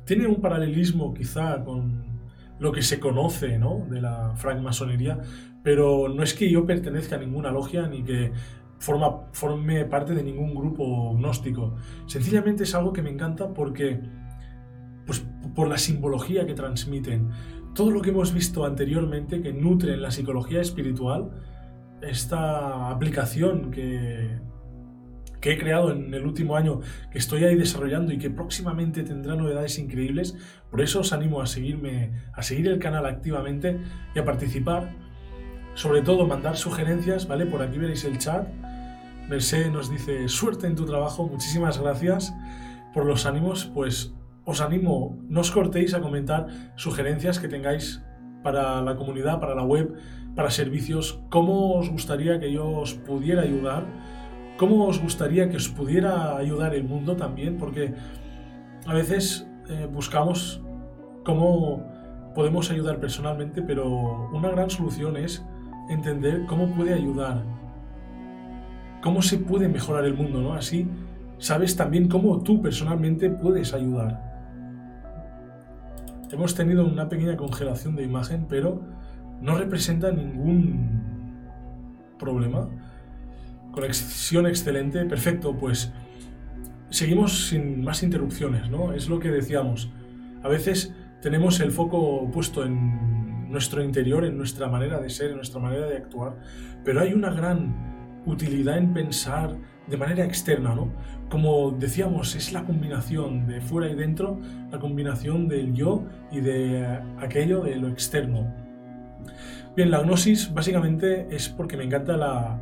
tiene 0.05 0.27
un 0.27 0.41
paralelismo 0.41 1.15
quizá 1.15 1.63
con 1.63 2.05
lo 2.59 2.73
que 2.73 2.83
se 2.83 2.99
conoce 2.99 3.57
¿no? 3.57 3.87
de 3.89 4.01
la 4.01 4.35
francmasonería, 4.35 5.21
pero 5.63 6.09
no 6.09 6.25
es 6.25 6.35
que 6.35 6.51
yo 6.51 6.67
pertenezca 6.67 7.15
a 7.15 7.21
ninguna 7.21 7.53
logia 7.53 7.87
ni 7.87 8.03
que 8.03 8.33
forma, 8.79 9.29
forme 9.33 9.85
parte 9.85 10.15
de 10.15 10.23
ningún 10.23 10.55
grupo 10.55 11.15
gnóstico. 11.15 11.77
Sencillamente 12.07 12.65
es 12.65 12.75
algo 12.75 12.93
que 12.93 13.03
me 13.03 13.11
encanta 13.11 13.53
porque, 13.53 14.01
pues, 15.07 15.25
por 15.55 15.69
la 15.69 15.79
simbología 15.79 16.47
que 16.47 16.55
transmiten. 16.55 17.31
Todo 17.75 17.91
lo 17.91 18.01
que 18.01 18.11
hemos 18.11 18.33
visto 18.33 18.65
anteriormente 18.65 19.43
que 19.43 19.53
nutre 19.53 19.95
en 19.95 20.03
la 20.03 20.11
psicología 20.11 20.61
espiritual, 20.61 21.31
esta 22.01 22.91
aplicación 22.91 23.71
que 23.71 24.41
que 25.41 25.53
he 25.53 25.59
creado 25.59 25.93
en 25.93 26.13
el 26.13 26.27
último 26.27 26.57
año, 26.57 26.81
que 27.13 27.19
estoy 27.19 27.45
ahí 27.45 27.55
desarrollando 27.55 28.13
y 28.13 28.19
que 28.19 28.31
próximamente 28.31 29.05
tendrá 29.05 29.37
novedades 29.37 29.79
increíbles. 29.79 30.37
Por 30.71 30.81
eso 30.81 30.99
os 30.99 31.13
animo 31.13 31.41
a 31.41 31.47
seguirme, 31.47 32.11
a 32.33 32.43
seguir 32.43 32.67
el 32.67 32.81
canal 32.81 33.07
activamente 33.07 33.79
y 34.13 34.19
a 34.19 34.25
participar. 34.25 34.97
Sobre 35.75 36.03
todo 36.03 36.27
mandar 36.27 36.57
sugerencias, 36.57 37.29
¿vale? 37.29 37.47
Por 37.47 37.63
aquí 37.63 37.79
veréis 37.79 38.05
el 38.05 38.19
chat. 38.19 38.49
Mercedes 39.29 39.73
nos 39.73 39.91
dice, 39.91 40.29
suerte 40.29 40.67
en 40.67 40.77
tu 40.77 40.85
trabajo, 40.85 41.27
muchísimas 41.27 41.81
gracias 41.81 42.35
por 42.95 43.07
los 43.07 43.27
ánimos. 43.27 43.65
Pues 43.67 44.15
os 44.45 44.61
animo, 44.61 45.19
no 45.29 45.41
os 45.41 45.51
cortéis 45.51 45.95
a 45.95 46.01
comentar 46.01 46.47
sugerencias 46.77 47.39
que 47.39 47.49
tengáis 47.49 48.03
para 48.43 48.81
la 48.83 48.97
comunidad, 48.97 49.41
para 49.41 49.55
la 49.55 49.65
web, 49.65 49.95
para 50.35 50.51
servicios, 50.51 51.21
cómo 51.31 51.75
os 51.75 51.91
gustaría 51.91 52.39
que 52.39 52.53
yo 52.53 52.69
os 52.69 52.95
pudiera 52.95 53.43
ayudar 53.43 53.87
¿Cómo 54.57 54.87
os 54.87 55.03
gustaría 55.03 55.51
que 55.51 55.59
os 55.59 55.69
pudiera 55.69 56.39
ayudar 56.39 56.75
el 56.75 56.85
mundo 56.85 57.15
también? 57.15 57.59
Porque 57.59 57.93
a 58.87 58.95
veces 58.95 59.47
eh, 59.69 59.87
buscamos 59.93 60.63
cómo 61.25 61.85
podemos 62.35 62.71
ayudar 62.71 62.99
personalmente, 62.99 63.61
pero 63.61 64.31
una 64.33 64.49
gran 64.49 64.71
solución 64.71 65.19
es 65.19 65.45
entender 65.91 66.47
cómo 66.47 66.75
puede 66.75 66.95
ayudar, 66.95 67.43
cómo 69.03 69.23
se 69.23 69.39
puede 69.39 69.69
mejorar 69.69 70.05
el 70.05 70.15
mundo, 70.15 70.41
¿no? 70.41 70.55
Así 70.55 70.89
sabes 71.39 71.77
también 71.77 72.09
cómo 72.09 72.43
tú 72.43 72.63
personalmente 72.63 73.31
puedes 73.31 73.75
ayudar. 73.75 74.23
Hemos 76.31 76.55
tenido 76.55 76.87
una 76.87 77.09
pequeña 77.09 77.37
congelación 77.37 77.95
de 77.97 78.03
imagen, 78.03 78.47
pero 78.49 78.83
no 79.41 79.57
representa 79.57 80.11
ningún 80.11 81.03
problema 82.19 82.69
Conexión 83.77 84.47
excelente, 84.47 85.05
perfecto, 85.05 85.55
pues 85.55 85.93
seguimos 86.89 87.49
sin 87.49 87.85
más 87.85 88.03
interrupciones, 88.03 88.71
¿no? 88.71 88.95
Es 88.95 89.07
lo 89.11 89.21
que 89.21 89.31
decíamos. 89.31 89.91
A 90.43 90.49
veces 90.49 90.95
tenemos 91.21 91.61
el 91.61 91.73
foco 91.73 92.31
puesto 92.31 92.65
en 92.65 93.51
nuestro 93.51 93.85
interior, 93.85 94.25
en 94.25 94.39
nuestra 94.39 94.69
manera 94.69 94.99
de 94.99 95.11
ser, 95.11 95.33
en 95.33 95.37
nuestra 95.37 95.61
manera 95.61 95.85
de 95.85 95.99
actuar, 95.99 96.39
pero 96.87 97.03
hay 97.03 97.13
una 97.13 97.29
gran 97.35 97.96
utilidad 98.27 98.77
en 98.77 98.93
pensar 98.93 99.57
de 99.87 99.97
manera 99.97 100.25
externa, 100.25 100.75
¿no? 100.75 100.93
Como 101.31 101.71
decíamos, 101.71 102.35
es 102.35 102.53
la 102.53 102.65
combinación 102.65 103.47
de 103.47 103.61
fuera 103.61 103.89
y 103.89 103.95
dentro, 103.95 104.39
la 104.71 104.79
combinación 104.79 105.49
del 105.49 105.75
yo 105.75 106.05
y 106.31 106.41
de 106.41 106.87
aquello 107.19 107.63
de 107.63 107.77
lo 107.77 107.89
externo. 107.89 108.53
Bien, 109.77 109.91
la 109.91 110.03
gnosis 110.03 110.53
básicamente 110.53 111.27
es 111.31 111.49
porque 111.49 111.77
me 111.77 111.85
encanta 111.85 112.17
la, 112.17 112.61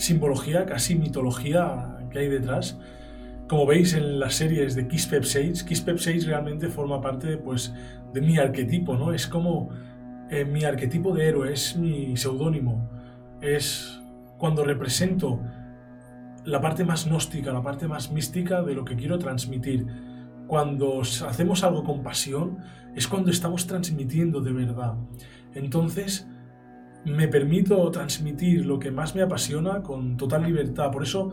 simbología, 0.00 0.66
casi 0.66 0.96
mitología 0.96 1.98
que 2.10 2.20
hay 2.20 2.28
detrás. 2.28 2.78
Como 3.48 3.66
veis 3.66 3.94
en 3.94 4.18
las 4.18 4.34
series 4.34 4.74
de 4.74 4.88
Kiss 4.88 5.06
Pep 5.06 5.24
6, 5.24 5.64
Kiss 5.64 5.80
Pep 5.82 5.98
6 5.98 6.26
realmente 6.26 6.68
forma 6.68 7.00
parte 7.00 7.36
pues, 7.36 7.74
de 8.12 8.20
mi 8.20 8.38
arquetipo, 8.38 8.96
¿no? 8.96 9.12
Es 9.12 9.26
como 9.26 9.70
eh, 10.30 10.44
mi 10.44 10.64
arquetipo 10.64 11.14
de 11.14 11.28
héroe, 11.28 11.52
es 11.52 11.76
mi 11.76 12.16
seudónimo. 12.16 12.88
Es 13.40 13.99
cuando 14.40 14.64
represento 14.64 15.38
la 16.46 16.60
parte 16.62 16.84
más 16.84 17.06
gnóstica, 17.06 17.52
la 17.52 17.62
parte 17.62 17.86
más 17.86 18.10
mística 18.10 18.62
de 18.62 18.74
lo 18.74 18.84
que 18.84 18.96
quiero 18.96 19.18
transmitir. 19.18 19.86
Cuando 20.46 21.02
hacemos 21.02 21.62
algo 21.62 21.84
con 21.84 22.02
pasión, 22.02 22.58
es 22.96 23.06
cuando 23.06 23.30
estamos 23.30 23.66
transmitiendo 23.66 24.40
de 24.40 24.52
verdad. 24.52 24.94
Entonces, 25.54 26.26
me 27.04 27.28
permito 27.28 27.88
transmitir 27.90 28.64
lo 28.64 28.78
que 28.78 28.90
más 28.90 29.14
me 29.14 29.20
apasiona 29.20 29.82
con 29.82 30.16
total 30.16 30.44
libertad. 30.44 30.90
Por 30.90 31.02
eso 31.02 31.32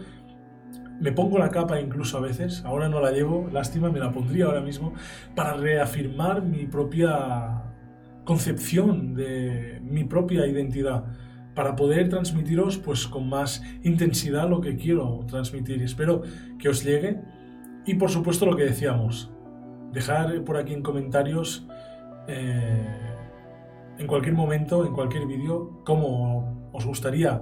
me 0.99 1.13
pongo 1.13 1.39
la 1.39 1.49
capa 1.49 1.79
incluso 1.79 2.17
a 2.17 2.21
veces, 2.21 2.63
ahora 2.65 2.89
no 2.89 2.99
la 2.99 3.11
llevo, 3.11 3.49
lástima, 3.51 3.89
me 3.89 3.99
la 3.99 4.11
pondría 4.11 4.45
ahora 4.45 4.61
mismo, 4.61 4.93
para 5.33 5.53
reafirmar 5.53 6.43
mi 6.43 6.65
propia 6.65 7.63
concepción 8.25 9.13
de 9.13 9.79
mi 9.81 10.03
propia 10.03 10.45
identidad, 10.45 11.05
para 11.57 11.75
poder 11.75 12.07
transmitiros 12.07 12.77
pues 12.77 13.07
con 13.07 13.27
más 13.27 13.63
intensidad 13.81 14.47
lo 14.47 14.61
que 14.61 14.75
quiero 14.75 15.25
transmitir. 15.27 15.81
Espero 15.81 16.21
que 16.59 16.69
os 16.69 16.83
llegue. 16.83 17.19
Y 17.83 17.95
por 17.95 18.11
supuesto 18.11 18.45
lo 18.45 18.55
que 18.55 18.65
decíamos, 18.65 19.31
dejar 19.91 20.43
por 20.43 20.57
aquí 20.57 20.73
en 20.75 20.83
comentarios 20.83 21.65
eh, 22.27 22.85
en 23.97 24.05
cualquier 24.05 24.35
momento, 24.35 24.85
en 24.85 24.93
cualquier 24.93 25.25
vídeo, 25.25 25.81
cómo 25.83 26.69
os 26.73 26.85
gustaría 26.85 27.41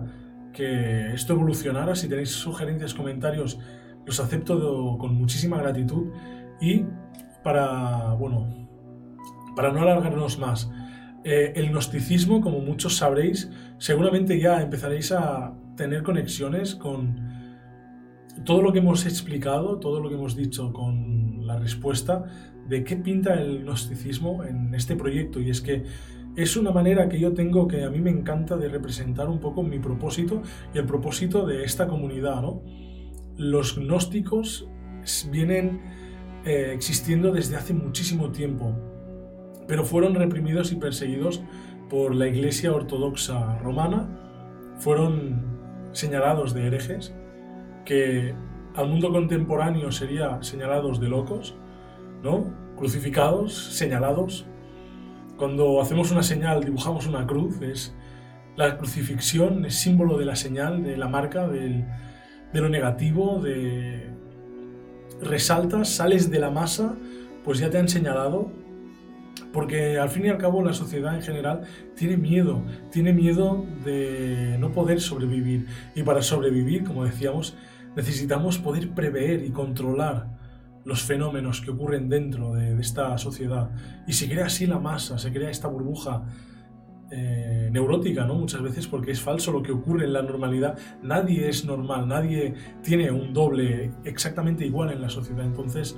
que 0.53 1.11
esto 1.11 1.34
evolucionara. 1.34 1.93
Si 1.93 2.07
tenéis 2.07 2.30
sugerencias, 2.30 2.93
comentarios, 2.93 3.59
los 4.05 4.22
acepto 4.22 4.97
con 4.97 5.13
muchísima 5.16 5.57
gratitud. 5.57 6.13
Y 6.61 6.86
para, 7.43 8.13
bueno, 8.13 8.47
para 9.57 9.74
no 9.74 9.82
alargarnos 9.82 10.39
más, 10.39 10.72
eh, 11.28 11.53
el 11.55 11.71
gnosticismo, 11.71 12.39
como 12.39 12.59
muchos 12.59 12.97
sabréis, 12.97 13.49
seguramente 13.80 14.39
ya 14.39 14.61
empezaréis 14.61 15.11
a 15.11 15.55
tener 15.76 16.03
conexiones 16.03 16.76
con 16.76 17.15
todo 18.43 18.61
lo 18.61 18.71
que 18.71 18.78
hemos 18.78 19.07
explicado, 19.07 19.80
todo 19.80 19.99
lo 19.99 20.09
que 20.09 20.13
hemos 20.13 20.36
dicho 20.36 20.71
con 20.71 21.47
la 21.47 21.57
respuesta 21.57 22.26
de 22.69 22.84
qué 22.84 22.95
pinta 22.95 23.34
el 23.34 23.63
gnosticismo 23.63 24.43
en 24.43 24.76
este 24.76 24.95
proyecto. 24.95 25.41
Y 25.41 25.49
es 25.49 25.61
que 25.61 25.86
es 26.36 26.57
una 26.57 26.69
manera 26.69 27.09
que 27.09 27.19
yo 27.19 27.34
tengo 27.34 27.67
que 27.67 27.84
a 27.84 27.89
mí 27.89 28.01
me 28.01 28.11
encanta 28.11 28.55
de 28.55 28.69
representar 28.69 29.28
un 29.28 29.39
poco 29.39 29.63
mi 29.63 29.80
propósito 29.80 30.43
y 30.76 30.78
el 30.78 30.86
propósito 30.86 31.47
de 31.47 31.63
esta 31.63 31.88
comunidad. 31.88 32.43
Los 33.36 33.80
gnósticos 33.80 34.69
vienen 35.32 35.82
eh, 36.45 36.69
existiendo 36.71 37.32
desde 37.32 37.55
hace 37.55 37.73
muchísimo 37.73 38.30
tiempo 38.30 38.95
pero 39.68 39.84
fueron 39.84 40.16
reprimidos 40.16 40.72
y 40.72 40.76
perseguidos 40.76 41.41
por 41.89 42.16
la 42.16 42.28
Iglesia 42.28 42.74
Ortodoxa 42.74 43.57
Romana, 43.59 44.07
fueron 44.78 45.43
señalados 45.91 46.53
de 46.53 46.68
herejes, 46.68 47.13
que 47.86 48.34
al 48.76 48.89
mundo 48.89 49.11
contemporáneo 49.11 49.91
sería 49.91 50.41
señalados 50.41 50.99
de 50.99 51.09
locos, 51.09 51.55
¿no? 52.24 52.53
Crucificados, 52.78 53.53
señalados. 53.53 54.45
Cuando 55.38 55.82
hacemos 55.82 56.11
una 56.11 56.24
señal, 56.24 56.63
dibujamos 56.63 57.07
una 57.07 57.26
cruz, 57.26 57.61
es 57.61 57.95
la 58.55 58.78
crucifixión 58.78 59.66
es 59.66 59.76
símbolo 59.76 60.18
de 60.18 60.26
la 60.26 60.36
señal, 60.36 60.84
de 60.84 60.95
la 60.95 61.09
marca, 61.09 61.47
de 61.47 61.86
lo 62.53 62.70
negativo, 62.70 63.41
de 63.41 64.09
resaltas, 65.22 65.89
sales 65.89 66.32
de 66.32 66.39
la 66.39 66.51
masa, 66.51 66.95
pues 67.43 67.59
ya 67.59 67.70
te 67.70 67.78
han 67.78 67.89
señalado 67.89 68.51
porque 69.56 69.97
al 69.97 70.10
fin 70.10 70.26
y 70.26 70.30
al 70.30 70.38
cabo 70.38 70.62
la 70.62 70.74
sociedad 70.74 71.16
en 71.16 71.22
general 71.22 71.62
tiene 71.95 72.18
miedo, 72.18 72.62
tiene 72.91 73.14
miedo 73.14 73.66
de 73.86 74.58
no 74.60 74.74
poder 74.74 74.99
sobrevivir. 74.99 75.66
Y 75.95 76.03
para 76.03 76.22
sobrevivir, 76.22 76.84
como 76.84 77.06
decíamos, 77.06 77.56
necesitamos 77.95 78.58
poder 78.58 78.89
prever 78.89 79.45
y 79.45 79.51
controlar 79.51 80.28
los 80.84 81.03
fenómenos 81.03 81.62
que 81.62 81.72
ocurren 81.72 82.10
dentro 82.10 82.53
de, 82.53 82.78
esta 82.82 83.18
sociedad. 83.18 83.70
Y 84.06 84.12
se 84.12 84.28
crea 84.28 84.47
así 84.47 84.68
la 84.68 84.78
masa, 84.78 85.18
se 85.18 85.32
crea 85.32 85.49
esta 85.49 85.70
burbuja 85.70 86.26
eh, 87.10 87.70
neurótica, 87.72 88.26
¿no? 88.26 88.36
Muchas 88.36 88.62
veces 88.62 88.88
porque 88.88 89.12
es 89.12 89.22
falso 89.22 89.53
lo 89.53 89.64
que 89.64 89.72
ocurre 89.72 90.03
en 90.03 90.12
la 90.12 90.22
normalidad. 90.22 90.78
Nadie 91.01 91.47
es 91.47 91.64
normal, 91.64 92.10
nadie 92.10 92.56
tiene 92.84 93.10
un 93.10 93.34
doble 93.34 93.93
exactamente 94.03 94.66
igual 94.66 94.91
en 94.91 94.99
la 94.99 95.08
sociedad. 95.08 95.45
Entonces, 95.45 95.97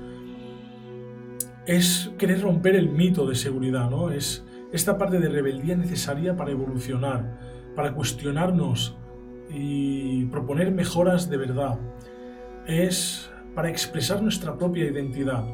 es 1.67 2.11
querer 2.17 2.41
romper 2.41 2.75
el 2.75 2.89
mito 2.89 3.27
de 3.27 3.35
seguridad, 3.35 3.89
¿no? 3.89 4.09
Es 4.09 4.45
esta 4.71 4.97
parte 4.97 5.19
de 5.19 5.29
rebeldía 5.29 5.75
necesaria 5.75 6.35
para 6.35 6.51
evolucionar, 6.51 7.37
para 7.75 7.93
cuestionarnos 7.93 8.95
y 9.49 10.25
proponer 10.25 10.71
mejoras 10.71 11.29
de 11.29 11.37
verdad. 11.37 11.77
Es 12.65 13.29
para 13.53 13.69
expresar 13.69 14.21
nuestra 14.23 14.57
propia 14.57 14.85
identidad. 14.85 15.45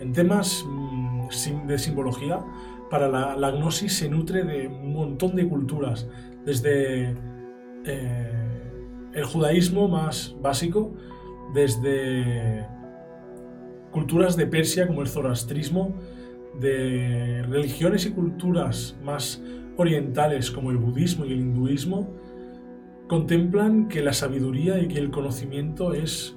En 0.00 0.12
temas 0.12 0.64
mm, 0.66 1.66
de 1.66 1.78
simbología, 1.78 2.40
para 2.90 3.08
la, 3.08 3.50
gnosis 3.50 3.98
se 3.98 4.08
nutre 4.08 4.44
de 4.44 4.68
un 4.68 4.92
montón 4.94 5.36
de 5.36 5.46
culturas, 5.48 6.08
desde 6.44 7.14
eh, 7.84 8.72
el 9.12 9.24
judaísmo 9.24 9.88
más 9.88 10.34
básico, 10.40 10.94
desde 11.54 12.66
culturas 13.94 14.36
de 14.36 14.48
Persia 14.48 14.88
como 14.88 15.02
el 15.02 15.06
zoroastrismo, 15.06 15.94
de 16.60 17.44
religiones 17.48 18.04
y 18.06 18.10
culturas 18.10 18.96
más 19.04 19.40
orientales 19.76 20.50
como 20.50 20.72
el 20.72 20.78
budismo 20.78 21.24
y 21.24 21.32
el 21.32 21.38
hinduismo, 21.38 22.12
contemplan 23.06 23.86
que 23.86 24.02
la 24.02 24.12
sabiduría 24.12 24.80
y 24.80 24.88
que 24.88 24.98
el 24.98 25.12
conocimiento 25.12 25.94
es 25.94 26.36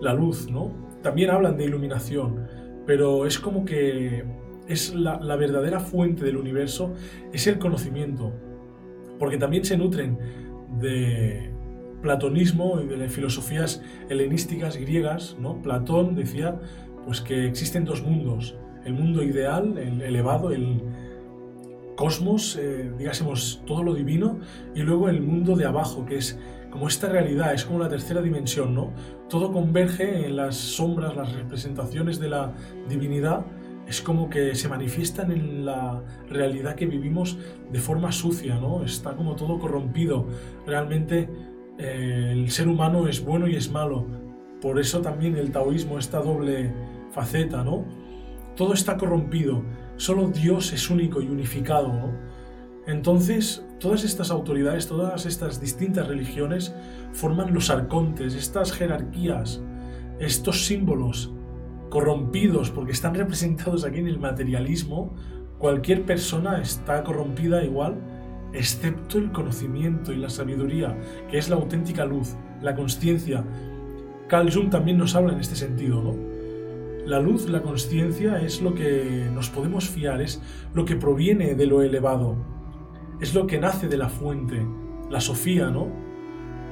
la 0.00 0.14
luz, 0.14 0.50
¿no? 0.50 0.72
También 1.00 1.30
hablan 1.30 1.56
de 1.56 1.66
iluminación, 1.66 2.48
pero 2.86 3.24
es 3.24 3.38
como 3.38 3.64
que 3.64 4.24
es 4.66 4.92
la, 4.92 5.36
verdadera 5.36 5.78
fuente 5.78 6.24
del 6.24 6.36
universo, 6.36 6.92
es 7.32 7.46
el 7.46 7.60
conocimiento, 7.60 8.32
porque 9.20 9.38
también 9.38 9.64
se 9.64 9.76
nutren 9.76 10.18
de 10.80 11.52
platonismo 12.02 12.80
y 12.80 12.86
de 12.86 13.08
filosofías 13.08 13.80
helenísticas 14.08 14.76
griegas, 14.76 15.36
¿no? 15.40 15.62
Platón 15.62 16.16
decía 16.16 16.58
pues 17.06 17.22
que 17.22 17.46
existen 17.46 17.86
dos 17.86 18.02
mundos, 18.02 18.56
el 18.84 18.92
mundo 18.92 19.22
ideal, 19.22 19.78
el 19.78 20.02
elevado, 20.02 20.50
el 20.50 20.82
cosmos, 21.96 22.56
eh, 22.56 22.92
digásemos 22.98 23.62
todo 23.66 23.82
lo 23.82 23.94
divino, 23.94 24.38
y 24.74 24.82
luego 24.82 25.08
el 25.08 25.22
mundo 25.22 25.56
de 25.56 25.64
abajo, 25.64 26.04
que 26.04 26.18
es 26.18 26.38
como 26.70 26.88
esta 26.88 27.08
realidad, 27.08 27.54
es 27.54 27.64
como 27.64 27.78
la 27.78 27.88
tercera 27.88 28.20
dimensión, 28.20 28.74
¿no? 28.74 28.92
Todo 29.30 29.50
converge 29.50 30.26
en 30.26 30.36
las 30.36 30.56
sombras, 30.56 31.16
las 31.16 31.32
representaciones 31.32 32.20
de 32.20 32.28
la 32.28 32.52
divinidad, 32.88 33.46
es 33.88 34.00
como 34.00 34.28
que 34.28 34.54
se 34.54 34.68
manifiestan 34.68 35.30
en 35.30 35.64
la 35.64 36.02
realidad 36.28 36.74
que 36.74 36.86
vivimos 36.86 37.38
de 37.72 37.78
forma 37.78 38.12
sucia, 38.12 38.56
¿no? 38.56 38.84
Está 38.84 39.14
como 39.14 39.36
todo 39.36 39.58
corrompido. 39.58 40.26
Realmente 40.66 41.28
eh, 41.78 42.30
el 42.32 42.50
ser 42.50 42.68
humano 42.68 43.06
es 43.06 43.24
bueno 43.24 43.46
y 43.46 43.54
es 43.54 43.70
malo. 43.70 44.06
Por 44.60 44.80
eso 44.80 45.02
también 45.02 45.36
el 45.36 45.52
taoísmo, 45.52 45.98
esta 45.98 46.20
doble 46.20 46.72
faceta, 47.16 47.64
¿no? 47.64 47.84
Todo 48.54 48.74
está 48.74 48.96
corrompido, 48.98 49.62
solo 49.96 50.28
Dios 50.28 50.72
es 50.72 50.90
único 50.90 51.20
y 51.22 51.28
unificado, 51.28 51.88
¿no? 51.88 52.12
Entonces, 52.86 53.64
todas 53.80 54.04
estas 54.04 54.30
autoridades, 54.30 54.86
todas 54.86 55.26
estas 55.26 55.60
distintas 55.60 56.06
religiones 56.06 56.74
forman 57.12 57.52
los 57.52 57.70
arcontes, 57.70 58.34
estas 58.34 58.70
jerarquías, 58.70 59.62
estos 60.20 60.66
símbolos 60.66 61.32
corrompidos 61.88 62.70
porque 62.70 62.92
están 62.92 63.14
representados 63.14 63.84
aquí 63.84 63.98
en 63.98 64.08
el 64.08 64.18
materialismo. 64.18 65.14
Cualquier 65.58 66.04
persona 66.04 66.60
está 66.60 67.02
corrompida 67.02 67.64
igual, 67.64 67.96
excepto 68.52 69.18
el 69.18 69.32
conocimiento 69.32 70.12
y 70.12 70.16
la 70.16 70.28
sabiduría, 70.28 70.96
que 71.30 71.38
es 71.38 71.48
la 71.48 71.56
auténtica 71.56 72.04
luz, 72.04 72.36
la 72.62 72.74
conciencia. 72.74 73.42
Carl 74.28 74.52
Jung 74.52 74.70
también 74.70 74.98
nos 74.98 75.14
habla 75.14 75.32
en 75.32 75.40
este 75.40 75.56
sentido, 75.56 76.02
¿no? 76.02 76.35
La 77.06 77.20
luz, 77.20 77.48
la 77.48 77.62
conciencia, 77.62 78.42
es 78.42 78.60
lo 78.60 78.74
que 78.74 79.30
nos 79.32 79.48
podemos 79.48 79.88
fiar, 79.88 80.20
es 80.20 80.42
lo 80.74 80.84
que 80.84 80.96
proviene 80.96 81.54
de 81.54 81.66
lo 81.66 81.82
elevado, 81.82 82.34
es 83.20 83.32
lo 83.32 83.46
que 83.46 83.60
nace 83.60 83.86
de 83.86 83.96
la 83.96 84.08
fuente, 84.08 84.66
la 85.08 85.20
Sofía, 85.20 85.70
¿no? 85.70 85.86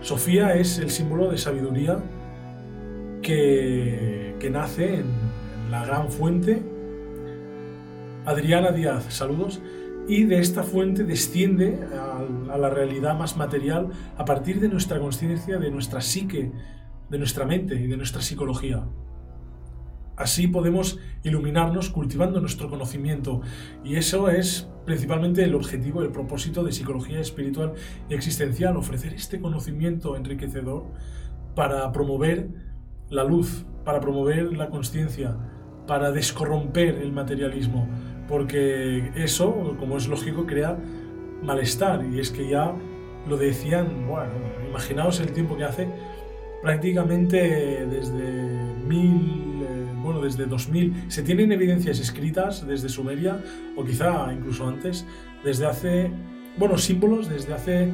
Sofía 0.01 0.57
es 0.57 0.78
el 0.80 0.91
símbolo 0.91 1.30
de 1.30 1.39
sabiduría 1.39 2.03
que, 3.22 4.51
nace 4.51 4.97
en, 4.97 5.07
la 5.70 5.87
gran 5.87 6.11
fuente. 6.11 6.61
Adriana 8.26 8.72
Díaz, 8.72 9.07
saludos. 9.11 9.62
Y 10.09 10.24
de 10.24 10.41
esta 10.41 10.64
fuente 10.64 11.05
desciende 11.05 11.78
a, 11.97 12.53
a 12.53 12.59
la 12.59 12.70
realidad 12.70 13.16
más 13.16 13.37
material 13.37 13.91
a 14.18 14.24
partir 14.24 14.61
de 14.61 14.68
nuestra 14.68 14.99
conciencia, 14.99 15.59
de 15.59 15.70
nuestra 15.70 16.01
psique, 16.01 16.51
de 17.09 17.18
nuestra 17.18 17.47
mente 17.47 17.76
y 17.76 17.87
de 17.87 17.97
nuestra 17.97 18.20
psicología. 18.20 18.85
Así 20.17 20.47
podemos 20.47 20.99
iluminarnos 21.25 21.91
cultivando 21.91 22.41
nuestro 22.41 22.71
conocimiento. 22.71 23.41
Y 23.85 23.97
eso 23.97 24.29
es 24.29 24.69
principalmente 24.85 25.43
el 25.43 25.55
objetivo, 25.55 26.03
el 26.03 26.11
propósito 26.11 26.62
de 26.62 26.73
psicología 26.73 27.21
espiritual 27.21 27.73
y 28.09 28.15
existencial, 28.15 28.77
ofrecer 28.77 29.15
este 29.15 29.41
conocimiento 29.41 30.17
enriquecedor 30.17 30.85
para 31.55 31.91
promover 31.93 32.49
la 33.11 33.25
luz, 33.25 33.65
para 33.85 34.01
promover 34.01 34.57
la 34.57 34.69
conciencia, 34.69 35.37
para 35.87 36.12
descorromper 36.12 36.97
el 36.97 37.12
materialismo, 37.12 37.87
porque 38.29 39.11
eso, 39.17 39.77
como 39.79 39.97
es 39.97 40.09
lógico, 40.09 40.47
crea 40.47 40.79
malestar. 41.43 42.05
Y 42.05 42.21
es 42.21 42.31
que 42.31 42.49
ya 42.49 42.75
lo 43.29 43.37
decían, 43.37 44.07
bueno, 44.07 44.33
imaginaos 44.69 45.21
el 45.21 45.33
tiempo 45.33 45.57
que 45.57 45.65
hace, 45.65 45.89
prácticamente 46.62 47.87
desde 47.87 48.75
mil 48.87 49.53
bueno, 50.05 50.20
desde 50.20 50.46
2000, 50.46 51.07
se 51.09 51.22
tienen 51.22 51.50
evidencias 51.50 51.98
escritas 51.98 52.66
desde 52.66 52.88
Sumeria, 52.88 53.42
o 53.74 53.84
quizá 53.84 54.32
incluso 54.32 54.68
antes, 54.68 55.07
desde 55.42 55.66
hace, 55.66 56.11
bueno, 56.59 56.78
símbolos 56.78 57.28
desde 57.28 57.55
hace 57.55 57.88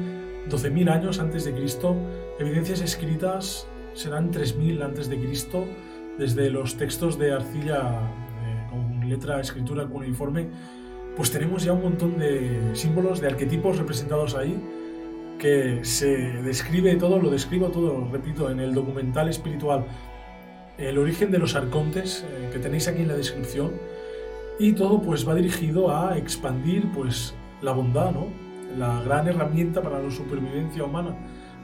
12.000 0.49 0.89
años 0.91 1.19
antes 1.19 1.45
de 1.45 1.53
Cristo, 1.53 1.95
evidencias 2.37 2.81
escritas 2.81 3.67
serán 3.93 4.31
3.000 4.31 4.83
antes 4.83 5.09
de 5.09 5.17
Cristo, 5.19 5.65
desde 6.17 6.49
los 6.49 6.75
textos 6.75 7.17
de 7.17 7.31
arcilla 7.31 7.79
eh, 7.79 8.67
con 8.69 9.09
letra, 9.09 9.39
escritura 9.39 9.87
cuneiforme, 9.87 10.49
pues 11.15 11.31
tenemos 11.31 11.63
ya 11.63 11.73
un 11.73 11.81
montón 11.81 12.17
de 12.17 12.71
símbolos, 12.73 13.21
de 13.21 13.27
arquetipos 13.27 13.77
representados 13.77 14.35
ahí, 14.35 14.61
que 15.39 15.83
se 15.83 16.07
describe 16.43 16.95
todo, 16.97 17.19
lo 17.19 17.29
describo 17.29 17.69
todo, 17.69 18.07
repito, 18.11 18.51
en 18.51 18.59
el 18.59 18.73
documental 18.73 19.27
espiritual 19.27 19.85
El 20.77 20.97
origen 20.97 21.31
de 21.31 21.37
los 21.37 21.55
arcontes, 21.55 22.25
eh, 22.27 22.49
que 22.51 22.59
tenéis 22.59 22.87
aquí 22.87 23.01
en 23.01 23.07
la 23.07 23.15
descripción, 23.15 23.71
y 24.59 24.73
todo 24.73 25.01
pues 25.01 25.27
va 25.27 25.35
dirigido 25.35 25.95
a 25.95 26.17
expandir 26.17 26.91
pues 26.93 27.33
la 27.61 27.71
bondad, 27.71 28.11
¿no? 28.11 28.27
La 28.77 29.01
gran 29.01 29.27
herramienta 29.27 29.81
para 29.81 30.01
la 30.01 30.11
supervivencia 30.11 30.83
humana, 30.83 31.15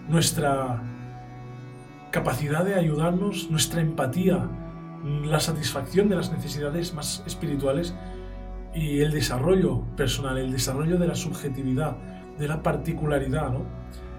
nuestra 0.07 0.81
capacidad 2.11 2.65
de 2.65 2.75
ayudarnos, 2.75 3.49
nuestra 3.51 3.81
empatía, 3.81 4.49
la 5.23 5.39
satisfacción 5.39 6.09
de 6.09 6.15
las 6.15 6.31
necesidades 6.31 6.93
más 6.93 7.23
espirituales 7.25 7.93
y 8.73 9.01
el 9.01 9.11
desarrollo 9.11 9.83
personal, 9.95 10.37
el 10.37 10.51
desarrollo 10.51 10.97
de 10.97 11.07
la 11.07 11.15
subjetividad, 11.15 11.97
de 12.37 12.47
la 12.47 12.61
particularidad, 12.63 13.51
¿no? 13.51 13.65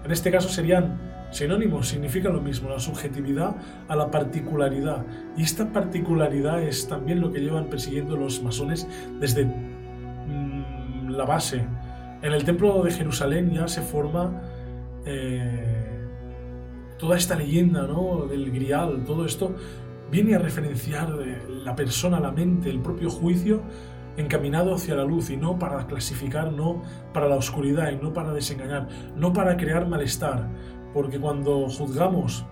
En 0.03 0.11
este 0.11 0.31
caso 0.31 0.49
serían 0.49 1.08
sinónimos, 1.31 1.87
significa 1.87 2.29
lo 2.29 2.41
mismo, 2.41 2.69
la 2.69 2.79
subjetividad 2.79 3.55
a 3.87 3.95
la 3.95 4.09
particularidad. 4.09 5.05
Y 5.37 5.43
esta 5.43 5.71
particularidad 5.71 6.61
es 6.63 6.87
también 6.87 7.21
lo 7.21 7.31
que 7.31 7.39
llevan 7.39 7.69
persiguiendo 7.69 8.15
los 8.15 8.41
masones 8.41 8.87
desde 9.19 9.45
mm, 9.45 11.09
la 11.11 11.25
base. 11.25 11.65
En 12.21 12.33
el 12.33 12.43
templo 12.43 12.83
de 12.83 12.91
Jerusalén 12.91 13.51
ya 13.53 13.67
se 13.67 13.81
forma 13.81 14.41
eh, 15.05 15.79
toda 16.97 17.17
esta 17.17 17.35
leyenda 17.35 17.87
¿no? 17.87 18.25
del 18.29 18.51
grial, 18.51 19.03
todo 19.05 19.25
esto 19.25 19.55
viene 20.11 20.35
a 20.35 20.39
referenciar 20.39 21.09
eh, 21.21 21.41
la 21.63 21.75
persona, 21.75 22.19
la 22.19 22.31
mente, 22.31 22.69
el 22.69 22.81
propio 22.81 23.09
juicio 23.09 23.61
encaminado 24.17 24.75
hacia 24.75 24.95
la 24.95 25.05
luz 25.05 25.29
y 25.29 25.37
no 25.37 25.57
para 25.57 25.87
clasificar, 25.87 26.51
no 26.51 26.81
para 27.13 27.27
la 27.27 27.35
oscuridad 27.35 27.91
y 27.91 27.95
no 27.95 28.11
para 28.11 28.33
desengañar, 28.33 28.87
no 29.15 29.31
para 29.31 29.55
crear 29.55 29.87
malestar, 29.87 30.49
porque 30.93 31.19
cuando 31.19 31.67
juzgamos 31.69 32.45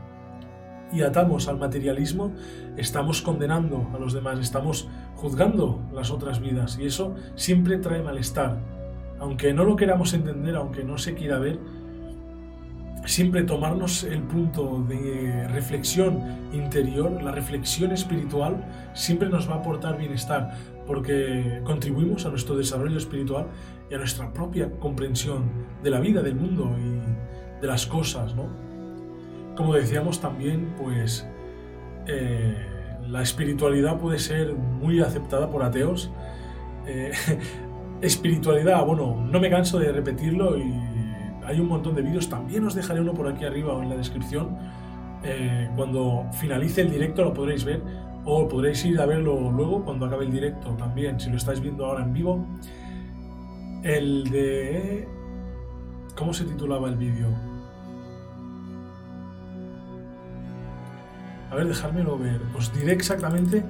y 0.92 1.02
atamos 1.02 1.48
al 1.48 1.58
materialismo, 1.58 2.34
estamos 2.78 3.22
condenando 3.22 3.90
a 3.94 4.00
los 4.00 4.14
demás, 4.14 4.40
estamos 4.40 4.88
juzgando 5.16 5.82
las 5.94 6.12
otras 6.12 6.40
vidas 6.40 6.78
y 6.80 6.86
eso 6.86 7.16
siempre 7.36 7.78
trae 7.78 8.02
malestar. 8.02 8.58
Aunque 9.20 9.54
no 9.54 9.64
lo 9.64 9.76
queramos 9.76 10.14
entender, 10.14 10.56
aunque 10.56 10.84
no 10.84 10.98
se 10.98 11.16
quiera 11.16 11.40
ver, 11.40 11.60
siempre 13.06 13.44
tomarnos 13.44 14.04
el 14.04 14.22
punto 14.24 14.84
de 14.88 15.48
reflexión 15.48 16.22
interior, 16.54 17.24
la 17.24 17.32
reflexión 17.32 17.92
espiritual, 17.92 18.64
siempre 18.94 19.30
nos 19.30 19.50
va 19.50 19.56
a 19.56 19.58
aportar 19.58 19.98
bienestar, 19.98 20.52
porque 20.86 21.62
contribuimos 21.64 22.26
a 22.26 22.30
nuestro 22.30 22.56
desarrollo 22.56 22.98
espiritual 22.98 23.48
y 23.90 23.96
a 23.96 23.98
nuestra 23.98 24.32
propia 24.32 24.70
comprensión 24.80 25.46
de 25.82 25.90
la 25.90 26.00
vida, 26.00 26.22
del 26.22 26.36
mundo 26.36 26.76
y 26.78 26.98
de 27.62 27.68
las 27.68 27.86
cosas, 27.86 28.36
¿no? 28.36 28.46
Como 29.56 29.74
decíamos 29.74 30.22
también, 30.22 30.74
pues 30.78 31.28
eh, 32.08 32.56
la 33.08 33.22
espiritualidad 33.22 33.98
puede 33.98 34.20
ser 34.20 34.54
muy 34.54 35.02
aceptada 35.02 35.50
por 35.50 35.64
ateos. 35.64 36.12
Eh, 36.86 37.12
espiritualidad, 38.02 38.86
bueno, 38.86 39.16
no 39.16 39.40
me 39.40 39.50
canso 39.50 39.80
de 39.80 39.92
repetirlo 39.92 40.58
y 40.58 40.74
hay 41.46 41.60
un 41.60 41.68
montón 41.68 41.96
de 41.96 42.02
vídeos, 42.02 42.30
también 42.30 42.66
os 42.66 42.76
dejaré 42.76 43.02
uno 43.02 43.14
por 43.14 43.28
aquí 43.28 43.46
arriba 43.46 43.74
o 43.74 43.82
en 43.82 43.90
la 43.90 43.96
descripción. 43.96 44.58
Eh, 45.24 45.70
cuando 45.76 46.26
finalice 46.34 46.82
el 46.82 46.92
directo 46.92 47.24
lo 47.24 47.34
podréis 47.34 47.66
ver 47.66 47.82
o 48.24 48.48
podréis 48.48 48.86
ir 48.86 49.00
a 49.00 49.06
verlo 49.06 49.50
luego 49.52 49.84
cuando 49.84 50.06
acabe 50.06 50.26
el 50.26 50.32
directo 50.32 50.70
también, 50.76 51.20
si 51.20 51.30
lo 51.30 51.38
estáis 51.38 51.62
viendo 51.62 51.86
ahora 51.86 52.04
en 52.04 52.14
vivo. 52.14 52.46
El 53.84 54.30
de... 54.30 55.08
¿Cómo 56.16 56.34
se 56.34 56.44
titulaba 56.44 56.90
el 56.90 56.98
vídeo? 56.98 57.47
A 61.52 61.56
ver, 61.56 61.68
dejármelo 61.68 62.18
ver. 62.18 62.42
Os 62.56 62.74
diré 62.74 62.94
exactamente... 62.94 63.64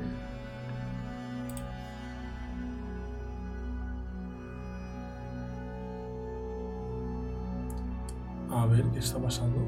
A 8.50 8.66
ver, 8.66 8.84
¿qué 8.92 9.00
está 9.00 9.20
pasando? 9.20 9.60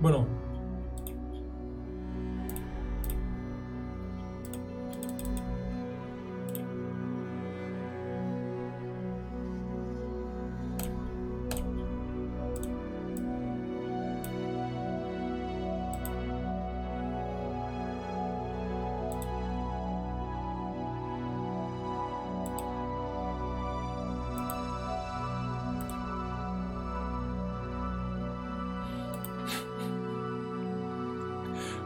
Bueno, 0.00 0.26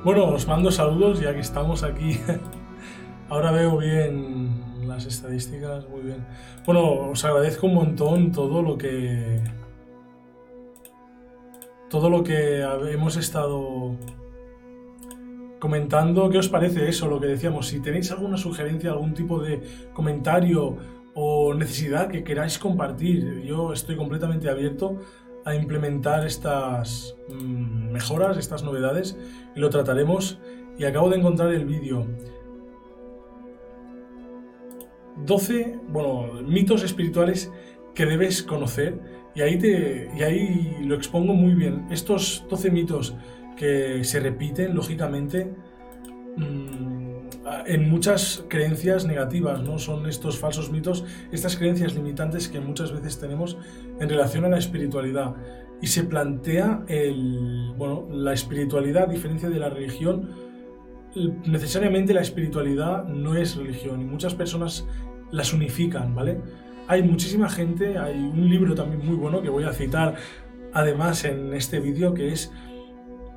Bueno, 0.05 0.27
os 0.27 0.47
mando 0.47 0.71
saludos 0.71 1.19
ya 1.19 1.33
que 1.33 1.41
estamos 1.41 1.83
aquí. 1.83 2.21
Ahora 3.31 3.53
veo 3.53 3.79
bien 3.79 4.87
las 4.87 5.07
estadísticas, 5.07 5.89
muy 5.89 6.03
bien. 6.03 6.27
Bueno, 6.67 7.09
os 7.09 7.25
agradezco 7.25 7.67
un 7.67 7.75
montón 7.75 8.31
todo 8.31 8.61
lo 8.61 8.77
que 8.77 9.41
todo 11.89 12.11
lo 12.11 12.23
que 12.23 12.61
hemos 12.61 13.17
estado 13.17 13.97
comentando. 15.59 16.29
¿Qué 16.29 16.37
os 16.37 16.51
parece 16.51 16.87
eso, 16.87 17.09
lo 17.09 17.19
que 17.19 17.29
decíamos? 17.29 17.69
Si 17.69 17.81
tenéis 17.81 18.11
alguna 18.11 18.37
sugerencia, 18.37 18.91
algún 18.91 19.15
tipo 19.15 19.41
de 19.41 19.63
comentario 19.95 20.77
o 21.15 21.55
necesidad 21.55 22.09
que 22.09 22.23
queráis 22.25 22.59
compartir, 22.59 23.41
yo 23.43 23.73
estoy 23.73 23.97
completamente 23.97 24.51
abierto 24.51 24.99
a 25.45 25.55
implementar 25.55 26.27
estas 26.27 27.17
mm, 27.29 27.93
mejoras, 27.93 28.39
estas 28.39 28.63
novedades, 28.63 29.17
y 29.55 29.61
lo 29.61 29.71
trataremos. 29.71 30.39
Y 30.79 30.85
acabo 30.85 31.09
de 31.11 31.19
encontrar 31.19 31.53
el 31.53 31.67
vídeo. 31.67 32.07
12, 35.25 35.79
bueno, 35.89 36.43
mitos 36.43 36.83
espirituales 36.83 37.53
que 37.95 38.07
debes 38.07 38.43
conocer. 38.43 38.99
Y 39.35 39.43
ahí, 39.43 39.59
te, 39.59 40.11
y 40.17 40.23
ahí 40.23 40.79
lo 40.85 40.95
expongo 40.95 41.35
muy 41.35 41.55
bien. 41.55 41.87
Estos 41.91 42.45
12 42.49 42.71
mitos 42.71 43.15
que 43.57 44.03
se 44.05 44.21
repiten, 44.21 44.75
lógicamente, 44.75 45.53
mm, 46.37 46.94
en 47.67 47.91
muchas 47.91 48.45
creencias 48.49 49.05
negativas, 49.07 49.63
¿no? 49.63 49.79
Son 49.79 50.07
estos 50.07 50.39
falsos 50.39 50.71
mitos, 50.71 51.05
estas 51.31 51.57
creencias 51.57 51.95
limitantes 51.95 52.49
que 52.49 52.61
muchas 52.61 52.93
veces 52.93 53.19
tenemos 53.19 53.59
en 54.01 54.09
relación 54.09 54.45
a 54.45 54.49
la 54.49 54.59
espiritualidad. 54.59 55.35
Y 55.83 55.89
se 55.89 56.05
plantea 56.05 56.85
el, 56.89 57.75
bueno, 57.77 58.09
la 58.11 58.33
espiritualidad, 58.33 59.05
a 59.05 59.13
diferencia 59.13 59.51
de 59.51 59.59
la 59.59 59.69
religión, 59.69 60.31
necesariamente 61.47 62.15
la 62.15 62.23
espiritualidad 62.23 63.05
no 63.05 63.37
es 63.37 63.57
religión 63.57 64.01
y 64.01 64.05
muchas 64.05 64.35
personas 64.35 64.87
las 65.31 65.53
unifican, 65.53 66.15
¿vale? 66.15 66.41
Hay 66.89 67.03
muchísima 67.03 67.49
gente, 67.49 67.99
hay 67.99 68.19
un 68.19 68.49
libro 68.49 68.75
también 68.75 69.05
muy 69.05 69.17
bueno 69.17 69.43
que 69.43 69.49
voy 69.49 69.65
a 69.65 69.73
citar 69.73 70.17
además 70.73 71.25
en 71.25 71.55
este 71.55 71.81
vídeo 71.81 72.15
que 72.15 72.33
es 72.33 72.53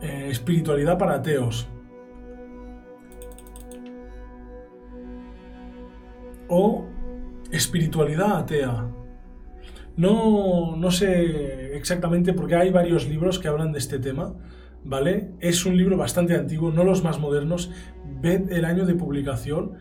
eh, 0.01 0.28
Espiritualidad 0.30 0.97
para 0.97 1.16
ateos, 1.16 1.68
o 6.48 6.86
espiritualidad 7.52 8.38
atea. 8.38 8.88
No, 9.95 10.76
no 10.76 10.91
sé 10.91 11.76
exactamente 11.76 12.34
porque 12.34 12.56
hay 12.56 12.70
varios 12.70 13.08
libros 13.08 13.39
que 13.39 13.48
hablan 13.48 13.72
de 13.72 13.80
este 13.80 14.00
tema, 14.00 14.36
¿vale? 14.84 15.32
Es 15.39 15.66
un 15.66 15.76
libro 15.76 15.98
bastante 15.98 16.36
antiguo, 16.36 16.72
no 16.72 16.84
los 16.84 17.04
más 17.04 17.20
modernos. 17.20 17.72
Ved 18.22 18.52
el 18.52 18.66
año 18.66 18.86
de 18.86 18.95
publicación. 18.95 19.74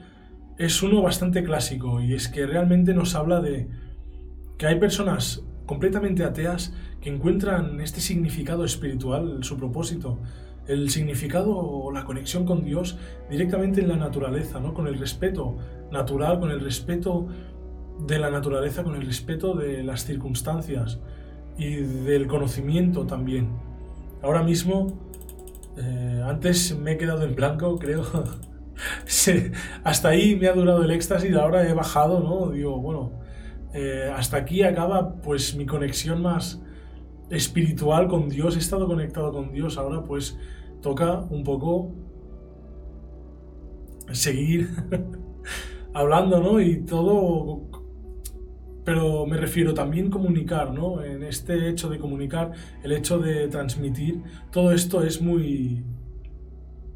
Es 0.59 0.83
uno 0.83 1.03
bastante 1.03 1.45
clásico 1.45 2.01
y 2.01 2.15
es 2.15 2.29
que 2.29 2.47
realmente 2.47 2.95
nos 2.95 3.15
habla 3.15 3.41
de 3.41 3.69
que 4.57 4.67
hay 4.67 4.79
personas 4.79 5.45
completamente 5.67 6.25
ateas 6.25 6.73
que 7.01 7.11
encuentran 7.11 7.81
este 7.81 8.01
significado 8.01 8.65
espiritual, 8.65 9.45
su 9.45 9.59
propósito, 9.59 10.19
el 10.69 10.91
significado 10.91 11.57
o 11.57 11.93
la 11.93 12.05
conexión 12.05 12.45
con 12.45 12.65
Dios 12.65 12.99
directamente 13.31 13.81
en 13.81 13.89
la 13.89 13.97
naturaleza, 13.97 14.61
¿no? 14.61 14.75
con 14.75 14.87
el 14.87 14.99
respeto 14.99 15.57
natural, 15.91 16.41
con 16.41 16.51
el 16.51 16.61
respeto 16.61 17.27
de 18.07 18.19
la 18.19 18.31
naturaleza, 18.31 18.83
con 18.83 18.95
el 18.95 19.07
respeto 19.07 19.55
de 19.55 19.83
las 19.83 20.05
circunstancias. 20.05 21.01
y 21.59 21.77
del 21.77 22.27
conocimiento 22.27 23.07
también. 23.07 23.49
Ahora 24.23 24.43
mismo, 24.43 24.93
eh, 25.79 26.23
antes 26.23 26.77
me 26.77 26.93
he 26.93 26.97
quedado 26.99 27.23
en 27.23 27.35
blanco, 27.35 27.79
creo. 27.81 28.05
hasta 29.85 30.09
ahí 30.11 30.37
me 30.37 30.49
ha 30.49 30.53
durado 30.53 30.85
el 30.85 30.91
éxtasis, 30.91 31.35
ahora 31.35 31.67
he 31.67 31.73
bajado, 31.73 32.21
¿no? 32.21 32.51
Digo, 32.51 32.79
bueno, 32.79 33.13
eh, 33.73 34.13
hasta 34.15 34.37
aquí 34.37 34.63
acaba 34.63 35.15
pues 35.23 35.57
mi 35.57 35.65
conexión 35.65 36.21
más 36.21 36.61
espiritual 37.31 38.09
con 38.09 38.29
Dios, 38.29 38.57
he 38.57 38.59
estado 38.59 38.87
conectado 38.87 39.33
con 39.33 39.53
Dios, 39.53 39.79
ahora 39.79 40.03
pues 40.03 40.39
toca 40.81 41.21
un 41.31 41.43
poco 41.43 41.95
seguir 44.13 44.71
hablando, 45.95 46.41
¿no? 46.41 46.61
Y 46.61 46.85
todo, 46.85 47.63
pero 48.85 49.27
me 49.27 49.37
refiero 49.37 49.75
también 49.75 50.11
comunicar, 50.11 50.73
¿no? 50.73 51.03
En 51.03 51.23
este 51.23 51.69
hecho 51.69 51.89
de 51.89 51.99
comunicar, 51.99 52.53
el 52.83 52.93
hecho 52.93 53.19
de 53.19 53.49
transmitir, 53.49 54.23
todo 54.53 54.73
esto 54.73 55.03
es 55.03 55.21
muy 55.21 55.85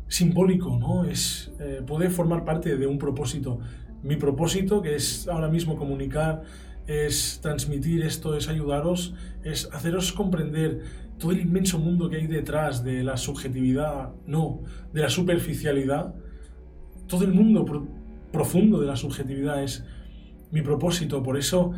simbólico, 0.07 0.77
¿no? 0.79 1.05
Es, 1.05 1.53
eh, 1.61 1.83
puede 1.87 2.11
formar 2.11 2.45
parte 2.45 2.77
de 2.77 2.87
un 2.87 2.99
propósito. 2.99 3.59
Mi 4.03 4.17
propósito, 4.17 4.83
que 4.83 4.95
es 4.95 5.29
ahora 5.29 5.49
mismo 5.49 5.77
comunicar, 5.77 6.43
es 6.91 7.39
transmitir 7.41 8.03
esto, 8.03 8.37
es 8.37 8.49
ayudaros, 8.49 9.15
es 9.45 9.69
haceros 9.73 10.13
comprender 10.13 10.83
todo 11.19 11.31
el 11.31 11.41
inmenso 11.41 11.79
mundo 11.79 12.11
que 12.11 12.17
hay 12.17 12.27
detrás 12.27 12.83
de 12.83 13.05
la 13.05 13.17
subjetividad, 13.17 14.11
no, 14.27 14.63
de 14.93 15.03
la 15.03 15.09
superficialidad. 15.09 16.15
Todo 17.07 17.25
el 17.25 17.33
mundo 17.33 17.65
profundo 18.33 18.81
de 18.81 18.87
la 18.87 18.97
subjetividad 18.97 19.63
es 19.63 19.85
mi 20.51 20.63
propósito. 20.63 21.23
Por 21.23 21.39
eso 21.39 21.73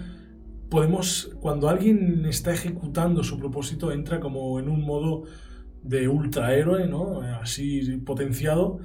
podemos, 0.71 1.31
cuando 1.41 1.69
alguien 1.69 2.25
está 2.25 2.55
ejecutando 2.55 3.23
su 3.23 3.39
propósito, 3.39 3.93
entra 3.93 4.19
como 4.19 4.59
en 4.59 4.71
un 4.71 4.81
modo 4.83 5.25
de 5.83 6.09
ultrahéroe, 6.09 6.87
¿no? 6.87 7.21
Así 7.21 7.83
potenciado. 7.99 8.79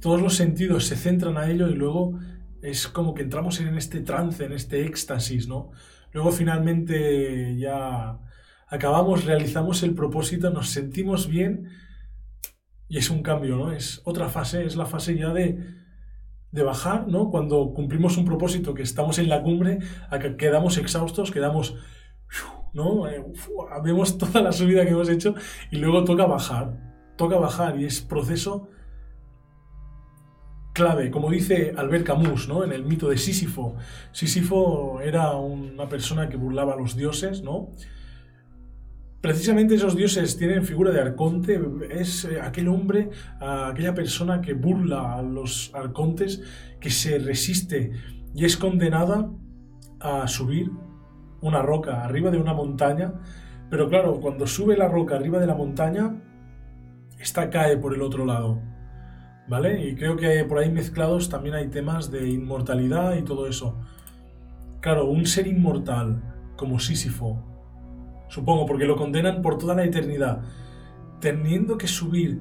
Todos 0.00 0.22
los 0.22 0.36
sentidos 0.36 0.86
se 0.86 0.96
centran 0.96 1.36
a 1.36 1.50
ello 1.50 1.68
y 1.68 1.74
luego 1.74 2.18
es 2.62 2.88
como 2.88 3.14
que 3.14 3.22
entramos 3.22 3.60
en 3.60 3.76
este 3.76 4.00
trance, 4.00 4.44
en 4.44 4.52
este 4.52 4.84
éxtasis, 4.84 5.48
¿no? 5.48 5.70
Luego 6.12 6.32
finalmente 6.32 7.56
ya 7.56 8.18
acabamos, 8.68 9.24
realizamos 9.24 9.82
el 9.82 9.94
propósito, 9.94 10.50
nos 10.50 10.70
sentimos 10.70 11.28
bien 11.28 11.68
y 12.88 12.98
es 12.98 13.10
un 13.10 13.22
cambio, 13.22 13.56
¿no? 13.56 13.72
Es 13.72 14.02
otra 14.04 14.28
fase, 14.28 14.64
es 14.64 14.76
la 14.76 14.86
fase 14.86 15.16
ya 15.16 15.32
de, 15.32 15.58
de 16.50 16.62
bajar, 16.62 17.06
¿no? 17.08 17.30
Cuando 17.30 17.72
cumplimos 17.72 18.16
un 18.16 18.24
propósito, 18.24 18.74
que 18.74 18.82
estamos 18.82 19.18
en 19.18 19.28
la 19.28 19.42
cumbre, 19.42 19.78
quedamos 20.38 20.76
exhaustos, 20.76 21.30
quedamos, 21.30 21.76
¿no? 22.72 23.08
Eh, 23.08 23.24
vemos 23.84 24.18
toda 24.18 24.42
la 24.42 24.52
subida 24.52 24.84
que 24.84 24.90
hemos 24.90 25.08
hecho 25.08 25.34
y 25.70 25.76
luego 25.76 26.04
toca 26.04 26.26
bajar, 26.26 26.76
toca 27.16 27.36
bajar 27.36 27.80
y 27.80 27.84
es 27.84 28.00
proceso 28.00 28.68
clave, 30.72 31.10
como 31.10 31.30
dice 31.30 31.72
Albert 31.76 32.04
Camus, 32.04 32.48
¿no? 32.48 32.64
En 32.64 32.72
el 32.72 32.84
mito 32.84 33.08
de 33.08 33.18
Sísifo. 33.18 33.76
Sísifo 34.12 35.00
era 35.00 35.32
una 35.32 35.88
persona 35.88 36.28
que 36.28 36.36
burlaba 36.36 36.74
a 36.74 36.76
los 36.76 36.96
dioses, 36.96 37.42
¿no? 37.42 37.70
Precisamente 39.20 39.74
esos 39.74 39.96
dioses 39.96 40.38
tienen 40.38 40.64
figura 40.64 40.92
de 40.92 41.00
arconte, 41.00 41.60
es 41.90 42.24
eh, 42.24 42.40
aquel 42.40 42.68
hombre, 42.68 43.10
aquella 43.38 43.92
persona 43.92 44.40
que 44.40 44.54
burla 44.54 45.16
a 45.16 45.22
los 45.22 45.70
arcontes, 45.74 46.42
que 46.80 46.88
se 46.88 47.18
resiste 47.18 47.92
y 48.34 48.46
es 48.46 48.56
condenada 48.56 49.30
a 50.00 50.26
subir 50.26 50.70
una 51.42 51.60
roca 51.60 52.02
arriba 52.02 52.30
de 52.30 52.38
una 52.38 52.54
montaña, 52.54 53.12
pero 53.68 53.88
claro, 53.88 54.20
cuando 54.20 54.46
sube 54.46 54.76
la 54.76 54.88
roca 54.88 55.16
arriba 55.16 55.38
de 55.38 55.46
la 55.46 55.54
montaña, 55.54 56.22
esta 57.18 57.50
cae 57.50 57.76
por 57.76 57.94
el 57.94 58.00
otro 58.00 58.24
lado. 58.24 58.62
¿Vale? 59.50 59.84
Y 59.88 59.96
creo 59.96 60.16
que 60.16 60.44
por 60.44 60.58
ahí 60.58 60.70
mezclados 60.70 61.28
también 61.28 61.56
hay 61.56 61.66
temas 61.66 62.12
de 62.12 62.28
inmortalidad 62.28 63.16
y 63.16 63.22
todo 63.22 63.48
eso. 63.48 63.74
Claro, 64.80 65.06
un 65.06 65.26
ser 65.26 65.48
inmortal 65.48 66.22
como 66.56 66.78
Sísifo, 66.78 67.42
supongo, 68.28 68.64
porque 68.64 68.84
lo 68.84 68.94
condenan 68.94 69.42
por 69.42 69.58
toda 69.58 69.74
la 69.74 69.84
eternidad, 69.84 70.42
teniendo 71.20 71.76
que 71.76 71.88
subir 71.88 72.40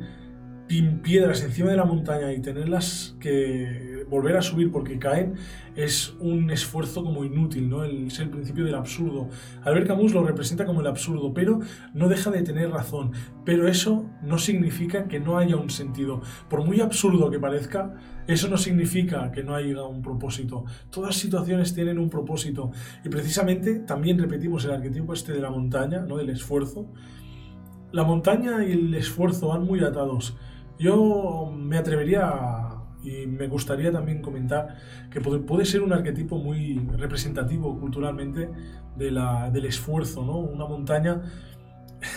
piedras 1.01 1.41
encima 1.43 1.71
de 1.71 1.77
la 1.77 1.83
montaña 1.83 2.31
y 2.31 2.41
tenerlas 2.41 3.17
que 3.19 3.98
volver 4.09 4.37
a 4.37 4.41
subir 4.41 4.71
porque 4.71 4.99
caen 4.99 5.35
es 5.75 6.13
un 6.19 6.49
esfuerzo 6.51 7.03
como 7.03 7.23
inútil, 7.23 7.69
¿no? 7.69 7.83
es 7.83 8.19
el 8.19 8.29
principio 8.29 8.65
del 8.65 8.75
absurdo. 8.75 9.29
Albert 9.63 9.87
Camus 9.87 10.13
lo 10.13 10.23
representa 10.25 10.65
como 10.65 10.81
el 10.81 10.87
absurdo, 10.87 11.33
pero 11.33 11.59
no 11.93 12.09
deja 12.09 12.31
de 12.31 12.41
tener 12.41 12.69
razón. 12.69 13.11
Pero 13.45 13.67
eso 13.67 14.09
no 14.21 14.37
significa 14.37 15.07
que 15.07 15.19
no 15.19 15.37
haya 15.37 15.55
un 15.55 15.69
sentido. 15.69 16.21
Por 16.49 16.65
muy 16.65 16.81
absurdo 16.81 17.29
que 17.29 17.39
parezca, 17.39 17.95
eso 18.27 18.47
no 18.47 18.57
significa 18.57 19.31
que 19.31 19.43
no 19.43 19.55
haya 19.55 19.83
un 19.83 20.01
propósito. 20.01 20.65
Todas 20.89 21.15
situaciones 21.15 21.73
tienen 21.73 21.97
un 21.97 22.09
propósito. 22.09 22.71
Y 23.05 23.09
precisamente 23.09 23.79
también 23.79 24.19
repetimos 24.19 24.65
el 24.65 24.71
arquetipo 24.71 25.13
este 25.13 25.33
de 25.33 25.39
la 25.39 25.49
montaña, 25.49 26.01
¿no? 26.01 26.17
Del 26.17 26.29
esfuerzo. 26.29 26.91
La 27.91 28.03
montaña 28.03 28.63
y 28.63 28.73
el 28.73 28.93
esfuerzo 28.93 29.47
van 29.47 29.63
muy 29.63 29.79
atados. 29.83 30.37
Yo 30.77 31.51
me 31.57 31.77
atrevería 31.77 32.58
y 33.01 33.27
me 33.27 33.47
gustaría 33.47 33.91
también 33.91 34.21
comentar 34.21 34.75
que 35.09 35.21
puede, 35.21 35.65
ser 35.65 35.81
un 35.81 35.93
arquetipo 35.93 36.37
muy 36.37 36.79
representativo 36.97 37.79
culturalmente 37.79 38.49
de 38.97 39.11
la, 39.11 39.49
del 39.51 39.65
esfuerzo, 39.65 40.25
¿no? 40.25 40.37
Una 40.37 40.65
montaña 40.65 41.21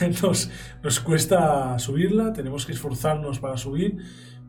nos, 0.23 0.51
nos 0.83 1.01
cuesta 1.01 1.79
subirla, 1.79 2.33
tenemos 2.33 2.67
que 2.67 2.73
esforzarnos 2.73 3.39
para 3.39 3.57
subir, 3.57 3.99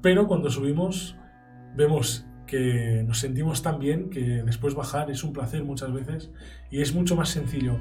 pero 0.02 0.28
cuando 0.28 0.50
subimos 0.50 1.16
vemos 1.76 2.26
que 2.48 3.04
nos 3.08 3.20
sentimos 3.20 3.62
tan 3.62 3.80
bien 3.80 4.10
que 4.10 4.44
después 4.44 4.76
bajar 4.76 5.10
es 5.10 5.24
un 5.24 5.34
placer 5.34 5.64
muchas 5.64 5.92
veces 5.92 6.32
y 6.70 6.82
es 6.82 6.94
mucho 6.94 7.16
más 7.16 7.30
sencillo. 7.30 7.78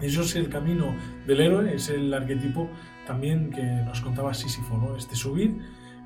Eso 0.00 0.22
es 0.22 0.34
el 0.36 0.48
camino 0.48 0.96
del 1.26 1.40
héroe, 1.40 1.74
es 1.74 1.88
el 1.88 2.12
arquetipo 2.12 2.68
también 3.06 3.50
que 3.50 3.62
nos 3.62 4.00
contaba 4.00 4.34
Sísifo, 4.34 4.76
¿no? 4.76 4.96
Este 4.96 5.14
subir 5.14 5.58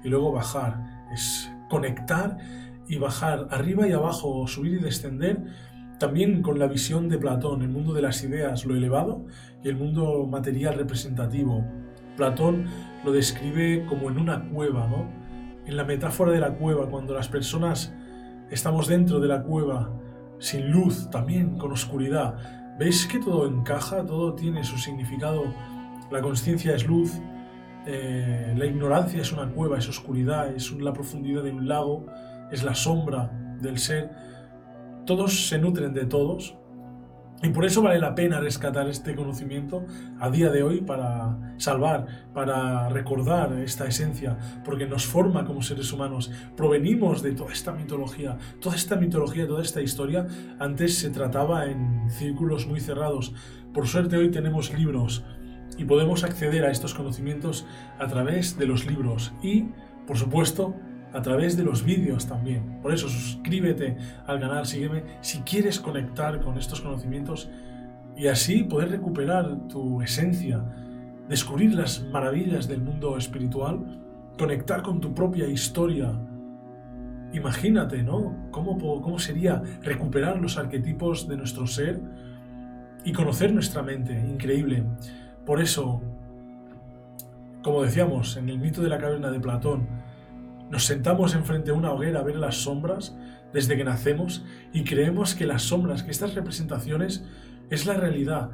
y 0.03 0.09
luego 0.09 0.33
bajar, 0.33 1.07
es 1.13 1.51
conectar 1.69 2.39
y 2.89 2.99
bajar 2.99 3.49
arriba 3.51 3.89
y 3.89 3.93
abajo, 3.93 4.47
subir 4.47 4.75
y 4.75 4.85
descender, 4.85 5.43
también 5.99 6.43
con 6.43 6.59
la 6.59 6.67
visión 6.67 7.09
de 7.09 7.19
Platón, 7.19 7.63
el 7.63 7.69
mundo 7.69 7.95
de 7.95 8.03
las 8.03 8.23
ideas, 8.23 8.65
lo 8.65 8.77
elevado, 8.77 9.25
y 9.63 9.69
el 9.69 9.77
mundo 9.77 10.27
material 10.27 10.75
representativo. 10.75 11.65
Platón 12.17 12.67
lo 13.05 13.13
describe 13.13 13.87
como 13.87 14.11
en 14.11 14.19
una 14.19 14.49
cueva, 14.51 14.87
¿no? 14.87 15.11
En 15.67 15.77
la 15.77 15.85
metáfora 15.85 16.33
de 16.33 16.41
la 16.41 16.55
cueva, 16.55 16.89
cuando 16.89 17.15
las 17.15 17.29
personas 17.29 17.95
estamos 18.51 18.87
dentro 18.87 19.21
de 19.21 19.29
la 19.29 19.43
cueva, 19.43 19.91
sin 20.39 20.71
luz, 20.71 21.11
también 21.11 21.57
con 21.59 21.73
oscuridad, 21.73 22.37
¿Veis 22.79 23.07
que 23.07 23.19
todo 23.19 23.47
encaja? 23.47 24.05
Todo 24.05 24.35
tiene 24.35 24.63
su 24.63 24.77
significado. 24.77 25.45
La 26.11 26.21
conciencia 26.21 26.75
es 26.75 26.87
luz, 26.87 27.19
eh, 27.87 28.53
la 28.57 28.67
ignorancia 28.67 29.23
es 29.23 29.33
una 29.33 29.49
cueva, 29.49 29.79
es 29.79 29.89
oscuridad, 29.89 30.53
es 30.55 30.73
la 30.73 30.93
profundidad 30.93 31.45
de 31.45 31.53
un 31.53 31.69
lago, 31.69 32.07
es 32.51 32.65
la 32.65 32.75
sombra 32.75 33.31
del 33.61 33.79
ser. 33.79 34.11
Todos 35.07 35.49
se 35.49 35.59
nutren 35.59 35.95
de 35.95 36.05
todos 36.05 36.57
y 37.43 37.51
por 37.51 37.65
eso 37.65 37.83
vale 37.83 38.01
la 38.01 38.15
pena 38.15 38.41
rescatar 38.41 38.89
este 38.89 39.15
conocimiento 39.15 39.85
a 40.19 40.31
día 40.31 40.51
de 40.51 40.63
hoy 40.63 40.81
para 40.81 41.55
salvar, 41.59 42.07
para 42.33 42.89
recordar 42.89 43.53
esta 43.61 43.87
esencia, 43.87 44.39
porque 44.65 44.87
nos 44.87 45.07
forma 45.07 45.45
como 45.45 45.63
seres 45.63 45.93
humanos. 45.93 46.33
Provenimos 46.57 47.23
de 47.23 47.33
toda 47.33 47.53
esta 47.53 47.73
mitología, 47.73 48.39
toda 48.61 48.75
esta 48.75 48.97
mitología, 48.97 49.47
toda 49.47 49.63
esta 49.63 49.83
historia. 49.83 50.27
Antes 50.59 50.99
se 50.99 51.11
trataba 51.11 51.67
en 51.67 52.11
círculos 52.11 52.67
muy 52.67 52.81
cerrados. 52.81 53.35
Por 53.73 53.87
suerte 53.87 54.17
hoy 54.17 54.31
tenemos 54.31 54.73
libros 54.73 55.23
y 55.77 55.85
podemos 55.85 56.25
acceder 56.25 56.65
a 56.65 56.71
estos 56.71 56.95
conocimientos 56.95 57.67
a 57.99 58.07
través 58.07 58.59
de 58.59 58.67
los 58.67 58.87
libros 58.87 59.33
y, 59.43 59.67
por 60.07 60.17
supuesto, 60.17 60.75
a 61.13 61.23
través 61.23 61.57
de 61.57 61.65
los 61.65 61.85
vídeos 61.85 62.27
también. 62.27 62.81
Por 62.83 62.93
eso 62.93 63.09
suscríbete 63.09 63.97
al 64.27 64.41
canal, 64.41 64.67
sígueme 64.67 65.05
si 65.21 65.41
quieres 65.41 65.81
conectar 65.81 66.41
con 66.41 66.59
estos 66.59 66.81
conocimientos 66.81 67.49
y 68.17 68.29
así 68.29 68.65
poder 68.65 68.91
recuperar 68.91 69.69
tu 69.69 70.03
esencia, 70.03 70.63
descubrir 71.29 71.75
las 71.75 72.03
maravillas 72.11 72.69
del 72.69 72.83
mundo 72.83 73.17
espiritual, 73.17 74.03
conectar 74.39 74.83
con 74.83 75.01
tu 75.01 75.15
propia 75.15 75.47
historia. 75.47 76.13
Imagínate, 77.33 78.03
¿no? 78.03 78.49
¿Cómo, 78.51 78.79
cómo 78.79 79.19
sería 79.19 79.63
recuperar 79.83 80.41
los 80.41 80.57
arquetipos 80.57 81.29
de 81.29 81.37
nuestro 81.37 81.67
ser 81.67 82.01
y 83.05 83.13
conocer 83.13 83.53
nuestra 83.53 83.83
mente? 83.83 84.19
Increíble. 84.19 84.85
Por 85.47 85.61
eso, 85.61 86.03
como 87.63 87.83
decíamos 87.83 88.37
en 88.37 88.49
el 88.49 88.59
mito 88.59 88.83
de 88.83 88.89
la 88.89 88.99
caverna 88.99 89.31
de 89.31 89.39
Platón, 89.39 89.87
nos 90.71 90.85
sentamos 90.85 91.35
enfrente 91.35 91.71
de 91.71 91.77
una 91.77 91.93
hoguera 91.93 92.21
a 92.21 92.25
ver 92.25 92.37
las 92.37 92.57
sombras 92.57 93.17
desde 93.53 93.77
que 93.77 93.85
nacemos 93.85 94.45
y 94.73 94.83
creemos 94.83 95.37
que 95.37 95.47
las 95.47 95.63
sombras, 95.63 96.03
que 96.03 96.11
estas 96.11 96.35
representaciones 96.35 97.25
es 97.71 97.87
la 97.87 97.95
realidad. 97.95 98.51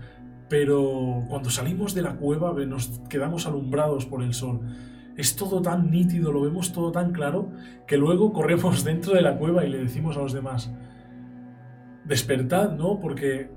pero 0.49 1.25
cuando 1.31 1.49
salimos 1.49 1.95
de 1.95 2.03
la 2.03 2.17
cueva 2.17 2.53
nos 2.67 3.01
quedamos 3.09 3.47
alumbrados 3.47 4.05
por 4.05 4.23
el 4.23 4.35
sol. 4.35 4.61
Es 5.17 5.35
todo 5.35 5.63
tan 5.63 5.91
nítido, 5.91 6.31
lo 6.31 6.43
vemos 6.43 6.73
todo 6.73 6.93
tan 6.93 7.13
claro, 7.13 7.51
que 7.87 7.97
luego 7.97 8.35
corremos 8.35 8.85
dentro 8.91 9.15
de 9.15 9.23
la 9.23 9.39
cueva 9.39 9.65
y 9.65 9.71
le 9.71 9.79
decimos 9.79 10.19
a 10.19 10.21
los 10.21 10.35
demás, 10.35 10.71
despertad, 12.05 12.73
¿no? 12.73 13.01
Porque 13.01 13.51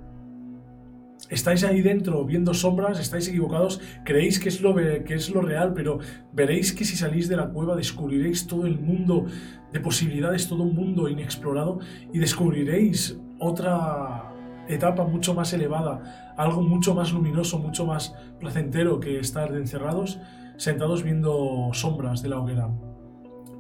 estáis 1.30 1.64
ahí 1.64 1.82
dentro 1.82 2.24
viendo 2.26 2.54
sombras, 2.54 3.00
estáis 3.00 3.28
equivocados, 3.28 3.82
creéis 4.04 4.40
que 4.40 4.50
es, 4.50 4.62
lo, 4.62 4.76
que 4.76 5.14
es 5.14 5.30
lo 5.30 5.42
real, 5.42 5.74
pero 5.74 6.00
veréis 6.34 6.74
que 6.74 6.86
si 6.86 6.96
salís 6.96 7.28
de 7.28 7.38
la 7.38 7.50
cueva 7.50 7.76
descubriréis 7.76 8.48
todo 8.48 8.66
el 8.66 8.80
mundo 8.80 9.26
de 9.72 9.80
posibilidades, 9.80 10.48
todo 10.48 10.64
un 10.64 10.76
mundo 10.76 11.10
inexplorado 11.10 11.80
y 12.14 12.20
descubriréis 12.20 13.20
otra 13.40 14.32
etapa 14.68 15.04
mucho 15.04 15.34
más 15.34 15.54
elevada, 15.54 16.34
algo 16.38 16.62
mucho 16.62 16.96
más 16.96 17.12
luminoso, 17.12 17.60
mucho 17.60 17.86
más 17.86 18.16
placentero 18.40 19.00
que 19.00 19.20
estar 19.20 19.56
encerrados, 19.56 20.20
sentados 20.58 21.04
viendo 21.04 21.70
sombras 21.74 22.22
de 22.22 22.30
la 22.30 22.40
hoguera. 22.40 22.70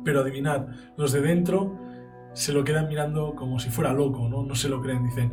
Pero 0.03 0.21
adivinad, 0.21 0.67
los 0.97 1.11
de 1.11 1.21
dentro 1.21 1.77
se 2.33 2.53
lo 2.53 2.63
quedan 2.63 2.87
mirando 2.87 3.33
como 3.35 3.59
si 3.59 3.69
fuera 3.69 3.93
loco, 3.93 4.27
¿no? 4.29 4.43
No 4.43 4.55
se 4.55 4.69
lo 4.69 4.81
creen, 4.81 5.03
dicen, 5.05 5.31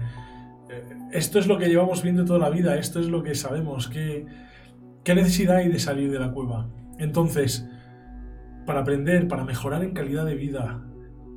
esto 1.13 1.39
es 1.39 1.47
lo 1.47 1.59
que 1.59 1.69
llevamos 1.69 2.03
viendo 2.03 2.25
toda 2.25 2.39
la 2.39 2.51
vida, 2.51 2.77
esto 2.77 3.01
es 3.01 3.09
lo 3.09 3.23
que 3.23 3.35
sabemos, 3.35 3.89
¿qué, 3.89 4.27
qué 5.05 5.15
necesidad 5.15 5.57
hay 5.57 5.69
de 5.69 5.79
salir 5.79 6.11
de 6.11 6.19
la 6.19 6.33
cueva? 6.33 6.69
Entonces, 6.99 7.69
para 8.67 8.81
aprender, 8.81 9.29
para 9.29 9.45
mejorar 9.45 9.83
en 9.83 9.93
calidad 9.93 10.25
de 10.25 10.35
vida, 10.35 10.83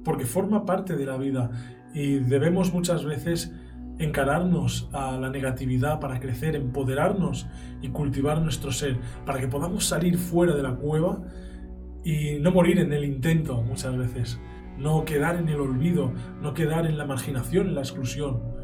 porque 0.04 0.26
forma 0.26 0.66
parte 0.66 0.96
de 0.96 1.06
la 1.06 1.18
vida 1.18 1.50
y 1.94 2.20
debemos 2.20 2.74
muchas 2.74 3.04
veces 3.04 3.54
encararnos 3.98 4.90
a 4.94 5.18
la 5.18 5.30
negatividad 5.30 6.00
para 6.00 6.20
crecer, 6.20 6.56
empoderarnos 6.56 7.48
y 7.82 7.90
cultivar 7.90 8.42
nuestro 8.42 8.72
ser, 8.72 8.98
para 9.26 9.40
que 9.40 9.48
podamos 9.48 9.86
salir 9.86 10.18
fuera 10.18 10.56
de 10.56 10.64
la 10.64 10.76
cueva 10.76 11.22
y 12.04 12.40
no 12.40 12.52
morir 12.52 12.80
en 12.80 12.94
el 12.94 13.06
intento 13.06 13.62
muchas 13.62 13.98
veces, 13.98 14.40
no 14.78 15.06
quedar 15.06 15.38
en 15.38 15.50
el 15.50 15.60
olvido, 15.62 16.14
no 16.42 16.54
quedar 16.54 16.86
en 16.86 16.98
la 16.98 17.06
marginación, 17.06 17.68
en 17.68 17.76
la 17.76 17.82
exclusión. 17.82 18.55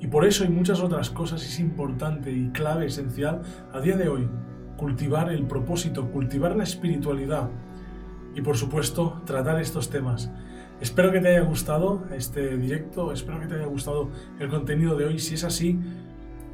Y 0.00 0.06
por 0.06 0.24
eso 0.24 0.44
hay 0.44 0.50
muchas 0.50 0.80
otras 0.80 1.10
cosas, 1.10 1.44
es 1.44 1.58
importante 1.58 2.30
y 2.30 2.50
clave, 2.50 2.86
esencial 2.86 3.42
a 3.72 3.80
día 3.80 3.96
de 3.96 4.08
hoy, 4.08 4.28
cultivar 4.76 5.32
el 5.32 5.46
propósito, 5.46 6.10
cultivar 6.10 6.56
la 6.56 6.64
espiritualidad 6.64 7.50
y 8.34 8.40
por 8.40 8.56
supuesto 8.56 9.22
tratar 9.26 9.60
estos 9.60 9.90
temas. 9.90 10.30
Espero 10.80 11.10
que 11.10 11.20
te 11.20 11.28
haya 11.28 11.40
gustado 11.40 12.04
este 12.16 12.56
directo, 12.56 13.12
espero 13.12 13.40
que 13.40 13.46
te 13.46 13.56
haya 13.56 13.66
gustado 13.66 14.10
el 14.38 14.48
contenido 14.48 14.96
de 14.96 15.06
hoy. 15.06 15.18
Si 15.18 15.34
es 15.34 15.42
así, 15.42 15.80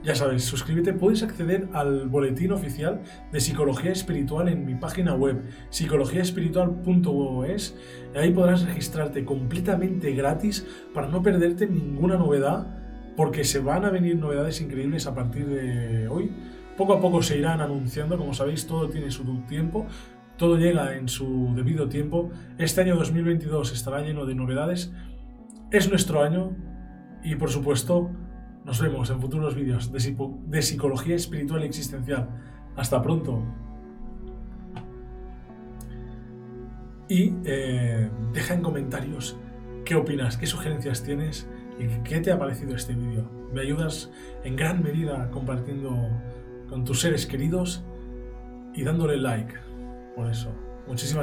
ya 0.02 0.14
sabes, 0.14 0.44
suscríbete. 0.44 0.94
Puedes 0.94 1.22
acceder 1.22 1.68
al 1.74 2.08
boletín 2.08 2.52
oficial 2.52 3.02
de 3.32 3.40
Psicología 3.40 3.92
Espiritual 3.92 4.48
en 4.48 4.64
mi 4.64 4.76
página 4.76 5.14
web, 5.14 5.42
psicologiaespiritual.es. 5.68 7.76
Ahí 8.14 8.30
podrás 8.30 8.64
registrarte 8.64 9.26
completamente 9.26 10.12
gratis 10.12 10.66
para 10.94 11.08
no 11.08 11.22
perderte 11.22 11.66
ninguna 11.66 12.16
novedad, 12.16 12.83
porque 13.16 13.44
se 13.44 13.60
van 13.60 13.84
a 13.84 13.90
venir 13.90 14.16
novedades 14.16 14.60
increíbles 14.60 15.06
a 15.06 15.14
partir 15.14 15.46
de 15.46 16.08
hoy. 16.08 16.30
Poco 16.76 16.94
a 16.94 17.00
poco 17.00 17.22
se 17.22 17.38
irán 17.38 17.60
anunciando, 17.60 18.18
como 18.18 18.34
sabéis, 18.34 18.66
todo 18.66 18.88
tiene 18.88 19.10
su 19.10 19.24
tiempo. 19.46 19.86
Todo 20.36 20.56
llega 20.56 20.96
en 20.96 21.08
su 21.08 21.52
debido 21.54 21.88
tiempo. 21.88 22.30
Este 22.58 22.80
año 22.80 22.96
2022 22.96 23.72
estará 23.72 24.02
lleno 24.02 24.26
de 24.26 24.34
novedades. 24.34 24.92
Es 25.70 25.88
nuestro 25.88 26.22
año 26.22 26.56
y 27.22 27.36
por 27.36 27.50
supuesto 27.50 28.10
nos 28.64 28.80
vemos 28.80 29.10
en 29.10 29.20
futuros 29.20 29.54
vídeos 29.54 29.92
de, 29.92 30.62
psicología 30.62 31.14
espiritual 31.14 31.62
y 31.62 31.66
existencial. 31.66 32.28
Hasta 32.74 33.00
pronto. 33.00 33.44
Y 37.08 37.34
eh, 37.44 38.10
deja 38.32 38.54
en 38.54 38.62
comentarios 38.62 39.36
qué 39.84 39.94
opinas, 39.94 40.36
qué 40.36 40.46
sugerencias 40.46 41.04
tienes 41.04 41.46
y 41.78 41.86
qué 42.02 42.20
te 42.20 42.32
ha 42.32 42.38
parecido 42.38 42.74
este 42.74 42.94
vídeo. 42.94 43.28
Me 43.52 43.60
ayudas 43.60 44.10
en 44.42 44.56
gran 44.56 44.82
medida 44.82 45.30
compartiendo 45.30 45.94
con 46.68 46.84
tus 46.84 47.00
seres 47.00 47.26
queridos 47.26 47.84
y 48.74 48.82
dándole 48.82 49.16
like. 49.16 49.54
Por 50.16 50.30
eso, 50.30 50.50
muchísimas 50.86 51.22